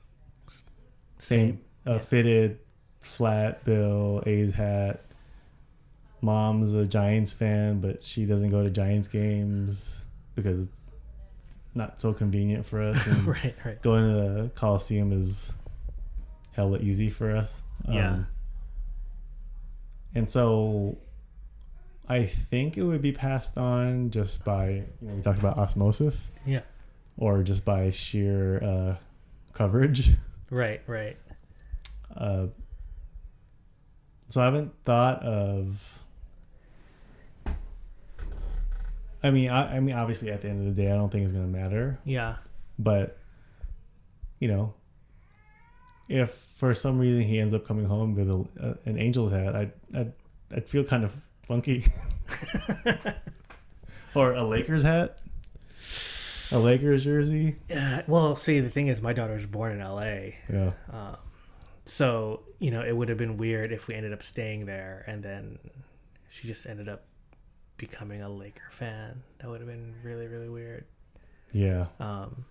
same, 1.25 1.61
a 1.85 1.99
fitted 1.99 2.59
flat 3.01 3.63
bill 3.63 4.23
A's 4.25 4.53
hat. 4.53 5.01
Mom's 6.21 6.73
a 6.73 6.87
Giants 6.87 7.33
fan, 7.33 7.79
but 7.81 8.03
she 8.03 8.25
doesn't 8.25 8.49
go 8.49 8.63
to 8.63 8.69
Giants 8.69 9.07
games 9.07 9.93
because 10.33 10.59
it's 10.61 10.89
not 11.75 12.01
so 12.01 12.13
convenient 12.13 12.65
for 12.65 12.81
us. 12.81 13.05
And 13.07 13.27
right, 13.27 13.55
right. 13.63 13.81
going 13.81 14.03
to 14.03 14.15
the 14.15 14.51
Coliseum 14.55 15.11
is 15.11 15.51
hella 16.53 16.79
easy 16.79 17.09
for 17.09 17.35
us. 17.35 17.61
Yeah. 17.87 18.23
and 20.15 20.27
so 20.29 20.97
I 22.07 22.25
think 22.25 22.77
it 22.77 22.83
would 22.83 23.01
be 23.01 23.11
passed 23.11 23.57
on 23.57 24.09
just 24.09 24.43
by, 24.45 24.69
you 24.69 24.85
know, 25.01 25.13
we 25.15 25.21
talked 25.21 25.39
about 25.39 25.57
osmosis 25.57 26.19
Yeah, 26.45 26.61
or 27.17 27.43
just 27.43 27.65
by 27.65 27.91
sheer 27.91 28.63
uh, 28.63 28.95
coverage. 29.53 30.11
Right, 30.49 30.81
right. 30.87 31.17
Uh, 32.15 32.47
so 34.29 34.41
I 34.41 34.45
haven't 34.45 34.73
thought 34.85 35.21
of. 35.23 35.99
I 39.23 39.31
mean, 39.31 39.49
I, 39.49 39.77
I 39.77 39.79
mean, 39.79 39.95
obviously, 39.95 40.31
at 40.31 40.41
the 40.41 40.49
end 40.49 40.67
of 40.67 40.75
the 40.75 40.81
day, 40.83 40.91
I 40.91 40.95
don't 40.95 41.11
think 41.11 41.23
it's 41.23 41.33
going 41.33 41.51
to 41.51 41.57
matter. 41.59 41.99
Yeah, 42.05 42.35
But, 42.77 43.17
you 44.39 44.47
know, 44.47 44.73
if 46.07 46.29
for 46.31 46.73
some 46.75 46.99
reason 46.99 47.23
he 47.23 47.39
ends 47.39 47.53
up 47.53 47.65
coming 47.65 47.85
home 47.85 48.13
with 48.13 48.29
a, 48.29 48.45
a, 48.59 48.89
an 48.89 48.99
Angels 48.99 49.31
hat, 49.31 49.55
I'd, 49.55 49.71
I'd 49.95 50.13
I'd 50.55 50.69
feel 50.69 50.83
kind 50.83 51.03
of 51.03 51.15
funky. 51.47 51.85
or 54.15 54.33
a 54.33 54.43
Lakers 54.43 54.83
hat, 54.83 55.21
a 56.55 56.59
Lakers 56.59 57.03
jersey. 57.03 57.55
Uh, 57.73 58.01
well, 58.07 58.35
see, 58.35 58.59
the 58.59 58.69
thing 58.69 58.87
is, 58.87 59.01
my 59.01 59.13
daughter 59.13 59.33
was 59.33 59.45
born 59.45 59.73
in 59.73 59.81
L.A. 59.81 60.35
Yeah, 60.51 60.71
Um, 60.91 61.17
so 61.85 62.41
you 62.59 62.71
know, 62.71 62.81
it 62.81 62.95
would 62.95 63.09
have 63.09 63.17
been 63.17 63.37
weird 63.37 63.71
if 63.71 63.87
we 63.87 63.95
ended 63.95 64.13
up 64.13 64.23
staying 64.23 64.65
there 64.65 65.03
and 65.07 65.21
then 65.21 65.59
she 66.29 66.47
just 66.47 66.65
ended 66.65 66.89
up 66.89 67.05
becoming 67.77 68.21
a 68.21 68.29
Laker 68.29 68.69
fan. 68.71 69.21
That 69.39 69.49
would 69.49 69.59
have 69.59 69.67
been 69.69 69.93
really, 70.03 70.27
really 70.27 70.49
weird. 70.49 70.85
yeah, 71.51 71.87
Um, 71.99 72.45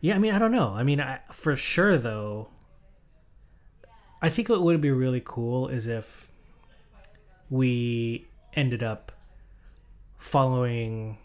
Yeah, 0.00 0.16
I 0.16 0.18
mean, 0.18 0.34
I 0.34 0.38
don't 0.38 0.52
know. 0.52 0.70
I 0.74 0.82
mean, 0.82 1.00
I, 1.00 1.20
for 1.32 1.56
sure 1.56 1.96
though, 1.96 2.48
I 4.20 4.28
think 4.28 4.48
what 4.48 4.60
would 4.62 4.80
be 4.80 4.90
really 4.90 5.22
cool 5.24 5.68
is 5.68 5.86
if 5.86 6.30
we 7.48 8.26
ended 8.54 8.82
up 8.82 9.12
following 10.18 11.16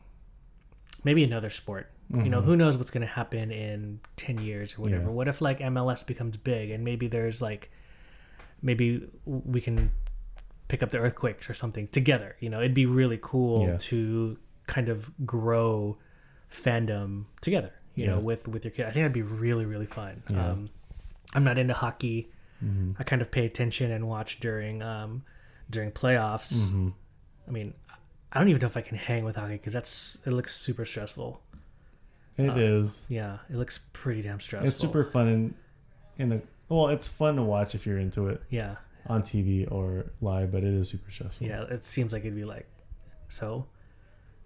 maybe 1.05 1.23
another 1.23 1.49
sport. 1.49 1.89
You 2.13 2.29
know, 2.29 2.41
who 2.41 2.55
knows 2.55 2.77
what's 2.77 2.91
going 2.91 3.01
to 3.01 3.11
happen 3.11 3.49
in 3.51 3.99
10 4.17 4.37
years 4.37 4.75
or 4.77 4.81
whatever. 4.83 5.01
Mm-hmm. 5.01 5.09
Yeah. 5.09 5.15
What 5.15 5.27
if 5.27 5.41
like 5.41 5.59
MLS 5.59 6.05
becomes 6.05 6.37
big 6.37 6.69
and 6.69 6.83
maybe 6.83 7.07
there's 7.07 7.41
like 7.41 7.71
maybe 8.61 9.07
we 9.25 9.59
can 9.59 9.91
pick 10.67 10.83
up 10.83 10.91
the 10.91 10.99
earthquakes 10.99 11.49
or 11.49 11.55
something 11.55 11.87
together. 11.87 12.35
You 12.39 12.49
know, 12.51 12.59
it'd 12.59 12.75
be 12.75 12.85
really 12.85 13.17
cool 13.21 13.67
Yeah. 13.67 13.77
to 13.89 14.37
kind 14.67 14.87
of 14.89 15.09
grow 15.25 15.97
fandom 16.51 17.25
together. 17.41 17.71
You 17.95 18.07
know, 18.07 18.19
with 18.19 18.47
with 18.47 18.65
your 18.65 18.71
kid. 18.71 18.83
I 18.85 18.91
think 18.91 19.03
that'd 19.03 19.13
be 19.13 19.21
really 19.21 19.65
really 19.65 19.85
fun. 19.85 20.21
Yeah. 20.29 20.49
Um, 20.49 20.69
I'm 21.33 21.43
not 21.45 21.57
into 21.57 21.73
hockey. 21.73 22.29
Mm-hmm. 22.63 22.91
I 22.99 23.03
kind 23.03 23.21
of 23.21 23.31
pay 23.31 23.45
attention 23.45 23.91
and 23.91 24.05
watch 24.07 24.39
during 24.41 24.81
um, 24.83 25.23
during 25.69 25.91
playoffs. 25.91 26.53
Mm-hmm. 26.67 26.89
I 27.47 27.51
mean, 27.51 27.73
I 28.35 28.39
don't 28.39 28.49
even 28.49 28.61
know 28.61 28.67
if 28.67 28.77
I 28.77 28.81
can 28.81 28.97
hang 28.97 29.23
with 29.23 29.37
hockey 29.37 29.53
because 29.53 29.73
that's 29.73 30.17
it 30.25 30.31
looks 30.31 30.55
super 30.55 30.85
stressful. 30.85 31.41
It 32.37 32.57
is. 32.57 32.99
Yeah, 33.07 33.37
it 33.49 33.55
looks 33.55 33.79
pretty 33.93 34.21
damn 34.21 34.41
stressful. 34.41 34.67
It's 34.69 34.79
super 34.79 35.05
fun 35.05 35.27
in 35.29 35.55
in 36.17 36.29
the 36.29 36.41
well, 36.67 36.89
it's 36.89 37.07
fun 37.07 37.37
to 37.37 37.43
watch 37.43 37.75
if 37.75 37.85
you're 37.85 37.99
into 37.99 38.27
it 38.27 38.41
Yeah, 38.49 38.75
on 39.07 39.21
TV 39.21 39.71
or 39.71 40.11
live, 40.19 40.51
but 40.51 40.63
it 40.63 40.73
is 40.73 40.89
super 40.89 41.11
stressful. 41.11 41.47
yeah. 41.47 41.61
It 41.63 41.85
seems 41.85 42.11
like 42.11 42.23
it'd 42.23 42.35
be 42.35 42.43
like 42.43 42.67
so. 43.29 43.65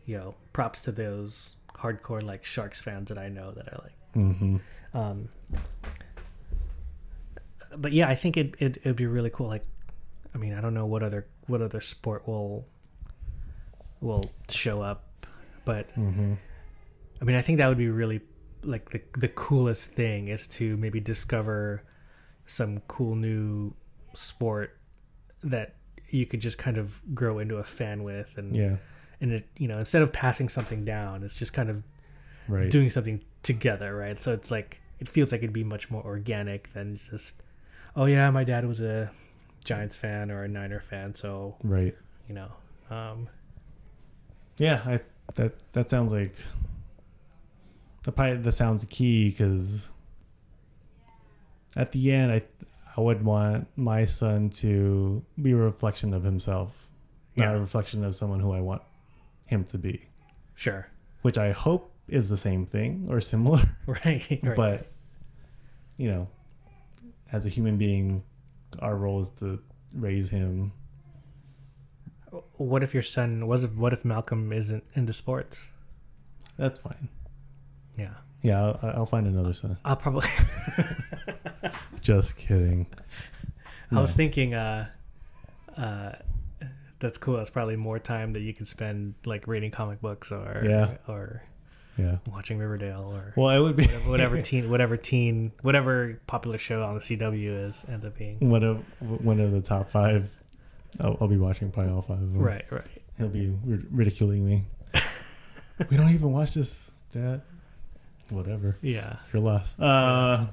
You 0.06 0.18
know, 0.18 0.36
props 0.54 0.84
to 0.84 0.92
those 0.92 1.52
hardcore 1.76 2.22
like 2.24 2.44
Sharks 2.44 2.80
fans 2.82 3.10
that 3.10 3.18
I 3.18 3.30
know 3.30 3.52
that 3.52 3.68
are 3.74 3.82
like. 3.84 3.94
Mm-hmm. 4.16 4.58
Um, 4.98 5.30
but 7.78 7.92
yeah, 7.94 8.08
I 8.08 8.16
think 8.16 8.38
it, 8.38 8.56
it 8.60 8.78
it'd 8.78 8.96
be 8.96 9.06
really 9.06 9.30
cool. 9.30 9.48
Like, 9.48 9.64
I 10.34 10.38
mean, 10.38 10.54
I 10.54 10.62
don't 10.62 10.74
know 10.74 10.86
what 10.86 11.04
other 11.04 11.28
what 11.48 11.62
other 11.62 11.82
sport 11.82 12.28
will 12.28 12.66
will 14.02 14.32
show 14.50 14.82
up, 14.82 15.26
but 15.66 15.88
Mm-hmm. 15.96 16.34
I 17.22 17.26
mean, 17.26 17.36
I 17.36 17.42
think 17.42 17.58
that 17.58 17.68
would 17.68 17.78
be 17.78 17.90
really 17.90 18.22
like 18.64 18.90
the 18.92 19.02
the 19.18 19.28
coolest 19.30 19.92
thing 19.92 20.28
is 20.30 20.48
to 20.48 20.78
maybe 20.78 21.00
discover 21.00 21.84
some 22.46 22.82
cool 22.88 23.16
new 23.16 23.74
sport 24.14 24.78
that 25.44 25.76
you 26.10 26.26
could 26.26 26.40
just 26.40 26.58
kind 26.58 26.78
of 26.78 27.00
grow 27.14 27.40
into 27.40 27.58
a 27.58 27.64
fan 27.64 28.04
with 28.04 28.30
and 28.38 28.56
Yeah. 28.56 28.76
and 29.22 29.32
it 29.34 29.48
you 29.58 29.68
know 29.68 29.80
instead 29.80 30.02
of 30.02 30.12
passing 30.12 30.50
something 30.50 30.84
down 30.84 31.24
it's 31.24 31.36
just 31.36 31.54
kind 31.54 31.70
of 31.70 31.84
Right. 32.48 32.70
doing 32.72 32.90
something 32.90 33.22
together 33.44 33.96
right 33.96 34.18
so 34.22 34.34
it's 34.34 34.50
like 34.50 34.82
it 35.00 35.08
feels 35.08 35.32
like 35.32 35.40
it'd 35.44 35.54
be 35.54 35.64
much 35.64 35.90
more 35.92 36.04
organic 36.04 36.74
than 36.74 37.00
just 37.10 37.36
oh 37.96 38.06
yeah 38.06 38.30
my 38.32 38.44
dad 38.44 38.66
was 38.66 38.82
a 38.82 39.12
giants 39.64 39.96
fan 39.96 40.32
or 40.32 40.44
a 40.44 40.48
niner 40.48 40.80
fan 40.90 41.14
so 41.14 41.56
right. 41.64 41.96
you 42.28 42.34
know 42.36 42.52
um 42.90 43.30
Yeah, 44.60 44.82
I 44.86 45.00
that 45.36 45.54
that 45.74 45.90
sounds 45.90 46.14
like 46.14 46.36
the 48.04 48.12
probably 48.12 48.38
that 48.38 48.52
sounds 48.52 48.86
key 48.86 49.30
because 49.30 49.88
at 51.76 51.92
the 51.92 52.12
end, 52.12 52.32
I 52.32 52.42
I 52.98 53.02
would 53.02 53.24
want 53.24 53.68
my 53.76 54.06
son 54.06 54.50
to 54.62 55.24
be 55.42 55.52
a 55.52 55.56
reflection 55.56 56.14
of 56.14 56.24
himself, 56.24 56.88
not 57.36 57.56
a 57.56 57.60
reflection 57.60 58.04
of 58.04 58.16
someone 58.16 58.40
who 58.40 58.52
I 58.52 58.60
want 58.62 58.82
him 59.46 59.64
to 59.66 59.78
be. 59.78 60.08
sure 60.56 60.88
Which 61.22 61.38
I 61.38 61.52
hope 61.52 61.92
is 62.08 62.28
the 62.30 62.38
same 62.38 62.66
thing 62.66 63.08
or 63.10 63.22
similar, 63.22 63.62
right, 63.86 64.40
right. 64.44 64.56
but 64.56 64.88
you 65.98 66.10
know, 66.10 66.28
as 67.32 67.46
a 67.46 67.50
human 67.50 67.78
being, 67.78 68.24
our 68.80 68.96
role 68.96 69.22
is 69.22 69.30
to 69.40 69.60
raise 69.94 70.30
him. 70.30 70.72
What 72.58 72.84
if 72.84 72.94
your 72.94 73.04
son 73.04 73.48
was 73.48 73.66
what 73.68 73.94
if 73.94 74.04
malcolm 74.06 74.52
isn't 74.54 74.84
into 74.94 75.14
sports 75.14 75.70
That's 76.58 76.80
fine. 76.80 77.10
yeah 77.98 78.14
Yeah, 78.42 78.62
I'll, 78.64 78.80
I'll 78.96 79.06
find 79.06 79.28
another 79.28 79.54
son. 79.54 79.78
i'll 79.86 79.96
probably 79.96 80.28
Just 82.02 82.38
kidding. 82.38 82.88
I 83.92 84.00
was 84.00 84.12
thinking, 84.14 84.54
uh, 84.54 84.88
uh, 85.78 86.12
that's 87.00 87.18
cool. 87.18 87.38
That's 87.38 87.50
probably 87.50 87.76
more 87.76 88.00
time 88.00 88.34
that 88.34 88.42
you 88.42 88.54
can 88.54 88.66
spend 88.66 89.16
like 89.26 89.48
reading 89.48 89.72
comic 89.72 90.00
books 90.02 90.32
or 90.32 90.64
Yeah. 90.66 90.96
or 91.08 91.44
Yeah. 91.98 92.18
watching 92.28 92.58
Riverdale 92.58 93.12
or 93.14 93.34
Well, 93.36 93.50
it 93.50 93.60
would 93.62 93.76
be 93.76 93.84
whatever, 93.86 94.10
whatever 94.10 94.42
teen 94.50 94.70
whatever 94.70 94.96
teen 94.98 95.52
whatever 95.62 96.20
popular 96.28 96.58
show 96.58 96.84
on 96.84 96.96
the 96.96 97.02
CW 97.02 97.68
is 97.68 97.84
ends 97.90 98.06
up 98.06 98.18
being. 98.18 98.38
one 98.40 98.64
of 98.64 98.78
one 99.24 99.40
of 99.40 99.52
the 99.52 99.62
top 99.62 99.90
five. 99.90 100.32
I'll, 101.00 101.18
I'll 101.22 101.28
be 101.28 101.38
watching 101.38 101.72
probably 101.72 101.94
all 101.94 102.02
five 102.02 102.22
of 102.22 102.34
them. 102.34 102.40
Right, 102.42 102.66
right. 102.72 102.86
He'll 103.18 103.30
be 103.30 103.50
ri- 103.66 103.86
ridiculing 103.92 104.46
me. 104.46 104.64
we 105.90 105.98
don't 105.98 106.12
even 106.12 106.32
watch 106.32 106.54
this, 106.56 106.90
Dad. 107.14 107.42
Whatever. 108.30 108.78
Yeah. 108.82 109.18
Your 109.34 109.42
loss. 109.42 109.78
Uh, 109.80 110.48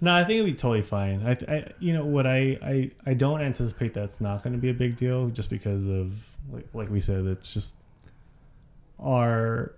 no, 0.00 0.12
I 0.14 0.24
think 0.24 0.38
it'll 0.38 0.46
be 0.46 0.54
totally 0.54 0.82
fine. 0.82 1.24
I, 1.26 1.32
I, 1.52 1.72
you 1.78 1.92
know, 1.92 2.04
what 2.04 2.26
I, 2.26 2.58
I, 2.62 2.90
I 3.06 3.14
don't 3.14 3.40
anticipate 3.40 3.94
that's 3.94 4.20
not 4.20 4.42
going 4.42 4.52
to 4.52 4.58
be 4.58 4.70
a 4.70 4.74
big 4.74 4.96
deal, 4.96 5.28
just 5.28 5.50
because 5.50 5.86
of 5.88 6.12
like, 6.50 6.66
like 6.74 6.90
we 6.90 7.00
said, 7.00 7.24
it's 7.26 7.52
just 7.54 7.74
our 9.00 9.74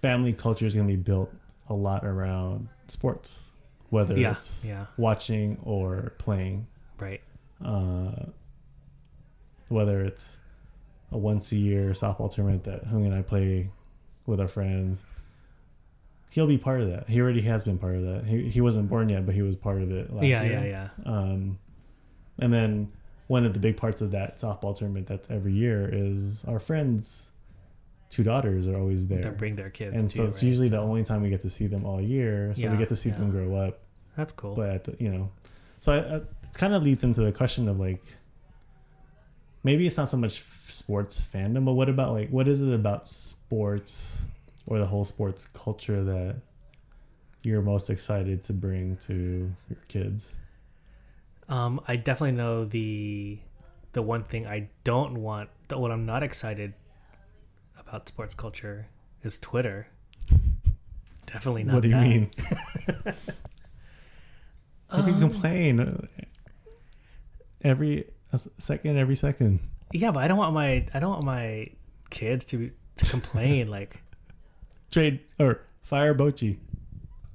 family 0.00 0.32
culture 0.32 0.66
is 0.66 0.74
going 0.74 0.86
to 0.86 0.92
be 0.96 1.00
built 1.02 1.32
a 1.68 1.74
lot 1.74 2.04
around 2.04 2.68
sports, 2.88 3.40
whether 3.90 4.16
Yeah. 4.18 4.32
it's 4.32 4.62
Yeah. 4.64 4.86
watching 4.96 5.58
or 5.62 6.12
playing. 6.18 6.66
Right. 6.98 7.20
Uh, 7.64 8.26
whether 9.68 10.02
it's 10.04 10.38
a 11.12 11.18
once 11.18 11.52
a 11.52 11.56
year 11.56 11.90
softball 11.90 12.32
tournament 12.32 12.64
that 12.64 12.84
Hung 12.84 13.04
and 13.04 13.14
I 13.14 13.22
play 13.22 13.70
with 14.26 14.40
our 14.40 14.48
friends, 14.48 14.98
he'll 16.30 16.46
be 16.46 16.58
part 16.58 16.80
of 16.80 16.88
that. 16.90 17.08
He 17.08 17.20
already 17.20 17.40
has 17.42 17.64
been 17.64 17.78
part 17.78 17.96
of 17.96 18.02
that. 18.02 18.24
He 18.26 18.48
he 18.48 18.60
wasn't 18.60 18.88
born 18.88 19.08
yet, 19.08 19.26
but 19.26 19.34
he 19.34 19.42
was 19.42 19.56
part 19.56 19.82
of 19.82 19.90
it. 19.90 20.12
Last 20.12 20.24
Yeah, 20.24 20.42
year. 20.42 20.52
yeah, 20.64 20.88
yeah. 21.04 21.12
Um, 21.12 21.58
and 22.38 22.52
then 22.52 22.90
one 23.26 23.44
of 23.44 23.52
the 23.52 23.60
big 23.60 23.76
parts 23.76 24.02
of 24.02 24.10
that 24.12 24.38
softball 24.38 24.76
tournament 24.76 25.06
that's 25.06 25.30
every 25.30 25.52
year 25.52 25.88
is 25.92 26.44
our 26.48 26.58
friends' 26.58 27.26
two 28.08 28.24
daughters 28.24 28.66
are 28.66 28.76
always 28.76 29.06
there. 29.06 29.22
They 29.22 29.30
bring 29.30 29.54
their 29.54 29.70
kids. 29.70 30.00
and 30.00 30.10
too, 30.10 30.16
so 30.16 30.24
it's 30.24 30.38
right? 30.38 30.48
usually 30.48 30.68
the 30.68 30.78
only 30.80 31.04
time 31.04 31.22
we 31.22 31.30
get 31.30 31.42
to 31.42 31.50
see 31.50 31.68
them 31.68 31.84
all 31.84 32.00
year. 32.00 32.52
So 32.56 32.62
Yeah, 32.62 32.72
we 32.72 32.78
get 32.78 32.88
to 32.88 32.96
see 32.96 33.10
yeah. 33.10 33.18
them 33.18 33.30
grow 33.30 33.54
up 33.54 33.78
That's 34.16 34.32
cool. 34.32 34.56
but 34.56 34.70
at 34.70 34.84
the, 34.84 34.96
you 34.98 35.10
know 35.10 35.30
so 35.78 35.92
I, 35.92 36.16
I, 36.16 36.20
it 36.52 36.58
kind 36.58 36.74
of 36.74 36.82
leads 36.82 37.04
into 37.04 37.20
the 37.20 37.32
question 37.32 37.68
of 37.68 37.78
like 37.80 38.02
maybe 39.62 39.86
it's 39.86 39.96
not 39.96 40.08
so 40.08 40.16
much 40.16 40.42
sports 40.68 41.22
fandom 41.22 41.64
but 41.64 41.72
what 41.72 41.88
about 41.88 42.12
like 42.12 42.28
what 42.30 42.46
is 42.48 42.62
it 42.62 42.72
about 42.72 43.06
sports 43.08 44.16
or 44.66 44.78
the 44.78 44.86
whole 44.86 45.04
sports 45.04 45.48
culture 45.52 46.02
that 46.04 46.36
you're 47.42 47.62
most 47.62 47.90
excited 47.90 48.42
to 48.42 48.52
bring 48.52 48.96
to 48.96 49.50
your 49.68 49.78
kids 49.88 50.28
Um, 51.48 51.80
I 51.88 51.96
definitely 51.96 52.36
know 52.36 52.64
the 52.64 53.38
the 53.92 54.02
one 54.02 54.22
thing 54.22 54.46
I 54.46 54.68
don't 54.84 55.18
want, 55.18 55.50
the, 55.66 55.76
what 55.78 55.90
I'm 55.90 56.06
not 56.06 56.22
excited 56.22 56.74
about 57.76 58.06
sports 58.06 58.36
culture 58.36 58.86
is 59.24 59.36
Twitter. 59.40 59.88
Definitely 61.26 61.64
not. 61.64 61.74
what 61.74 61.82
do 61.82 61.88
you 61.88 61.94
that. 61.94 62.00
mean 62.02 62.30
you 64.92 65.02
can 65.02 65.14
Um, 65.14 65.20
complain 65.20 66.08
every 67.62 68.06
second 68.58 68.96
every 68.98 69.16
second 69.16 69.60
Yeah, 69.92 70.10
but 70.12 70.22
I 70.22 70.28
don't 70.28 70.38
want 70.38 70.54
my 70.54 70.86
I 70.94 71.00
don't 71.00 71.10
want 71.10 71.24
my 71.24 71.68
kids 72.10 72.44
to 72.46 72.70
to 72.96 73.04
complain 73.06 73.68
like 73.78 74.02
trade 74.90 75.20
or 75.38 75.60
fire 75.82 76.14
Bochy 76.14 76.58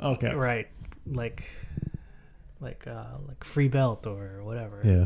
okay 0.02 0.34
right 0.34 0.68
like 1.08 1.44
like 2.60 2.86
uh 2.88 3.18
like 3.28 3.44
free 3.44 3.68
belt 3.68 4.08
or 4.08 4.44
whatever. 4.44 4.82
yeah 4.84 5.06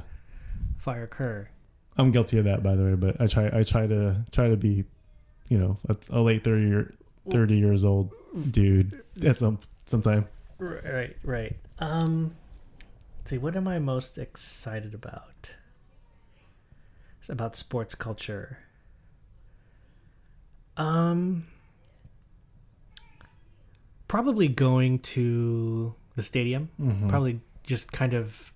Fire 0.77 1.07
Kerr. 1.07 1.49
I'm 1.97 2.11
guilty 2.11 2.37
of 2.37 2.45
that, 2.45 2.63
by 2.63 2.75
the 2.75 2.83
way. 2.83 2.93
But 2.95 3.19
I 3.19 3.27
try, 3.27 3.49
I 3.53 3.63
try 3.63 3.85
to 3.85 4.25
try 4.31 4.47
to 4.47 4.55
be, 4.55 4.85
you 5.49 5.57
know, 5.57 5.77
a, 5.89 5.97
a 6.09 6.21
late 6.21 6.41
thirty 6.43 6.67
year, 6.67 6.93
thirty 7.29 7.57
years 7.57 7.83
old 7.83 8.11
dude 8.49 9.03
at 9.25 9.39
some 9.39 9.59
sometime. 9.85 10.25
Right, 10.57 11.17
right. 11.23 11.57
Um 11.79 12.33
see, 13.29 13.37
what 13.37 13.55
am 13.55 13.67
I 13.67 13.77
most 13.79 14.17
excited 14.17 14.93
about? 14.93 15.55
It's 17.19 17.29
about 17.29 17.55
sports 17.55 17.93
culture. 17.95 18.59
Um 20.77 21.45
probably 24.07 24.47
going 24.47 24.99
to 24.99 25.93
the 26.15 26.21
stadium. 26.21 26.69
Mhm. 26.81 27.09
Probably 27.09 27.41
just 27.63 27.91
kind 27.91 28.13
of 28.13 28.53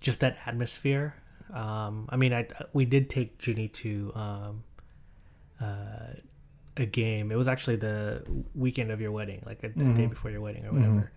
just 0.00 0.20
that 0.20 0.36
atmosphere. 0.46 1.14
Um 1.54 2.08
I 2.10 2.16
mean 2.16 2.32
I 2.34 2.46
we 2.72 2.84
did 2.84 3.08
take 3.08 3.38
Ginny 3.38 3.68
to 3.68 4.12
um 4.14 4.64
uh 5.60 6.14
a 6.76 6.84
game. 6.84 7.32
It 7.32 7.36
was 7.36 7.48
actually 7.48 7.76
the 7.76 8.22
weekend 8.54 8.90
of 8.90 9.00
your 9.00 9.10
wedding, 9.12 9.42
like 9.46 9.62
a, 9.64 9.70
Mhm. 9.70 9.96
day 9.96 10.06
before 10.06 10.30
your 10.30 10.42
wedding 10.42 10.66
or 10.66 10.72
whatever. 10.74 11.10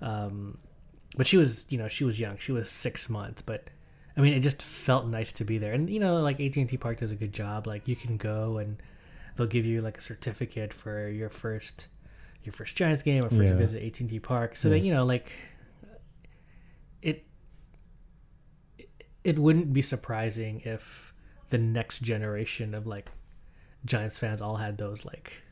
Um, 0.00 0.58
but 1.16 1.26
she 1.26 1.36
was, 1.36 1.66
you 1.70 1.78
know, 1.78 1.88
she 1.88 2.04
was 2.04 2.18
young. 2.20 2.36
She 2.38 2.52
was 2.52 2.70
six 2.70 3.08
months, 3.08 3.40
but 3.42 3.70
I 4.16 4.20
mean, 4.20 4.32
it 4.34 4.40
just 4.40 4.62
felt 4.62 5.06
nice 5.06 5.32
to 5.34 5.44
be 5.44 5.58
there. 5.58 5.72
And 5.72 5.88
you 5.90 5.98
know, 6.00 6.20
like 6.20 6.40
AT 6.40 6.56
and 6.56 6.68
T 6.68 6.76
Park 6.76 6.98
does 6.98 7.10
a 7.10 7.16
good 7.16 7.32
job. 7.32 7.66
Like 7.66 7.86
you 7.88 7.96
can 7.96 8.16
go 8.16 8.58
and 8.58 8.76
they'll 9.36 9.46
give 9.46 9.64
you 9.64 9.80
like 9.82 9.98
a 9.98 10.00
certificate 10.00 10.72
for 10.72 11.08
your 11.08 11.30
first 11.30 11.88
your 12.42 12.52
first 12.52 12.76
Giants 12.76 13.02
game 13.02 13.24
or 13.24 13.30
first 13.30 13.42
Yeah. 13.42 13.54
visit 13.56 13.82
AT 13.82 14.00
and 14.00 14.10
T 14.10 14.18
Park. 14.20 14.54
So 14.56 14.68
Yeah. 14.68 14.74
that 14.74 14.78
you 14.80 14.92
know, 14.94 15.04
like 15.04 15.30
it 17.02 17.26
it 19.22 19.38
wouldn't 19.38 19.72
be 19.72 19.82
surprising 19.82 20.60
if 20.64 21.14
the 21.50 21.58
next 21.58 22.00
generation 22.00 22.74
of 22.74 22.86
like 22.86 23.08
Giants 23.84 24.18
fans 24.18 24.40
all 24.40 24.56
had 24.56 24.78
those 24.78 25.04
like 25.04 25.42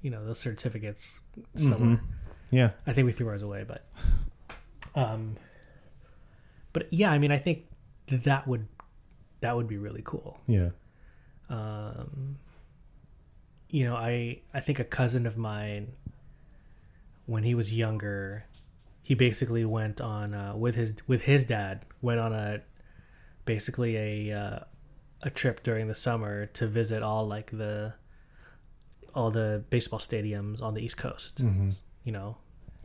you 0.00 0.10
know 0.10 0.24
those 0.24 0.38
certificates 0.38 1.20
somewhere. 1.56 1.96
Mhm. 1.96 2.00
Yeah. 2.50 2.70
I 2.86 2.92
think 2.92 3.06
we 3.06 3.12
threw 3.12 3.28
ours 3.28 3.42
away, 3.42 3.64
but 3.66 3.86
um, 4.94 5.36
but 6.72 6.88
yeah, 6.90 7.10
I 7.10 7.18
mean, 7.18 7.32
I 7.32 7.38
think 7.38 7.66
that 8.08 8.46
would 8.46 8.66
that 9.40 9.56
would 9.56 9.68
be 9.68 9.76
really 9.76 10.02
cool. 10.04 10.38
Yeah. 10.46 10.70
Um, 11.48 12.38
you 13.68 13.84
know, 13.84 13.96
I 13.96 14.40
I 14.54 14.60
think 14.60 14.78
a 14.78 14.84
cousin 14.84 15.26
of 15.26 15.36
mine 15.36 15.92
when 17.26 17.44
he 17.44 17.54
was 17.54 17.72
younger, 17.72 18.44
he 19.02 19.14
basically 19.14 19.64
went 19.64 20.00
on 20.00 20.34
uh, 20.34 20.54
with 20.56 20.74
his 20.74 20.94
with 21.06 21.22
his 21.22 21.44
dad 21.44 21.84
went 22.00 22.20
on 22.20 22.32
a 22.32 22.60
basically 23.44 23.96
a 24.30 24.38
uh, 24.38 24.58
a 25.22 25.30
trip 25.30 25.62
during 25.62 25.88
the 25.88 25.94
summer 25.94 26.46
to 26.46 26.66
visit 26.66 27.02
all 27.02 27.26
like 27.26 27.50
the 27.50 27.94
all 29.14 29.30
the 29.30 29.62
baseball 29.70 30.00
stadiums 30.00 30.62
on 30.62 30.74
the 30.74 30.80
East 30.80 30.96
Coast 30.96 31.40
hmm 31.40 31.70
you 32.04 32.10
know. 32.12 32.36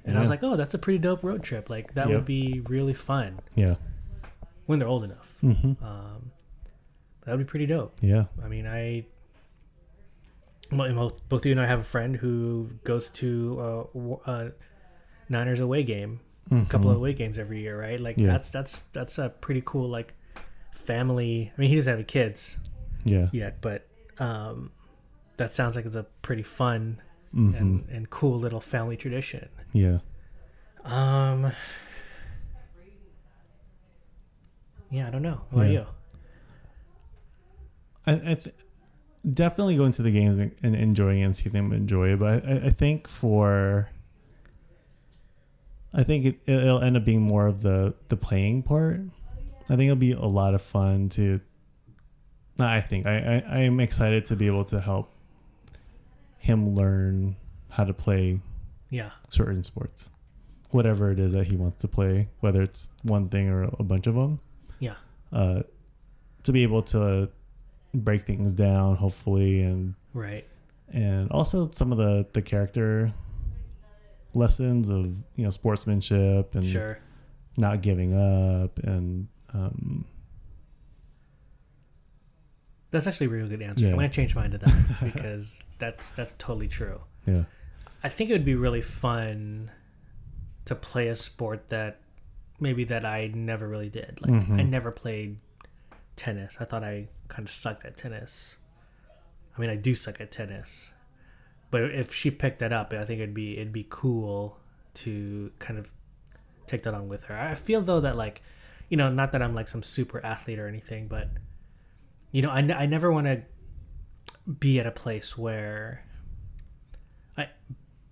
And 0.07 0.17
I 0.17 0.19
was 0.21 0.29
like, 0.29 0.41
oh, 0.41 0.55
that's 0.55 0.73
a 0.73 0.77
pretty 0.77 0.99
dope 0.99 1.23
road 1.23 1.43
trip. 1.43 1.69
Like 1.69 1.93
that 1.95 2.07
Yep. 2.07 2.15
would 2.15 2.25
be 2.25 2.61
really 2.69 2.93
fun 2.93 3.39
Yeah. 3.55 3.75
when 4.65 4.79
they're 4.79 4.87
old 4.87 5.03
enough. 5.03 5.35
hmm 5.41 5.73
Um, 5.81 6.31
that 7.25 7.31
would 7.31 7.39
be 7.39 7.43
pretty 7.45 7.65
dope. 7.65 7.93
Yeah. 8.01 8.25
I 8.43 8.47
mean, 8.47 8.65
I 8.65 9.05
both 10.71 11.27
both 11.29 11.45
you 11.45 11.51
and 11.51 11.61
I 11.61 11.65
have 11.67 11.79
a 11.79 11.83
friend 11.83 12.15
who 12.15 12.69
goes 12.83 13.09
to 13.11 13.87
a 14.25 14.51
Niners 15.29 15.59
away 15.59 15.83
game, 15.83 16.19
a 16.51 16.65
couple 16.65 16.89
of 16.89 16.95
Mhm. 16.95 16.99
away 16.99 17.13
games 17.13 17.37
every 17.37 17.61
year, 17.61 17.79
right? 17.79 17.99
Like 17.99 18.17
Yeah. 18.17 18.27
that's 18.27 18.49
that's 18.49 18.79
that's 18.93 19.17
a 19.17 19.29
pretty 19.29 19.61
cool 19.65 19.89
like 19.89 20.13
family. 20.73 21.51
I 21.57 21.61
mean, 21.61 21.69
he 21.69 21.75
doesn't 21.75 21.91
have 21.91 21.97
any 21.99 22.05
kids 22.05 22.57
Yeah. 23.03 23.29
yet, 23.31 23.61
but 23.61 23.87
um, 24.19 24.71
that 25.37 25.51
sounds 25.51 25.75
like 25.75 25.85
it's 25.85 25.95
a 25.95 26.03
pretty 26.21 26.43
fun 26.43 26.99
hmm 27.31 27.55
and, 27.55 27.89
and 27.89 28.09
cool 28.09 28.39
little 28.39 28.61
family 28.61 28.97
tradition. 28.97 29.49
Yeah. 29.73 29.99
Um. 30.83 31.51
Yeah, 34.89 35.07
I 35.07 35.11
don't 35.11 35.21
know. 35.21 35.41
How 35.51 35.57
about 35.57 35.63
Yeah. 35.69 35.71
you? 35.71 35.85
I, 38.05 38.11
I 38.31 38.35
th- 38.35 38.55
definitely 39.33 39.75
going 39.75 39.91
to 39.93 40.01
the 40.01 40.11
games 40.11 40.39
and, 40.39 40.55
and 40.63 40.75
enjoying 40.75 41.21
and 41.23 41.35
see 41.35 41.49
them 41.49 41.73
enjoy 41.73 42.13
it. 42.13 42.19
But 42.19 42.45
I, 42.47 42.67
I 42.67 42.69
think 42.69 43.07
for, 43.09 43.89
I 45.93 46.03
think 46.03 46.25
it, 46.25 46.39
it'll 46.45 46.81
end 46.81 46.95
up 46.95 47.03
being 47.03 47.21
more 47.21 47.47
of 47.47 47.61
the 47.61 47.93
the 48.07 48.15
playing 48.15 48.63
part. 48.63 49.01
I 49.69 49.75
think 49.75 49.83
it'll 49.83 49.97
be 49.97 50.13
a 50.13 50.21
lot 50.21 50.53
of 50.53 50.61
fun 50.61 51.09
to. 51.09 51.41
I 52.59 52.79
think 52.81 53.05
I, 53.05 53.43
I 53.45 53.57
I'm 53.63 53.79
excited 53.81 54.25
to 54.27 54.35
be 54.37 54.47
able 54.47 54.63
to 54.65 54.79
help 54.79 55.11
him 56.37 56.75
learn 56.75 57.35
how 57.69 57.83
to 57.83 57.93
play 57.93 58.39
Yeah. 58.89 59.11
certain 59.29 59.63
sports, 59.63 60.09
whatever 60.71 61.11
it 61.11 61.19
is 61.19 61.33
that 61.33 61.47
he 61.47 61.55
wants 61.57 61.79
to 61.79 61.87
play, 61.87 62.29
whether 62.39 62.61
it's 62.61 62.89
one 63.03 63.27
thing 63.29 63.49
or 63.49 63.63
a 63.63 63.83
bunch 63.83 64.07
of 64.07 64.15
them. 64.15 64.39
Yeah. 64.79 64.95
Uh, 65.31 65.63
to 66.43 66.51
be 66.53 66.63
able 66.63 66.83
to 66.83 67.29
break 67.93 68.23
things 68.23 68.53
down, 68.53 68.95
hopefully, 68.95 69.61
and 69.61 69.95
Right. 70.13 70.45
and 70.89 71.29
also 71.31 71.69
some 71.69 71.91
of 71.91 71.97
the 71.97 72.25
the 72.33 72.41
character 72.41 73.13
lessons 74.33 74.89
of 74.89 75.05
you 75.35 75.43
know 75.43 75.49
sportsmanship 75.49 76.53
and 76.55 76.65
Sure. 76.65 76.99
not 77.57 77.81
giving 77.81 78.13
up 78.13 78.77
and 78.79 79.27
um, 79.53 80.05
That's 82.91 83.05
actually 83.07 83.27
a 83.27 83.29
really 83.29 83.49
good 83.49 83.61
answer. 83.61 83.85
Yeah. 83.85 83.91
I'm 83.91 83.97
gonna 83.97 84.09
change 84.09 84.35
mine 84.35 84.51
to 84.51 84.57
that 84.59 84.99
because 85.13 85.61
that's 85.79 86.11
that's 86.11 86.33
totally 86.37 86.67
true. 86.67 87.01
yeah 87.25 87.43
I 88.03 88.09
think 88.09 88.29
it 88.29 88.33
would 88.33 88.45
be 88.45 88.55
really 88.55 88.81
fun 88.81 89.71
to 90.65 90.75
play 90.75 91.07
a 91.07 91.15
sport 91.15 91.69
that 91.69 91.99
maybe 92.59 92.83
that 92.85 93.05
I 93.05 93.27
never 93.33 93.67
really 93.67 93.89
did. 93.89 94.19
Like 94.21 94.31
I 94.31 94.35
Mhm. 94.45 94.69
never 94.69 94.91
played 94.91 95.37
tennis. 96.15 96.57
I 96.59 96.65
thought 96.65 96.83
I 96.83 97.07
kind 97.27 97.47
of 97.47 97.51
sucked 97.53 97.85
at 97.85 97.97
tennis. 97.97 98.55
I 99.55 99.61
mean, 99.61 99.69
I 99.69 99.75
do 99.75 99.93
suck 99.95 100.21
at 100.21 100.31
tennis. 100.31 100.91
But 101.71 101.83
if 101.91 102.13
she 102.13 102.31
picked 102.31 102.59
that 102.59 102.71
up, 102.71 102.93
I 102.93 103.03
think 103.05 103.19
it'd 103.19 103.33
be 103.33 103.53
it'd 103.57 103.73
be 103.73 103.85
cool 103.89 104.57
to 104.95 105.51
kind 105.59 105.77
of 105.79 105.91
take 106.67 106.83
that 106.83 106.93
on 106.93 107.07
with 107.09 107.25
her. 107.25 107.37
I 107.37 107.55
feel 107.55 107.81
though 107.81 107.99
that 108.01 108.15
like, 108.15 108.41
you 108.89 108.95
know, 108.97 109.09
not 109.11 109.31
that 109.33 109.41
I'm 109.41 109.53
like 109.55 109.67
some 109.67 109.83
super 109.83 110.23
athlete 110.25 110.59
or 110.59 110.67
anything, 110.67 111.07
but 111.07 111.29
you 112.37 112.43
know, 112.43 112.51
I, 112.51 112.59
n- 112.59 112.71
I 112.83 112.85
never 112.85 113.11
want 113.11 113.25
to 113.25 113.41
be 114.59 114.79
at 114.79 114.85
a 114.85 114.91
place 114.91 115.35
where 115.35 116.05
I 117.35 117.49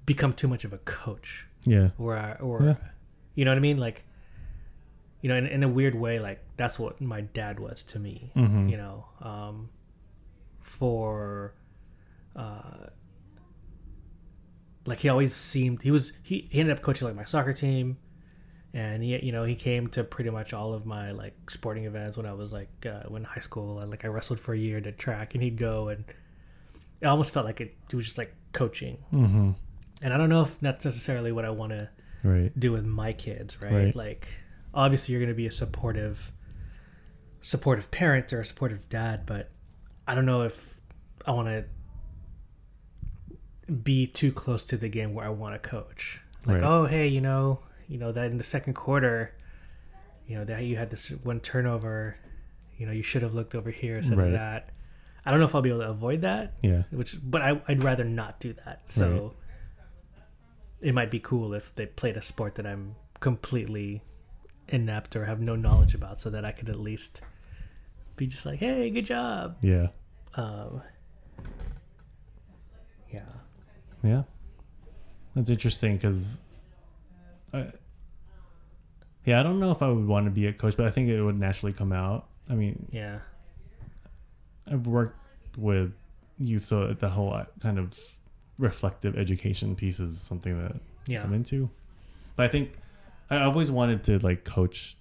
become 0.05 0.33
too 0.33 0.47
much 0.47 0.65
of 0.65 0.73
a 0.73 0.79
coach 0.79 1.45
yeah 1.63 1.89
or 1.99 2.17
I- 2.17 2.33
or 2.47 2.63
Yeah. 2.63 2.75
you 3.35 3.45
know 3.45 3.51
what 3.51 3.57
I 3.57 3.61
mean 3.69 3.77
like 3.77 4.03
you 5.21 5.29
know 5.29 5.35
in, 5.35 5.45
in 5.45 5.61
a 5.63 5.67
weird 5.67 5.93
way 5.95 6.19
like 6.19 6.39
that's 6.57 6.77
what 6.79 6.99
my 7.01 7.21
dad 7.21 7.59
was 7.59 7.83
to 7.83 7.99
me 7.99 8.31
Mhm. 8.35 8.69
you 8.71 8.77
know 8.77 9.05
um 9.21 9.69
for 10.61 11.53
uh 12.35 12.87
like 14.85 14.99
he 14.99 15.09
always 15.09 15.33
seemed 15.33 15.81
he 15.83 15.91
was 15.91 16.13
he, 16.23 16.47
he 16.51 16.59
ended 16.59 16.75
up 16.77 16.83
coaching 16.83 17.07
like 17.07 17.15
my 17.15 17.25
soccer 17.25 17.53
team 17.53 17.97
and 18.75 19.01
he 19.01 19.17
you 19.25 19.31
know 19.31 19.43
he 19.45 19.55
came 19.55 19.87
to 19.87 20.03
pretty 20.03 20.29
much 20.29 20.53
all 20.53 20.73
of 20.73 20.85
my 20.85 21.09
like 21.11 21.49
sporting 21.49 21.85
events 21.85 22.17
when 22.17 22.27
I 22.27 22.33
was 22.33 22.53
like 22.53 22.85
uh, 22.85 23.03
when 23.07 23.23
in 23.23 23.25
high 23.27 23.41
school 23.41 23.79
and 23.79 23.89
like 23.89 24.05
I 24.05 24.09
wrestled 24.09 24.39
for 24.39 24.53
a 24.53 24.57
year 24.57 24.79
to 24.81 24.91
track 24.91 25.33
and 25.33 25.41
he'd 25.41 25.57
go 25.57 25.87
and 25.89 26.03
it 27.01 27.07
almost 27.07 27.31
felt 27.33 27.45
like 27.45 27.59
it, 27.61 27.73
it 27.89 27.95
was 27.95 28.05
just 28.05 28.17
like 28.17 28.33
coaching 28.51 28.97
hmm 29.09 29.51
and 30.01 30.13
I 30.13 30.17
don't 30.17 30.29
know 30.29 30.41
if 30.41 30.59
that's 30.59 30.83
necessarily 30.85 31.31
what 31.31 31.45
I 31.45 31.49
want 31.51 31.71
to 31.71 31.89
right 32.21 32.51
do 32.59 32.71
with 32.73 32.85
my 32.85 33.13
kids, 33.13 33.61
right? 33.61 33.71
Right. 33.73 33.95
Like, 33.95 34.27
obviously, 34.73 35.13
you're 35.13 35.21
going 35.21 35.29
to 35.29 35.35
be 35.35 35.47
a 35.47 35.51
supportive, 35.51 36.33
supportive 37.39 37.89
parent 37.91 38.33
or 38.33 38.41
a 38.41 38.45
supportive 38.45 38.89
dad, 38.89 39.25
but 39.25 39.51
I 40.05 40.13
don't 40.15 40.25
know 40.25 40.41
if 40.41 40.81
I 41.25 41.31
want 41.31 41.47
to 41.47 41.63
be 43.71 44.05
too 44.05 44.31
close 44.31 44.63
to 44.65 44.77
the 44.77 44.89
game 44.89 45.13
where 45.13 45.25
I 45.25 45.29
want 45.29 45.61
to 45.61 45.69
coach. 45.69 46.19
Like, 46.45 46.55
Right. 46.57 46.63
oh, 46.63 46.85
hey, 46.85 47.07
you 47.07 47.21
know, 47.21 47.59
you 47.87 47.97
know 47.97 48.11
that 48.11 48.31
in 48.31 48.37
the 48.37 48.43
second 48.43 48.73
quarter, 48.73 49.33
you 50.27 50.37
know 50.37 50.43
that 50.45 50.63
you 50.63 50.75
had 50.77 50.89
this 50.89 51.09
one 51.09 51.39
turnover, 51.39 52.17
you 52.77 52.85
know, 52.85 52.91
you 52.91 53.03
should 53.03 53.21
have 53.21 53.33
looked 53.33 53.55
over 53.55 53.71
here 53.71 53.97
instead 53.97 54.17
Right. 54.17 54.27
of 54.27 54.33
that. 54.33 54.69
I 55.25 55.31
don't 55.31 55.39
know 55.39 55.45
if 55.47 55.55
I'll 55.55 55.61
be 55.61 55.69
able 55.69 55.79
to 55.79 55.89
avoid 55.89 56.21
that 56.21 56.53
yeah 56.61 56.83
which 56.91 57.17
but 57.23 57.41
I, 57.41 57.59
I'd 57.67 57.83
rather 57.83 58.03
not 58.03 58.39
do 58.39 58.53
that. 58.65 58.81
So 58.91 59.33
it 60.81 60.93
might 60.93 61.09
be 61.09 61.19
cool 61.19 61.53
if 61.55 61.73
they 61.75 61.85
played 61.87 62.15
a 62.17 62.21
sport 62.21 62.55
that 62.55 62.67
I'm 62.67 62.95
completely 63.21 64.03
inept 64.67 65.15
or 65.15 65.25
have 65.25 65.39
no 65.39 65.55
knowledge 65.55 65.95
about, 65.95 66.19
so 66.19 66.29
that 66.29 66.45
I 66.45 66.51
could 66.51 66.69
at 66.69 66.79
least 66.79 67.21
be 68.17 68.27
just 68.27 68.45
like, 68.45 68.59
"Hey, 68.59 68.89
good 68.91 69.05
job." 69.05 69.57
yeah 69.61 69.87
Um, 70.35 70.81
yeah, 73.11 73.21
Yeah, 74.03 74.23
that's 75.35 75.49
interesting 75.49 75.95
because, 75.95 76.37
I, 77.55 77.71
yeah, 79.25 79.39
I 79.39 79.43
don't 79.43 79.59
know 79.59 79.71
if 79.71 79.81
I 79.81 79.89
would 79.89 80.07
want 80.07 80.25
to 80.25 80.31
be 80.31 80.47
a 80.47 80.53
coach, 80.53 80.77
but 80.77 80.85
I 80.85 80.91
think 80.91 81.09
it 81.09 81.21
would 81.21 81.39
naturally 81.39 81.73
come 81.73 81.91
out. 81.91 82.27
I 82.49 82.53
mean, 82.53 82.87
yeah, 82.91 83.19
I've 84.67 84.85
worked 84.85 85.17
with 85.57 85.93
youth, 86.37 86.65
so 86.65 86.93
the 86.93 87.09
whole 87.09 87.33
uh, 87.33 87.45
kind 87.61 87.79
of 87.79 87.97
reflective 88.57 89.17
education 89.17 89.75
piece 89.75 89.99
is 89.99 90.19
something 90.19 90.61
that 90.61 90.75
yeah, 91.07 91.23
I'm 91.23 91.33
into. 91.33 91.69
But 92.35 92.43
I 92.43 92.47
think 92.49 92.73
I 93.29 93.37
I've 93.37 93.53
always 93.53 93.71
wanted 93.71 94.03
to 94.05 94.19
like 94.19 94.43
coach. 94.43 94.97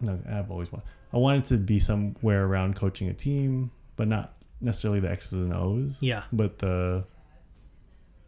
No, 0.00 0.18
I've 0.30 0.50
always 0.50 0.70
wanted. 0.70 0.86
I 1.12 1.16
wanted 1.16 1.46
to 1.46 1.56
be 1.56 1.80
somewhere 1.80 2.46
around 2.46 2.76
coaching 2.76 3.08
a 3.08 3.14
team, 3.14 3.72
but 3.96 4.06
not 4.06 4.34
necessarily 4.60 5.00
the 5.00 5.10
X's 5.10 5.32
and 5.32 5.52
O's, 5.52 5.96
yeah. 6.00 6.22
but 6.32 6.58
the 6.58 7.04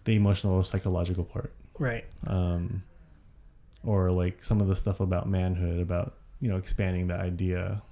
the 0.04 0.16
emotional 0.16 0.64
psychological 0.64 1.24
part. 1.24 1.52
Right. 1.78 2.04
um, 2.26 2.82
or 3.85 4.11
like 4.11 4.43
some 4.45 4.61
of 4.61 4.68
the 4.68 4.76
stuff 4.76 5.01
about 5.01 5.28
manhood, 5.28 5.80
about 5.80 6.14
you 6.41 6.49
know 6.49 6.57
expanding 6.57 7.07
the 7.09 7.14
idea 7.14 7.83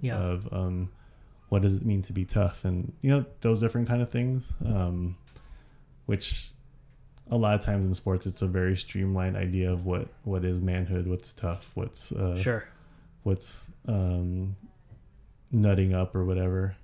Yeah. 0.00 0.16
of 0.18 0.48
um, 0.52 0.90
what 1.48 1.62
does 1.62 1.74
it 1.74 1.84
mean 1.84 2.02
to 2.02 2.12
be 2.12 2.24
tough 2.24 2.64
and 2.64 2.92
you 3.02 3.10
know 3.10 3.24
those 3.40 3.60
different 3.60 3.88
kind 3.88 4.02
of 4.02 4.10
things 4.10 4.44
um, 4.64 5.16
which 6.06 6.50
a 7.30 7.36
lot 7.36 7.54
of 7.54 7.60
times 7.60 7.84
in 7.84 7.94
sports 7.94 8.26
it's 8.26 8.42
a 8.42 8.46
very 8.46 8.76
streamlined 8.76 9.36
idea 9.36 9.72
of 9.72 9.86
what 9.86 10.08
what 10.24 10.44
is 10.44 10.60
manhood 10.60 11.06
what's 11.06 11.32
tough 11.32 11.70
what's 11.74 12.12
uh, 12.12 12.36
Sure. 12.36 12.64
what's 13.22 13.70
um, 13.88 14.54
nutting 15.52 15.94
up 15.94 16.14
or 16.14 16.24
whatever, 16.24 16.76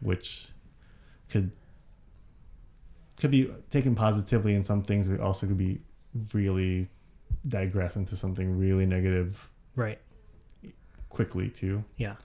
which 0.00 0.48
could 1.28 1.50
could 3.18 3.30
be 3.30 3.50
taken 3.70 3.94
positively 3.94 4.54
in 4.54 4.62
some 4.62 4.82
things, 4.82 5.08
but 5.08 5.20
also 5.20 5.46
could 5.46 5.58
be 5.58 5.80
really 6.32 6.88
digress 7.48 7.96
into 7.96 8.16
something 8.16 8.58
really 8.58 8.86
negative 8.86 9.50
Right. 9.76 9.98
quickly 11.10 11.48
too. 11.50 11.84
Yeah. 11.96 12.16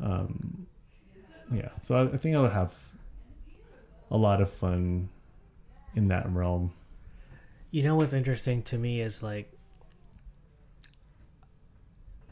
Um, 0.00 0.66
yeah, 1.52 1.68
so 1.82 1.94
I, 1.96 2.14
I 2.14 2.16
think 2.16 2.34
I'll 2.36 2.48
have 2.48 2.74
a 4.10 4.16
lot 4.16 4.40
of 4.40 4.50
fun 4.50 5.08
in 5.94 6.08
that 6.08 6.28
realm. 6.30 6.72
You 7.70 7.82
know 7.82 7.96
what's 7.96 8.14
interesting 8.14 8.62
to 8.64 8.78
me 8.78 9.00
is 9.00 9.22
like 9.22 9.52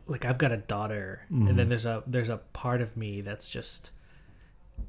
like 0.07 0.25
I've 0.25 0.39
got 0.39 0.51
a 0.53 0.57
daughter 0.57 1.23
and 1.31 1.57
then 1.59 1.67
Mhm. 1.67 1.69
there's 1.69 1.87
a 1.87 2.03
there's 2.07 2.29
a 2.31 2.39
part 2.39 2.81
of 2.81 2.97
me 2.97 3.21
that's 3.21 3.49
just 3.49 3.93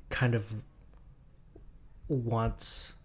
kind 0.09 0.33
of 0.33 0.55
wants 2.07 2.95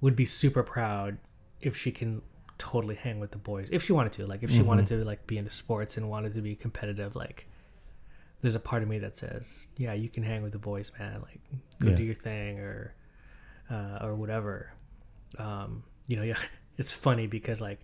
would 0.00 0.16
be 0.16 0.26
super 0.26 0.62
proud 0.62 1.18
if 1.60 1.76
she 1.76 1.92
can 1.92 2.22
totally 2.70 2.94
hang 2.94 3.18
with 3.22 3.32
the 3.36 3.38
boys 3.50 3.68
if 3.72 3.82
she 3.84 3.92
wanted 3.92 4.12
to 4.12 4.26
like 4.32 4.42
if 4.46 4.50
she 4.50 4.62
Mhm. 4.62 4.66
wanted 4.70 4.86
to 4.86 4.96
like 5.04 5.26
be 5.26 5.36
into 5.40 5.50
sports 5.50 5.96
and 5.96 6.08
wanted 6.14 6.32
to 6.34 6.40
be 6.48 6.54
competitive 6.54 7.10
like 7.24 7.38
there's 8.40 8.54
a 8.54 8.60
part 8.70 8.82
of 8.84 8.88
me 8.88 8.98
that 9.04 9.14
says 9.16 9.68
yeah 9.76 9.92
you 10.02 10.08
can 10.08 10.22
hang 10.22 10.42
with 10.44 10.52
the 10.52 10.58
boys 10.70 10.92
man 10.98 11.16
like 11.28 11.40
go 11.80 11.88
Yeah. 11.90 11.96
do 11.96 12.04
your 12.10 12.14
thing 12.28 12.58
or 12.60 12.94
uh, 13.74 13.98
or 14.04 14.14
whatever 14.14 14.54
um 15.38 15.82
you 16.08 16.16
know 16.16 16.22
yeah 16.32 16.38
it's 16.78 16.92
funny 17.06 17.26
because 17.26 17.60
like 17.60 17.80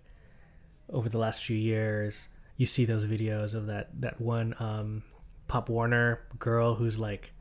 over 0.97 1.07
the 1.09 1.17
last 1.25 1.43
few 1.43 1.57
years 1.57 2.29
you 2.57 2.65
see 2.65 2.85
those 2.85 3.05
videos 3.05 3.53
of 3.55 3.63
that 3.67 3.85
that 4.01 4.15
one 4.21 4.55
um 4.59 5.03
pop 5.47 5.67
warner 5.69 6.21
girl 6.39 6.75
who's 6.75 6.97
like 6.99 7.31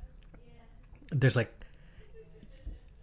there's 1.11 1.36
like 1.36 1.53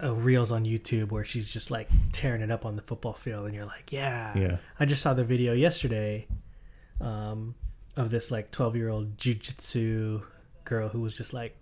uh, 0.02 0.12
reels 0.14 0.52
on 0.52 0.64
youtube 0.64 1.10
where 1.10 1.24
she's 1.24 1.48
just 1.48 1.70
like 1.70 1.88
tearing 2.12 2.42
it 2.42 2.50
up 2.50 2.64
on 2.66 2.76
the 2.76 2.82
football 2.82 3.14
field 3.14 3.46
and 3.46 3.54
you're 3.54 3.64
like 3.64 3.90
yeah 3.92 4.36
Yeah, 4.36 4.56
i 4.78 4.84
just 4.84 5.00
saw 5.02 5.14
the 5.14 5.24
video 5.24 5.52
yesterday 5.54 6.26
um 7.00 7.54
of 7.96 8.10
this 8.10 8.30
like 8.30 8.50
12 8.50 8.76
year 8.76 8.88
old 8.90 9.16
jiu-jitsu 9.18 10.22
girl 10.64 10.88
who 10.88 11.00
was 11.00 11.16
just 11.16 11.32
like 11.32 11.56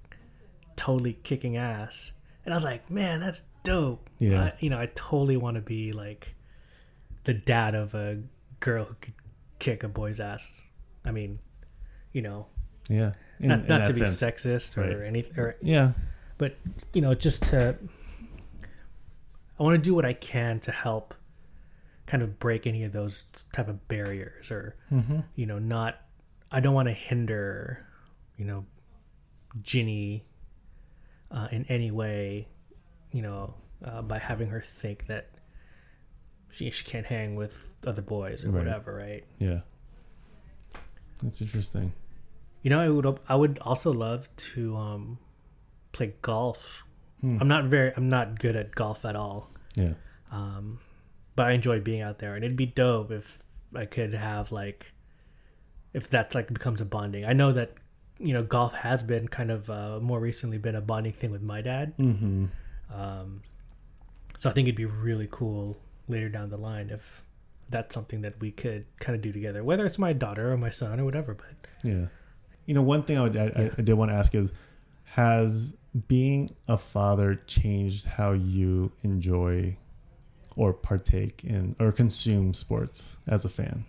totally 0.76 1.12
kicking 1.22 1.56
ass 1.56 2.12
and 2.44 2.52
i 2.52 2.56
was 2.56 2.64
like 2.64 2.90
man 2.90 3.20
that's 3.20 3.42
dope 3.62 4.10
Yeah. 4.18 4.44
I, 4.46 4.52
you 4.58 4.68
know 4.70 4.78
i 4.80 4.86
totally 4.94 5.36
want 5.36 5.54
to 5.56 5.60
be 5.60 5.92
like 5.92 6.34
the 7.24 7.34
dad 7.34 7.74
of 7.74 7.94
a 7.94 8.18
girl 8.60 8.84
who 8.86 8.94
could 9.00 9.14
kick 9.60 9.82
a 9.84 9.88
boy's 9.88 10.18
ass 10.20 10.60
i 11.04 11.10
mean 11.12 11.38
you 12.12 12.22
know 12.22 12.46
yeah. 12.88 13.12
In- 13.40 13.48
not, 13.48 13.66
not 13.68 13.84
to 13.86 13.92
be 13.94 14.04
sense. 14.04 14.20
sexist 14.20 14.76
or 14.76 14.82
Right. 14.82 15.06
anything 15.06 15.38
or 15.38 15.56
Yeah, 15.62 15.92
but 16.36 16.54
you 16.92 17.00
know 17.00 17.14
just 17.14 17.42
to 17.44 17.76
i 19.58 19.62
want 19.62 19.74
to 19.74 19.80
do 19.80 19.94
what 19.94 20.04
i 20.04 20.12
can 20.12 20.60
to 20.60 20.70
help 20.72 21.14
kind 22.06 22.22
of 22.22 22.38
break 22.38 22.66
any 22.66 22.84
of 22.84 22.92
those 22.92 23.22
type 23.52 23.68
of 23.68 23.86
barriers 23.88 24.50
or 24.50 24.74
hmm 24.90 25.20
you 25.36 25.46
know 25.46 25.58
not 25.58 26.00
i 26.50 26.60
don't 26.60 26.74
want 26.74 26.88
to 26.88 26.92
hinder 26.94 27.86
you 28.36 28.44
know 28.44 28.64
ginny 29.62 30.24
uh, 31.30 31.48
in 31.50 31.64
any 31.68 31.90
way 31.90 32.46
you 33.12 33.22
know 33.22 33.54
uh, 33.84 34.02
by 34.02 34.18
having 34.18 34.48
her 34.48 34.60
think 34.60 35.06
that 35.06 35.30
she, 36.50 36.70
she 36.70 36.84
can't 36.84 37.06
hang 37.06 37.34
with 37.36 37.54
other 37.86 38.02
boys 38.02 38.44
or 38.44 38.50
Right. 38.50 38.64
whatever 38.64 38.94
right 38.94 39.24
yeah. 39.38 39.60
That's 41.22 41.40
interesting. 41.40 41.92
you 42.62 42.70
know 42.70 42.80
i 42.80 42.88
would 42.88 43.18
i 43.28 43.34
would 43.34 43.58
also 43.60 43.92
love 43.92 44.28
to 44.36 44.76
um 44.76 45.18
play 45.92 46.14
golf 46.22 46.84
Hmm. 47.20 47.38
i'm 47.40 47.48
not 47.48 47.64
very 47.64 47.92
i'm 47.96 48.08
not 48.08 48.38
good 48.38 48.56
at 48.56 48.74
golf 48.74 49.04
at 49.04 49.16
all 49.16 49.50
Yeah, 49.76 49.94
um, 50.30 50.78
but 51.36 51.46
I 51.46 51.52
enjoy 51.52 51.80
being 51.80 52.00
out 52.02 52.18
there, 52.18 52.34
and 52.36 52.44
it'd 52.44 52.56
be 52.56 52.66
dope 52.66 53.10
if 53.10 53.38
I 53.74 53.86
could 53.86 54.14
have 54.14 54.52
like, 54.52 54.92
if 55.92 56.08
that's 56.08 56.32
like 56.34 56.46
becomes 56.52 56.80
a 56.80 56.84
bonding. 56.84 57.24
I 57.24 57.32
know 57.32 57.50
that 57.52 57.72
you 58.20 58.32
know 58.34 58.42
golf 58.44 58.72
has 58.74 59.02
been 59.02 59.26
kind 59.28 59.50
of 59.50 59.68
uh, 59.68 59.98
more 60.00 60.20
recently 60.20 60.58
been 60.58 60.76
a 60.76 60.80
bonding 60.80 61.12
thing 61.12 61.30
with 61.32 61.42
my 61.42 61.60
dad, 61.60 61.92
hmm 61.96 62.46
um, 62.94 63.42
so 64.36 64.48
I 64.50 64.52
think 64.52 64.68
it'd 64.68 64.76
be 64.76 64.84
really 64.84 65.28
cool 65.30 65.76
later 66.08 66.28
down 66.28 66.50
the 66.50 66.56
line 66.56 66.90
if 66.90 67.22
that's 67.70 67.94
something 67.94 68.20
that 68.22 68.38
we 68.40 68.50
could 68.52 68.84
kind 69.00 69.16
of 69.16 69.22
do 69.22 69.32
together, 69.32 69.64
whether 69.64 69.86
it's 69.86 69.98
my 69.98 70.12
daughter 70.12 70.52
or 70.52 70.56
my 70.56 70.70
son 70.70 71.00
or 71.00 71.04
whatever. 71.04 71.34
But 71.34 71.68
Yeah. 71.82 72.06
You 72.66 72.74
know, 72.74 72.82
one 72.82 73.02
thing 73.02 73.18
I, 73.18 73.22
would, 73.22 73.36
I, 73.36 73.44
Yeah. 73.46 73.50
I, 73.56 73.70
I 73.78 73.82
did 73.82 73.94
want 73.94 74.10
to 74.10 74.14
ask 74.14 74.34
is 74.34 74.52
Has 75.04 75.74
being 76.08 76.54
a 76.66 76.76
father 76.76 77.36
changed 77.46 78.04
how 78.06 78.32
you 78.32 78.90
enjoy 79.02 79.76
or 80.56 80.72
partake 80.72 81.44
in 81.44 81.76
or 81.78 81.92
consume 81.92 82.54
sports 82.54 83.16
as 83.26 83.44
a 83.44 83.48
fan? 83.48 83.84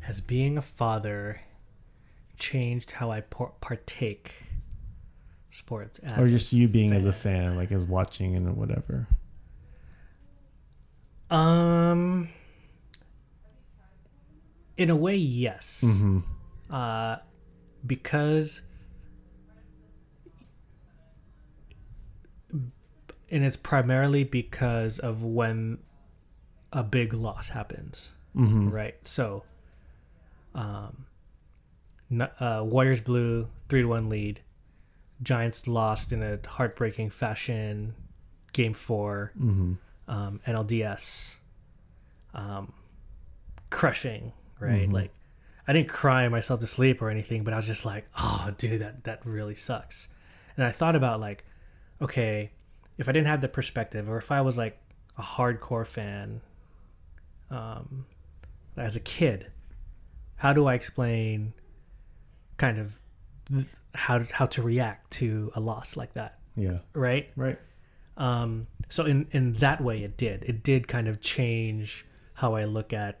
has 0.00 0.20
being 0.20 0.56
a 0.56 0.62
father 0.62 1.40
changed 2.38 2.92
how 2.92 3.10
I 3.10 3.22
por- 3.22 3.52
partake 3.60 4.32
sports? 5.50 5.98
As 5.98 6.16
or 6.16 6.30
just 6.30 6.52
you 6.52 6.68
being 6.68 6.92
as 6.92 7.04
a 7.06 7.12
fan. 7.12 7.48
fan, 7.48 7.56
like 7.56 7.72
as 7.72 7.84
watching 7.84 8.36
and 8.36 8.56
whatever? 8.56 9.08
Um, 11.28 12.28
in 14.76 14.90
a 14.90 14.96
way, 14.96 15.16
yes. 15.16 15.80
hmm 15.80 16.20
Uh, 16.70 17.16
because, 17.84 18.62
and 23.30 23.44
it's 23.44 23.56
primarily 23.56 24.24
because 24.24 24.98
of 24.98 25.22
when 25.22 25.78
a 26.72 26.82
big 26.82 27.12
loss 27.14 27.48
happens, 27.50 28.12
hmm 28.34 28.68
right? 28.68 28.94
So, 29.06 29.44
um, 30.54 31.06
uh, 32.40 32.62
Warriors 32.64 33.00
blew 33.00 33.48
three 33.68 33.82
to 33.82 33.88
one 33.88 34.08
lead. 34.08 34.40
Giants 35.22 35.66
lost 35.66 36.12
in 36.12 36.22
a 36.22 36.38
heartbreaking 36.46 37.10
fashion. 37.10 37.94
Game 38.52 38.72
four 38.74 39.32
hmm 39.36 39.74
um, 40.08 40.40
NLDS, 40.46 41.36
um, 42.32 42.72
crushing, 43.70 44.32
right? 44.60 44.88
Mhm. 44.88 44.92
Like, 44.92 45.10
I 45.66 45.72
didn't 45.72 45.88
cry 45.88 46.28
myself 46.28 46.60
to 46.60 46.66
sleep 46.68 47.02
or 47.02 47.10
anything, 47.10 47.42
but 47.42 47.52
I 47.52 47.56
was 47.56 47.66
just 47.66 47.84
like, 47.84 48.06
oh, 48.16 48.50
dude, 48.56 48.80
that 48.82 49.04
that 49.04 49.26
really 49.26 49.56
sucks. 49.56 50.08
And 50.56 50.64
I 50.64 50.70
thought 50.70 50.94
about 50.96 51.18
like, 51.20 51.44
okay, 52.00 52.52
if 52.98 53.08
I 53.08 53.12
didn't 53.12 53.28
have 53.28 53.40
the 53.40 53.48
perspective, 53.48 54.08
or 54.08 54.18
if 54.18 54.30
I 54.32 54.40
was 54.40 54.56
like 54.58 54.78
a 55.18 55.22
hardcore 55.22 55.86
fan, 55.86 56.40
um, 57.50 58.06
as 58.76 58.96
a 58.96 59.00
kid, 59.00 59.46
how 60.36 60.52
do 60.52 60.66
I 60.66 60.74
explain, 60.74 61.52
kind 62.56 62.78
of, 62.78 62.98
how 63.94 64.22
how 64.32 64.44
to 64.46 64.62
react 64.62 65.10
to 65.12 65.50
a 65.54 65.60
loss 65.60 65.96
like 65.96 66.12
that, 66.14 66.38
Yeah. 66.56 66.78
right? 66.94 67.30
Right. 67.36 67.58
Um, 68.18 68.66
so 68.88 69.04
in 69.06 69.26
in 69.32 69.54
that 69.54 69.80
way, 69.82 70.02
it 70.02 70.16
did. 70.16 70.42
It 70.44 70.62
did 70.62 70.88
kind 70.88 71.08
of 71.08 71.20
change 71.20 72.04
how 72.34 72.54
I 72.54 72.64
look 72.64 72.92
at 72.92 73.20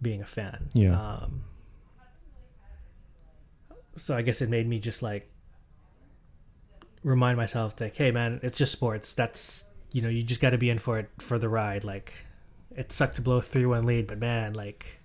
being 0.00 0.22
a 0.22 0.26
fan. 0.26 0.70
Yeah. 0.72 0.98
Um, 0.98 1.44
so 3.96 4.16
I 4.16 4.22
guess 4.22 4.40
it 4.40 4.48
made 4.48 4.66
me 4.66 4.78
just 4.78 5.02
like 5.02 5.30
remind 7.02 7.36
myself 7.36 7.80
like, 7.80 7.96
hey 7.96 8.10
man, 8.10 8.40
it's 8.42 8.58
just 8.58 8.72
sports. 8.72 9.14
That's 9.14 9.64
you 9.92 10.02
know, 10.02 10.08
you 10.08 10.22
just 10.22 10.40
got 10.40 10.50
to 10.50 10.58
be 10.58 10.70
in 10.70 10.78
for 10.78 10.98
it 10.98 11.08
for 11.18 11.38
the 11.38 11.48
ride. 11.48 11.82
Like, 11.82 12.12
it 12.76 12.92
sucked 12.92 13.16
to 13.16 13.22
blow 13.22 13.38
a 13.38 13.42
three 13.42 13.66
one 13.66 13.84
lead, 13.84 14.06
but 14.06 14.18
man, 14.18 14.52
like, 14.52 15.00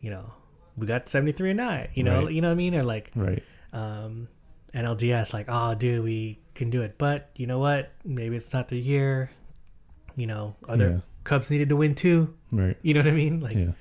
you 0.00 0.10
know, 0.10 0.32
we 0.76 0.86
got 0.86 1.08
seventy 1.08 1.32
three 1.32 1.50
and 1.50 1.58
nine. 1.58 1.88
You 1.94 2.02
know, 2.04 2.24
Right. 2.24 2.32
you 2.34 2.40
know 2.40 2.48
what 2.48 2.52
I 2.54 2.56
mean? 2.56 2.74
Or 2.74 2.82
like, 2.82 3.10
Right. 3.14 3.42
um, 3.72 4.28
NLDS, 4.74 5.32
like, 5.32 5.46
oh, 5.48 5.74
dude, 5.74 6.02
we 6.04 6.38
can 6.54 6.70
do 6.70 6.82
it. 6.82 6.96
But 6.98 7.30
you 7.36 7.46
know 7.46 7.58
what? 7.58 7.92
Maybe 8.04 8.36
it's 8.36 8.52
not 8.52 8.68
the 8.68 8.78
year. 8.78 9.30
You 10.16 10.26
know, 10.26 10.56
other 10.68 10.88
Yeah. 10.90 11.00
Cubs 11.24 11.50
needed 11.50 11.68
to 11.68 11.76
win 11.76 11.94
too. 11.94 12.34
Right. 12.50 12.76
You 12.82 12.94
know 12.94 13.00
what 13.00 13.08
I 13.08 13.12
mean? 13.12 13.40
Like 13.40 13.54
Yeah. 13.54 13.72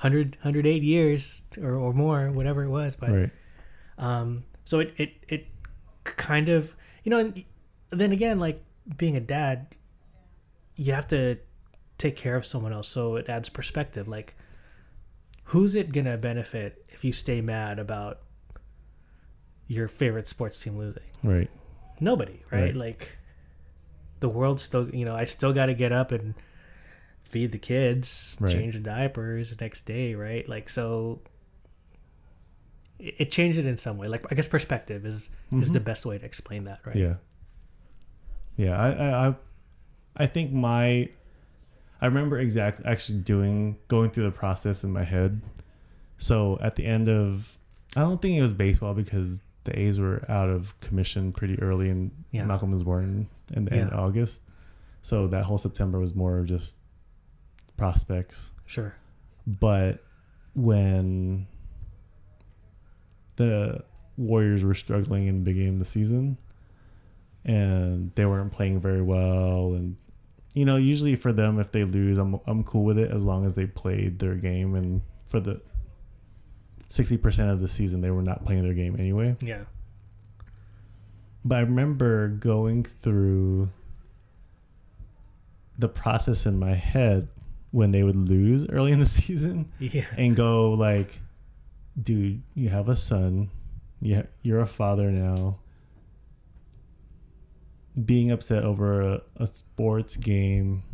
100, 0.00 0.36
108 0.42 0.82
years 0.82 1.42
or, 1.60 1.74
or 1.74 1.92
more, 1.92 2.30
whatever 2.30 2.62
it 2.62 2.68
was. 2.68 2.96
But 2.96 3.10
Right. 3.10 3.30
um, 3.98 4.44
so 4.64 4.80
it, 4.80 4.92
it, 4.96 5.12
it 5.28 5.46
kind 6.16 6.48
of, 6.48 6.74
you 7.04 7.10
know, 7.10 7.18
and 7.18 7.44
then 7.90 8.12
again, 8.12 8.38
like 8.38 8.58
being 8.96 9.16
a 9.16 9.20
dad, 9.20 9.74
you 10.76 10.92
have 10.92 11.08
to 11.08 11.38
take 11.98 12.16
care 12.16 12.36
of 12.36 12.46
someone 12.46 12.72
else. 12.72 12.88
So 12.88 13.16
it 13.16 13.28
adds 13.28 13.48
perspective. 13.48 14.06
Like, 14.08 14.34
who's 15.44 15.74
it 15.74 15.92
going 15.92 16.04
to 16.06 16.16
benefit 16.16 16.84
if 16.88 17.04
you 17.04 17.12
stay 17.12 17.40
mad 17.40 17.78
about, 17.78 18.20
your 19.70 19.86
favorite 19.86 20.26
sports 20.26 20.58
team 20.60 20.78
losing? 20.78 21.02
Right. 21.22 21.50
Nobody, 22.00 22.42
right? 22.50 22.62
Right. 22.62 22.74
Like 22.76 23.10
the 24.20 24.28
world 24.28 24.60
still, 24.60 24.88
you 24.94 25.04
know, 25.04 25.14
I 25.14 25.24
still 25.24 25.52
got 25.52 25.66
to 25.66 25.74
get 25.74 25.92
up 25.92 26.10
and 26.10 26.34
feed 27.24 27.52
the 27.52 27.58
kids, 27.58 28.36
Right. 28.40 28.50
change 28.50 28.74
the 28.74 28.80
diapers 28.80 29.54
the 29.54 29.62
next 29.62 29.84
day, 29.84 30.14
right? 30.14 30.48
Like 30.48 30.68
so 30.70 31.20
it, 32.98 33.14
it 33.18 33.30
changed 33.30 33.58
it 33.58 33.66
in 33.66 33.76
some 33.76 33.98
way. 33.98 34.08
Like 34.08 34.26
I 34.30 34.34
guess 34.34 34.46
perspective 34.46 35.04
is 35.06 35.30
is 35.52 35.70
Mhm. 35.70 35.72
the 35.72 35.80
best 35.80 36.04
way 36.06 36.18
to 36.18 36.24
explain 36.24 36.64
that, 36.64 36.80
right? 36.84 36.96
Yeah. 36.96 37.14
Yeah, 38.56 38.76
I, 38.76 39.28
I, 39.28 39.34
I, 40.16 40.26
think 40.26 40.52
my, 40.52 41.08
I 42.00 42.06
remember 42.06 42.40
exactly 42.40 42.84
actually 42.86 43.20
doing 43.20 43.76
going 43.86 44.10
through 44.10 44.24
the 44.24 44.32
process 44.32 44.82
in 44.82 44.90
my 44.90 45.04
head. 45.04 45.40
So 46.16 46.58
at 46.60 46.74
the 46.74 46.84
end 46.84 47.08
of, 47.08 47.56
I 47.96 48.00
don't 48.00 48.20
think 48.20 48.36
it 48.36 48.42
was 48.42 48.52
baseball 48.52 48.94
because 48.94 49.40
the 49.62 49.78
A's 49.78 50.00
were 50.00 50.24
out 50.28 50.48
of 50.48 50.78
commission 50.80 51.32
pretty 51.32 51.56
early, 51.62 51.88
and 51.88 52.10
Yeah. 52.32 52.46
Malcolm 52.46 52.72
was 52.72 52.82
born 52.82 53.28
in 53.54 53.64
the 53.66 53.72
end 53.74 53.92
of 53.92 53.98
August. 54.00 54.40
So 55.02 55.28
that 55.28 55.44
whole 55.44 55.58
September 55.58 56.00
was 56.00 56.16
more 56.16 56.38
of 56.40 56.46
just 56.46 56.74
prospects. 57.76 58.50
Sure. 58.66 58.94
But 59.46 60.02
when 60.54 61.46
the 63.38 63.82
Warriors 64.18 64.62
were 64.62 64.74
struggling 64.74 65.26
in 65.26 65.36
the 65.38 65.50
beginning 65.50 65.74
of 65.74 65.78
the 65.78 65.84
season 65.86 66.36
and 67.44 68.12
they 68.16 68.26
weren't 68.26 68.52
playing 68.52 68.78
very 68.80 69.00
well 69.02 69.72
and 69.74 69.96
you 70.54 70.64
know, 70.64 70.76
usually 70.76 71.14
for 71.14 71.32
them 71.32 71.58
if 71.60 71.70
they 71.72 71.84
lose 71.84 72.18
I'm 72.18 72.38
I'm 72.46 72.64
cool 72.64 72.84
with 72.84 72.98
it 72.98 73.10
as 73.10 73.24
long 73.24 73.44
as 73.46 73.54
they 73.54 73.66
played 73.66 74.18
their 74.18 74.34
game 74.34 74.74
and 74.74 75.02
for 75.28 75.40
the 75.40 75.60
60% 76.90 77.52
of 77.52 77.60
the 77.60 77.68
season 77.68 78.00
they 78.00 78.10
were 78.10 78.22
not 78.22 78.44
playing 78.44 78.62
their 78.64 78.74
game 78.74 78.96
anyway. 78.98 79.36
Yeah. 79.40 79.64
But 81.44 81.56
I 81.56 81.60
remember 81.60 82.28
going 82.28 82.84
through 82.84 83.68
the 85.78 85.88
process 85.88 86.44
in 86.46 86.58
my 86.58 86.74
head 86.74 87.28
when 87.70 87.92
they 87.92 88.02
would 88.02 88.16
lose 88.16 88.66
early 88.68 88.90
in 88.92 88.98
the 88.98 89.06
season 89.20 89.70
Yeah. 89.78 90.06
and 90.16 90.34
go 90.34 90.72
like, 90.72 91.20
dude, 92.02 92.42
you 92.54 92.68
have 92.68 92.88
a 92.88 92.96
son, 92.96 93.50
yeah, 94.00 94.22
you're 94.42 94.60
a 94.60 94.66
father 94.66 95.10
now. 95.10 95.58
Being 98.04 98.30
upset 98.30 98.64
over 98.64 99.00
a, 99.02 99.22
a 99.36 99.46
sports 99.46 100.16
game 100.16 100.84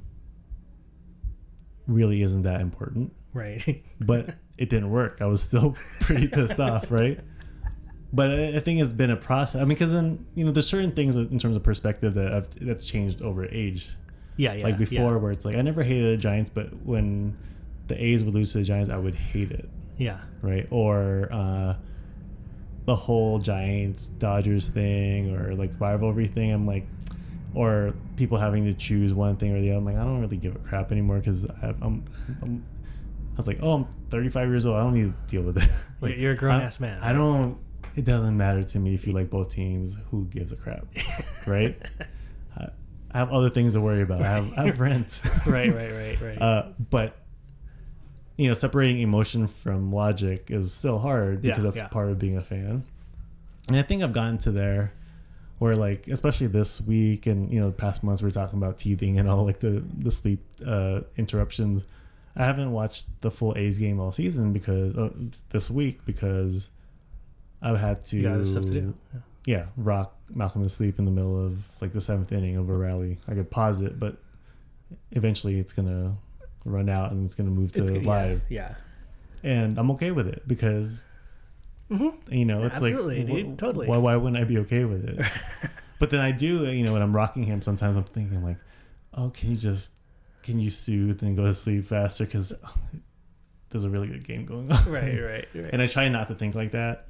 really 1.86 2.22
isn't 2.22 2.42
that 2.42 2.60
important, 2.62 3.12
Right. 3.34 3.84
but 4.00 4.36
it 4.56 4.70
didn't 4.70 4.90
work. 4.90 5.18
I 5.20 5.26
was 5.26 5.42
still 5.42 5.76
pretty 6.00 6.28
pissed 6.28 6.58
off, 6.58 6.90
right? 6.90 7.20
But 8.12 8.30
I 8.30 8.56
I 8.56 8.60
think 8.60 8.80
it's 8.80 8.92
been 8.92 9.10
a 9.10 9.16
process. 9.16 9.56
I 9.60 9.64
mean, 9.64 9.70
because 9.70 9.92
then 9.92 10.24
you 10.34 10.44
know, 10.46 10.52
there's 10.52 10.66
certain 10.68 10.92
things 10.92 11.16
in 11.16 11.38
terms 11.38 11.56
of 11.56 11.62
perspective 11.62 12.14
that 12.14 12.32
I've, 12.32 12.48
that's 12.64 12.86
changed 12.86 13.20
over 13.22 13.44
age 13.46 13.90
yeah, 14.36 14.54
yeah. 14.54 14.64
like 14.64 14.78
before 14.78 15.12
Yeah. 15.12 15.16
where 15.16 15.32
it's 15.32 15.44
like 15.44 15.56
I 15.56 15.62
never 15.62 15.82
hated 15.82 16.12
the 16.12 16.16
Giants, 16.22 16.50
but 16.52 16.68
when 16.86 17.36
the 17.88 18.02
A's 18.02 18.24
would 18.24 18.32
lose 18.34 18.52
to 18.52 18.58
the 18.58 18.64
Giants, 18.64 18.88
I 18.88 18.96
would 18.96 19.14
hate 19.14 19.50
it, 19.50 19.68
yeah. 19.98 20.20
right? 20.42 20.66
Or 20.70 21.28
uh, 21.32 21.74
the 22.86 22.96
whole 22.96 23.38
Giants 23.38 24.08
Dodgers 24.08 24.68
thing, 24.68 25.34
or 25.34 25.54
like 25.54 25.70
rivalry 25.80 26.26
thing. 26.26 26.52
I'm 26.52 26.66
like, 26.66 26.86
or 27.54 27.94
people 28.16 28.36
having 28.36 28.64
to 28.64 28.74
choose 28.74 29.14
one 29.14 29.36
thing 29.36 29.54
or 29.56 29.60
the 29.60 29.70
other. 29.70 29.78
I'm 29.78 29.84
like, 29.84 29.96
I 29.96 30.02
don't 30.04 30.20
really 30.20 30.36
give 30.36 30.56
a 30.56 30.58
crap 30.58 30.90
anymore 30.92 31.18
because 31.18 31.44
I'm, 31.62 32.04
I'm, 32.42 32.64
I 33.32 33.36
was 33.36 33.46
like, 33.46 33.58
oh, 33.62 33.72
I'm 33.72 33.86
35 34.10 34.48
years 34.48 34.66
old. 34.66 34.76
I 34.76 34.80
don't 34.80 34.94
need 34.94 35.12
to 35.12 35.30
deal 35.30 35.42
with 35.42 35.58
it. 35.62 35.68
like, 36.00 36.16
You're- 36.16 36.34
a 36.34 36.36
grown 36.36 36.60
ass 36.62 36.80
man. 36.80 37.00
I 37.00 37.12
don't. 37.12 37.58
It 37.96 38.04
doesn't 38.04 38.36
matter 38.36 38.64
to 38.64 38.78
me 38.80 38.92
if 38.94 39.06
you 39.06 39.12
like 39.12 39.30
both 39.30 39.50
teams. 39.52 39.96
Who 40.10 40.24
gives 40.26 40.50
a 40.50 40.56
crap, 40.56 40.84
right? 41.46 41.80
I, 42.56 42.68
I 43.12 43.18
have 43.18 43.30
other 43.30 43.50
things 43.50 43.74
to 43.74 43.80
worry 43.80 44.02
about. 44.02 44.20
I 44.22 44.26
have, 44.28 44.52
I 44.56 44.66
have 44.66 44.80
rent. 44.80 45.20
right, 45.46 45.72
right, 45.72 45.92
right, 45.92 46.20
right. 46.20 46.42
Uh, 46.42 46.66
but 46.90 47.23
you 48.36 48.48
know, 48.48 48.54
separating 48.54 49.00
emotion 49.00 49.46
from 49.46 49.92
logic 49.92 50.50
is 50.50 50.72
still 50.72 50.98
hard 50.98 51.44
Yeah, 51.44 51.50
because 51.52 51.64
that's 51.64 51.76
yeah. 51.76 51.88
part 51.88 52.10
of 52.10 52.18
being 52.18 52.36
a 52.36 52.42
fan. 52.42 52.84
And 53.68 53.76
I 53.76 53.82
think 53.82 54.02
I've 54.02 54.12
gotten 54.12 54.38
to 54.38 54.50
there 54.50 54.92
where, 55.58 55.76
like, 55.76 56.08
especially 56.08 56.48
this 56.48 56.80
week 56.80 57.26
and 57.26 57.50
you 57.52 57.60
know, 57.60 57.66
the 57.66 57.72
past 57.76 58.02
months, 58.02 58.22
we 58.22 58.28
are 58.28 58.32
talking 58.32 58.58
about 58.58 58.78
teething 58.78 59.18
and 59.18 59.28
all 59.28 59.44
like 59.44 59.60
the 59.60 59.82
the 59.98 60.10
sleep 60.10 60.40
uh, 60.66 61.00
interruptions. 61.16 61.82
I 62.36 62.44
haven't 62.44 62.72
watched 62.72 63.06
the 63.20 63.30
full 63.30 63.56
A's 63.56 63.78
game 63.78 64.00
all 64.00 64.10
season 64.10 64.52
because 64.52 64.96
uh, 64.96 65.10
this 65.50 65.70
week 65.70 66.04
because 66.04 66.68
I've 67.62 67.78
had 67.78 68.04
to 68.06 68.16
you 68.16 68.22
got 68.24 68.32
other 68.34 68.46
stuff 68.46 68.64
to 68.64 68.70
do. 68.72 68.94
Yeah. 69.14 69.20
yeah, 69.46 69.66
rock 69.76 70.16
Malcolm 70.34 70.64
to 70.64 70.68
sleep 70.68 70.98
in 70.98 71.04
the 71.04 71.12
middle 71.12 71.46
of 71.46 71.64
like 71.80 71.92
the 71.92 72.00
seventh 72.00 72.32
inning 72.32 72.56
of 72.56 72.68
a 72.68 72.74
rally. 72.74 73.18
I 73.28 73.34
could 73.34 73.50
pause 73.50 73.80
it, 73.80 74.00
but 74.00 74.16
eventually 75.12 75.60
it's 75.60 75.72
gonna 75.72 76.16
run 76.64 76.88
out 76.88 77.12
and 77.12 77.24
it's 77.24 77.34
gonna 77.34 77.50
move 77.50 77.72
to 77.72 77.82
good, 77.82 78.06
live, 78.06 78.42
Yeah. 78.48 78.74
and 79.42 79.78
I'm 79.78 79.90
okay 79.92 80.10
with 80.10 80.26
it 80.28 80.42
because. 80.46 81.04
Mm-hmm. 81.90 82.32
you 82.32 82.46
know 82.46 82.62
it's 82.64 82.76
Absolutely, 82.76 83.18
like 83.18 83.26
dude, 83.26 83.54
wh- 83.54 83.56
totally. 83.58 83.86
Why, 83.86 83.98
why 83.98 84.16
wouldn't 84.16 84.40
I 84.40 84.44
be 84.44 84.56
okay 84.60 84.84
with 84.86 85.04
it? 85.04 85.26
but 85.98 86.08
then 86.08 86.20
I 86.20 86.30
do, 86.30 86.64
you 86.64 86.82
know, 86.82 86.94
when 86.94 87.02
I'm 87.02 87.14
rocking 87.14 87.44
him, 87.44 87.60
sometimes 87.60 87.96
I'm 87.98 88.04
thinking 88.04 88.42
like, 88.42 88.56
oh, 89.12 89.28
can 89.30 89.50
you 89.50 89.56
just 89.56 89.90
can 90.42 90.58
you 90.58 90.70
soothe 90.70 91.22
and 91.22 91.36
go 91.36 91.44
to 91.44 91.54
sleep 91.54 91.84
faster 91.84 92.24
because 92.24 92.54
there's 93.70 93.84
a 93.84 93.90
really 93.90 94.08
good 94.08 94.24
game 94.26 94.44
going 94.46 94.70
on, 94.72 94.90
Right, 94.90 95.18
right, 95.20 95.48
right. 95.54 95.70
And 95.72 95.82
I 95.82 95.86
try 95.86 96.08
not 96.08 96.28
to 96.28 96.34
think 96.34 96.54
like 96.54 96.72
that. 96.72 97.06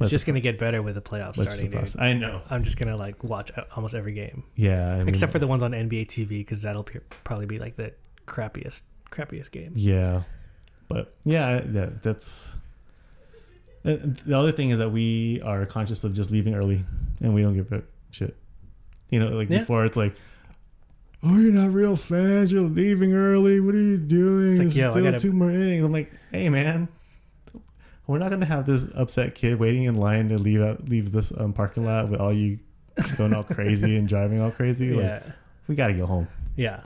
it's 0.00 0.10
just 0.10 0.26
gonna 0.26 0.40
get 0.40 0.58
better 0.58 0.82
with 0.82 0.96
the 0.96 1.02
playoffs 1.02 1.34
starting. 1.34 1.74
I 1.98 2.12
know. 2.12 2.42
I'm 2.50 2.62
just 2.62 2.78
gonna 2.78 2.96
like 2.96 3.24
watch 3.24 3.50
almost 3.74 3.94
every 3.94 4.12
game, 4.12 4.44
Yeah, 4.54 4.94
I 4.94 4.98
mean, 4.98 5.08
except 5.08 5.32
for 5.32 5.38
the 5.38 5.46
ones 5.46 5.62
on 5.62 5.72
NBA 5.72 6.08
TV, 6.08 6.28
because 6.28 6.62
that'll 6.62 6.86
probably 7.24 7.46
be 7.46 7.58
like 7.58 7.76
the 7.76 7.94
crappiest, 8.26 8.82
crappiest 9.10 9.50
game. 9.50 9.72
Yeah, 9.74 10.22
but 10.88 11.14
yeah, 11.24 11.62
yeah, 11.72 11.90
that's. 12.02 12.48
The 13.82 14.36
other 14.36 14.52
thing 14.52 14.70
is 14.70 14.78
that 14.78 14.90
we 14.90 15.40
are 15.42 15.64
conscious 15.64 16.04
of 16.04 16.12
just 16.12 16.30
leaving 16.30 16.54
early, 16.54 16.84
and 17.20 17.32
we 17.34 17.40
don't 17.42 17.54
give 17.54 17.72
a 17.72 17.82
shit. 18.10 18.36
You 19.08 19.20
know, 19.20 19.28
like 19.30 19.48
Yeah. 19.48 19.60
before, 19.60 19.84
it's 19.86 19.96
like, 19.96 20.14
"Oh, 21.22 21.38
you're 21.38 21.52
not 21.52 21.72
real 21.72 21.96
fans. 21.96 22.52
You're 22.52 22.60
leaving 22.62 23.14
early. 23.14 23.58
What 23.58 23.74
are 23.74 23.80
you 23.80 23.96
doing? 23.96 24.50
It's 24.52 24.58
like, 24.58 24.76
yo, 24.76 24.90
still 24.90 25.02
gotta- 25.04 25.18
two 25.18 25.32
more 25.32 25.50
innings." 25.50 25.82
I'm 25.84 25.92
like, 25.92 26.12
"Hey, 26.30 26.50
man, 26.50 26.88
we're 28.06 28.18
not 28.18 28.30
gonna 28.30 28.44
have 28.44 28.66
this 28.66 28.86
upset 28.94 29.34
kid 29.34 29.58
waiting 29.58 29.84
in 29.84 29.94
line 29.94 30.28
to 30.28 30.36
leave 30.36 30.60
out 30.60 30.88
leave 30.88 31.10
this 31.12 31.32
um, 31.38 31.54
parking 31.54 31.84
lot 31.84 32.10
with 32.10 32.20
all 32.20 32.32
you 32.34 32.58
going 33.16 33.32
all 33.32 33.44
crazy 33.44 33.96
and 33.96 34.06
driving 34.06 34.40
all 34.40 34.50
crazy. 34.50 34.90
Like, 34.92 35.04
Yeah, 35.04 35.22
we 35.68 35.74
got 35.74 35.86
to 35.86 35.94
go 35.94 36.04
home." 36.06 36.28
yeah. 36.56 36.80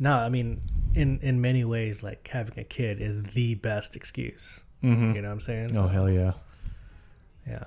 No, 0.00 0.14
I 0.16 0.28
mean, 0.30 0.60
in 0.98 1.18
in 1.20 1.40
many 1.40 1.64
ways, 1.64 2.02
like 2.02 2.26
having 2.28 2.58
a 2.58 2.64
kid 2.64 3.00
is 3.00 3.22
the 3.34 3.54
best 3.56 3.96
excuse. 3.96 4.60
Mm-hmm. 4.82 5.14
You 5.14 5.22
know 5.22 5.28
what 5.28 5.32
I'm 5.34 5.40
saying? 5.40 5.70
Oh 5.72 5.82
So, 5.82 5.86
hell 5.88 6.10
yeah! 6.10 6.32
yeah. 7.46 7.64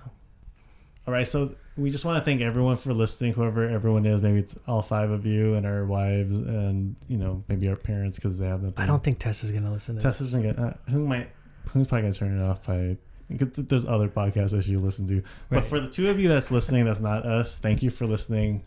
All 1.07 1.13
right, 1.13 1.27
so 1.27 1.55
we 1.77 1.89
just 1.89 2.05
want 2.05 2.17
to 2.19 2.23
thank 2.23 2.41
everyone 2.41 2.75
for 2.75 2.93
listening, 2.93 3.33
whoever 3.33 3.67
everyone 3.67 4.05
is. 4.05 4.21
Maybe 4.21 4.37
it's 4.39 4.55
all 4.67 4.83
five 4.83 5.09
of 5.09 5.25
you 5.25 5.55
and 5.55 5.65
our 5.65 5.83
wives, 5.85 6.37
and 6.37 6.95
you 7.07 7.17
know 7.17 7.43
maybe 7.47 7.67
our 7.69 7.75
parents 7.75 8.17
because 8.17 8.37
they 8.37 8.45
have 8.47 8.61
nothing. 8.61 8.77
I 8.83 8.85
don't 8.85 9.03
think 9.03 9.17
Tess 9.19 9.43
is 9.43 9.51
gonna 9.51 9.71
listen 9.71 9.95
to 9.95 10.01
Tess 10.01 10.19
this. 10.19 10.27
isn't 10.29 10.43
gonna. 10.55 10.69
Uh, 10.69 10.91
who 10.91 11.07
might? 11.07 11.29
Who's 11.69 11.87
probably 11.87 12.03
gonna 12.03 12.13
turn 12.13 12.39
it 12.39 12.43
off 12.43 12.65
by? 12.67 12.97
Because 13.29 13.65
there's 13.65 13.85
other 13.85 14.09
podcasts 14.09 14.51
that 14.51 14.67
you 14.67 14.79
listen 14.79 15.07
to. 15.07 15.23
But 15.49 15.63
for 15.63 15.79
the 15.79 15.89
two 15.89 16.09
of 16.09 16.19
you 16.19 16.27
that's 16.27 16.51
listening, 16.51 16.83
that's 16.85 16.99
not 16.99 17.25
us. 17.25 17.57
Thank 17.59 17.81
you 17.81 17.89
for 17.89 18.05
listening. 18.05 18.63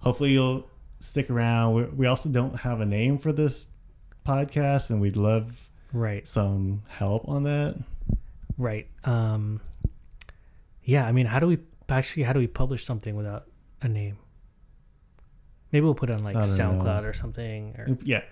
Hopefully 0.00 0.30
you'll 0.30 0.68
stick 0.98 1.30
around. 1.30 1.74
We, 1.74 1.84
we 1.84 2.06
also 2.06 2.28
don't 2.28 2.56
have 2.56 2.80
a 2.80 2.84
name 2.86 3.18
for 3.18 3.32
this 3.32 3.66
podcast, 4.28 4.90
and 4.90 5.00
we'd 5.00 5.16
love 5.16 5.70
Right, 5.92 6.28
some 6.28 6.82
help 6.88 7.26
on 7.28 7.44
that. 7.44 7.76
right. 8.58 8.86
Um, 9.04 9.60
yeah. 10.84 11.06
I 11.06 11.12
mean, 11.12 11.24
how 11.26 11.38
do 11.40 11.46
we 11.46 11.58
actually? 11.88 12.24
How 12.24 12.32
do 12.34 12.38
we 12.40 12.46
publish 12.46 12.84
something 12.84 13.16
without 13.16 13.46
a 13.80 13.88
name? 13.88 14.18
Maybe 15.72 15.84
we'll 15.84 15.94
put 15.94 16.10
it 16.10 16.14
on 16.16 16.24
like 16.24 16.36
SoundCloud 16.36 17.02
know. 17.02 17.08
or 17.08 17.12
something, 17.12 17.74
or 17.78 17.98
Yeah, 18.02 18.22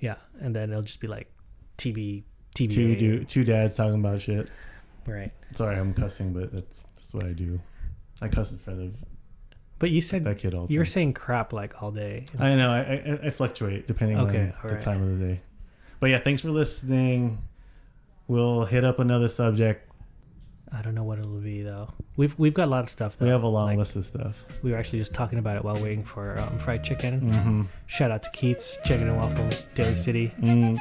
yeah, 0.00 0.16
and 0.40 0.54
then 0.54 0.70
it'll 0.70 0.82
just 0.82 1.00
be 1.00 1.06
like 1.08 1.32
TV, 1.78 2.22
TV. 2.54 2.70
two 2.72 2.96
do, 2.96 3.24
two 3.24 3.44
dads 3.44 3.76
talking 3.76 3.98
about 4.00 4.20
shit. 4.20 4.48
Right. 5.06 5.32
Sorry, 5.54 5.76
I'm 5.76 5.94
cussing, 5.94 6.32
but 6.32 6.52
that's 6.52 6.86
that's 6.96 7.12
what 7.14 7.26
I 7.26 7.32
do. 7.32 7.60
I 8.20 8.28
cuss 8.28 8.50
in 8.52 8.58
front 8.58 8.80
of 8.82 8.94
But 9.80 9.90
you 9.90 10.00
said 10.00 10.24
that 10.26 10.38
kid 10.38 10.54
all 10.54 10.66
you 10.70 10.78
were 10.78 10.84
time. 10.84 10.92
saying 10.92 11.14
crap 11.14 11.52
like 11.52 11.82
all 11.82 11.90
day. 11.90 12.26
I 12.38 12.54
know. 12.54 12.70
I, 12.70 12.78
I, 13.24 13.26
I 13.26 13.30
fluctuate 13.30 13.86
depending 13.88 14.18
Okay, 14.20 14.38
on 14.40 14.46
the 14.48 14.62
alright. 14.68 14.80
time 14.80 15.02
of 15.02 15.18
the 15.18 15.24
day. 15.26 15.40
But 15.98 16.10
yeah, 16.10 16.18
thanks 16.20 16.42
for 16.42 16.50
listening. 16.50 17.38
We'll 18.28 18.64
hit 18.66 18.84
up 18.84 18.98
another 19.00 19.28
subject. 19.28 19.86
I 20.72 20.82
don't 20.82 20.94
know 20.94 21.02
what 21.02 21.18
it'll 21.18 21.32
be 21.40 21.62
though. 21.62 21.88
We've 22.16 22.38
we've 22.38 22.54
got 22.54 22.66
a 22.66 22.70
lot 22.70 22.84
of 22.84 22.90
stuff. 22.90 23.16
Though. 23.18 23.24
We 23.24 23.30
have 23.32 23.42
a 23.42 23.48
long 23.48 23.68
Like, 23.70 23.78
list 23.78 23.96
of 23.96 24.06
stuff. 24.06 24.44
We 24.62 24.70
were 24.70 24.76
actually 24.76 25.00
just 25.00 25.12
talking 25.12 25.40
about 25.40 25.56
it 25.56 25.64
while 25.64 25.74
waiting 25.82 26.04
for 26.04 26.38
um, 26.38 26.58
fried 26.60 26.84
chicken. 26.84 27.20
Mm-hmm. 27.32 27.62
Shout 27.86 28.12
out 28.12 28.22
to 28.22 28.30
Keats, 28.30 28.78
Chicken 28.84 29.08
and 29.08 29.16
Waffles, 29.16 29.66
Daly 29.74 29.96
City, 29.96 30.32
Mm, 30.40 30.78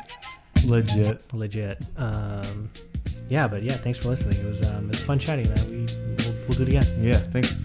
legit. 0.65 1.33
legit. 1.33 1.81
Um, 1.97 2.69
yeah, 3.29 3.47
but 3.47 3.63
yeah, 3.63 3.77
thanks 3.77 3.97
for 3.97 4.09
listening. 4.09 4.37
It 4.37 4.45
was 4.45 4.61
um, 4.69 4.85
it 4.85 4.89
was 4.89 5.01
fun 5.01 5.17
chatting, 5.17 5.47
man. 5.49 5.69
We 5.71 5.77
we'll, 6.25 6.35
we'll 6.49 6.57
do 6.57 6.63
it 6.63 6.69
again. 6.69 6.85
Yeah, 7.01 7.17
thanks. 7.17 7.57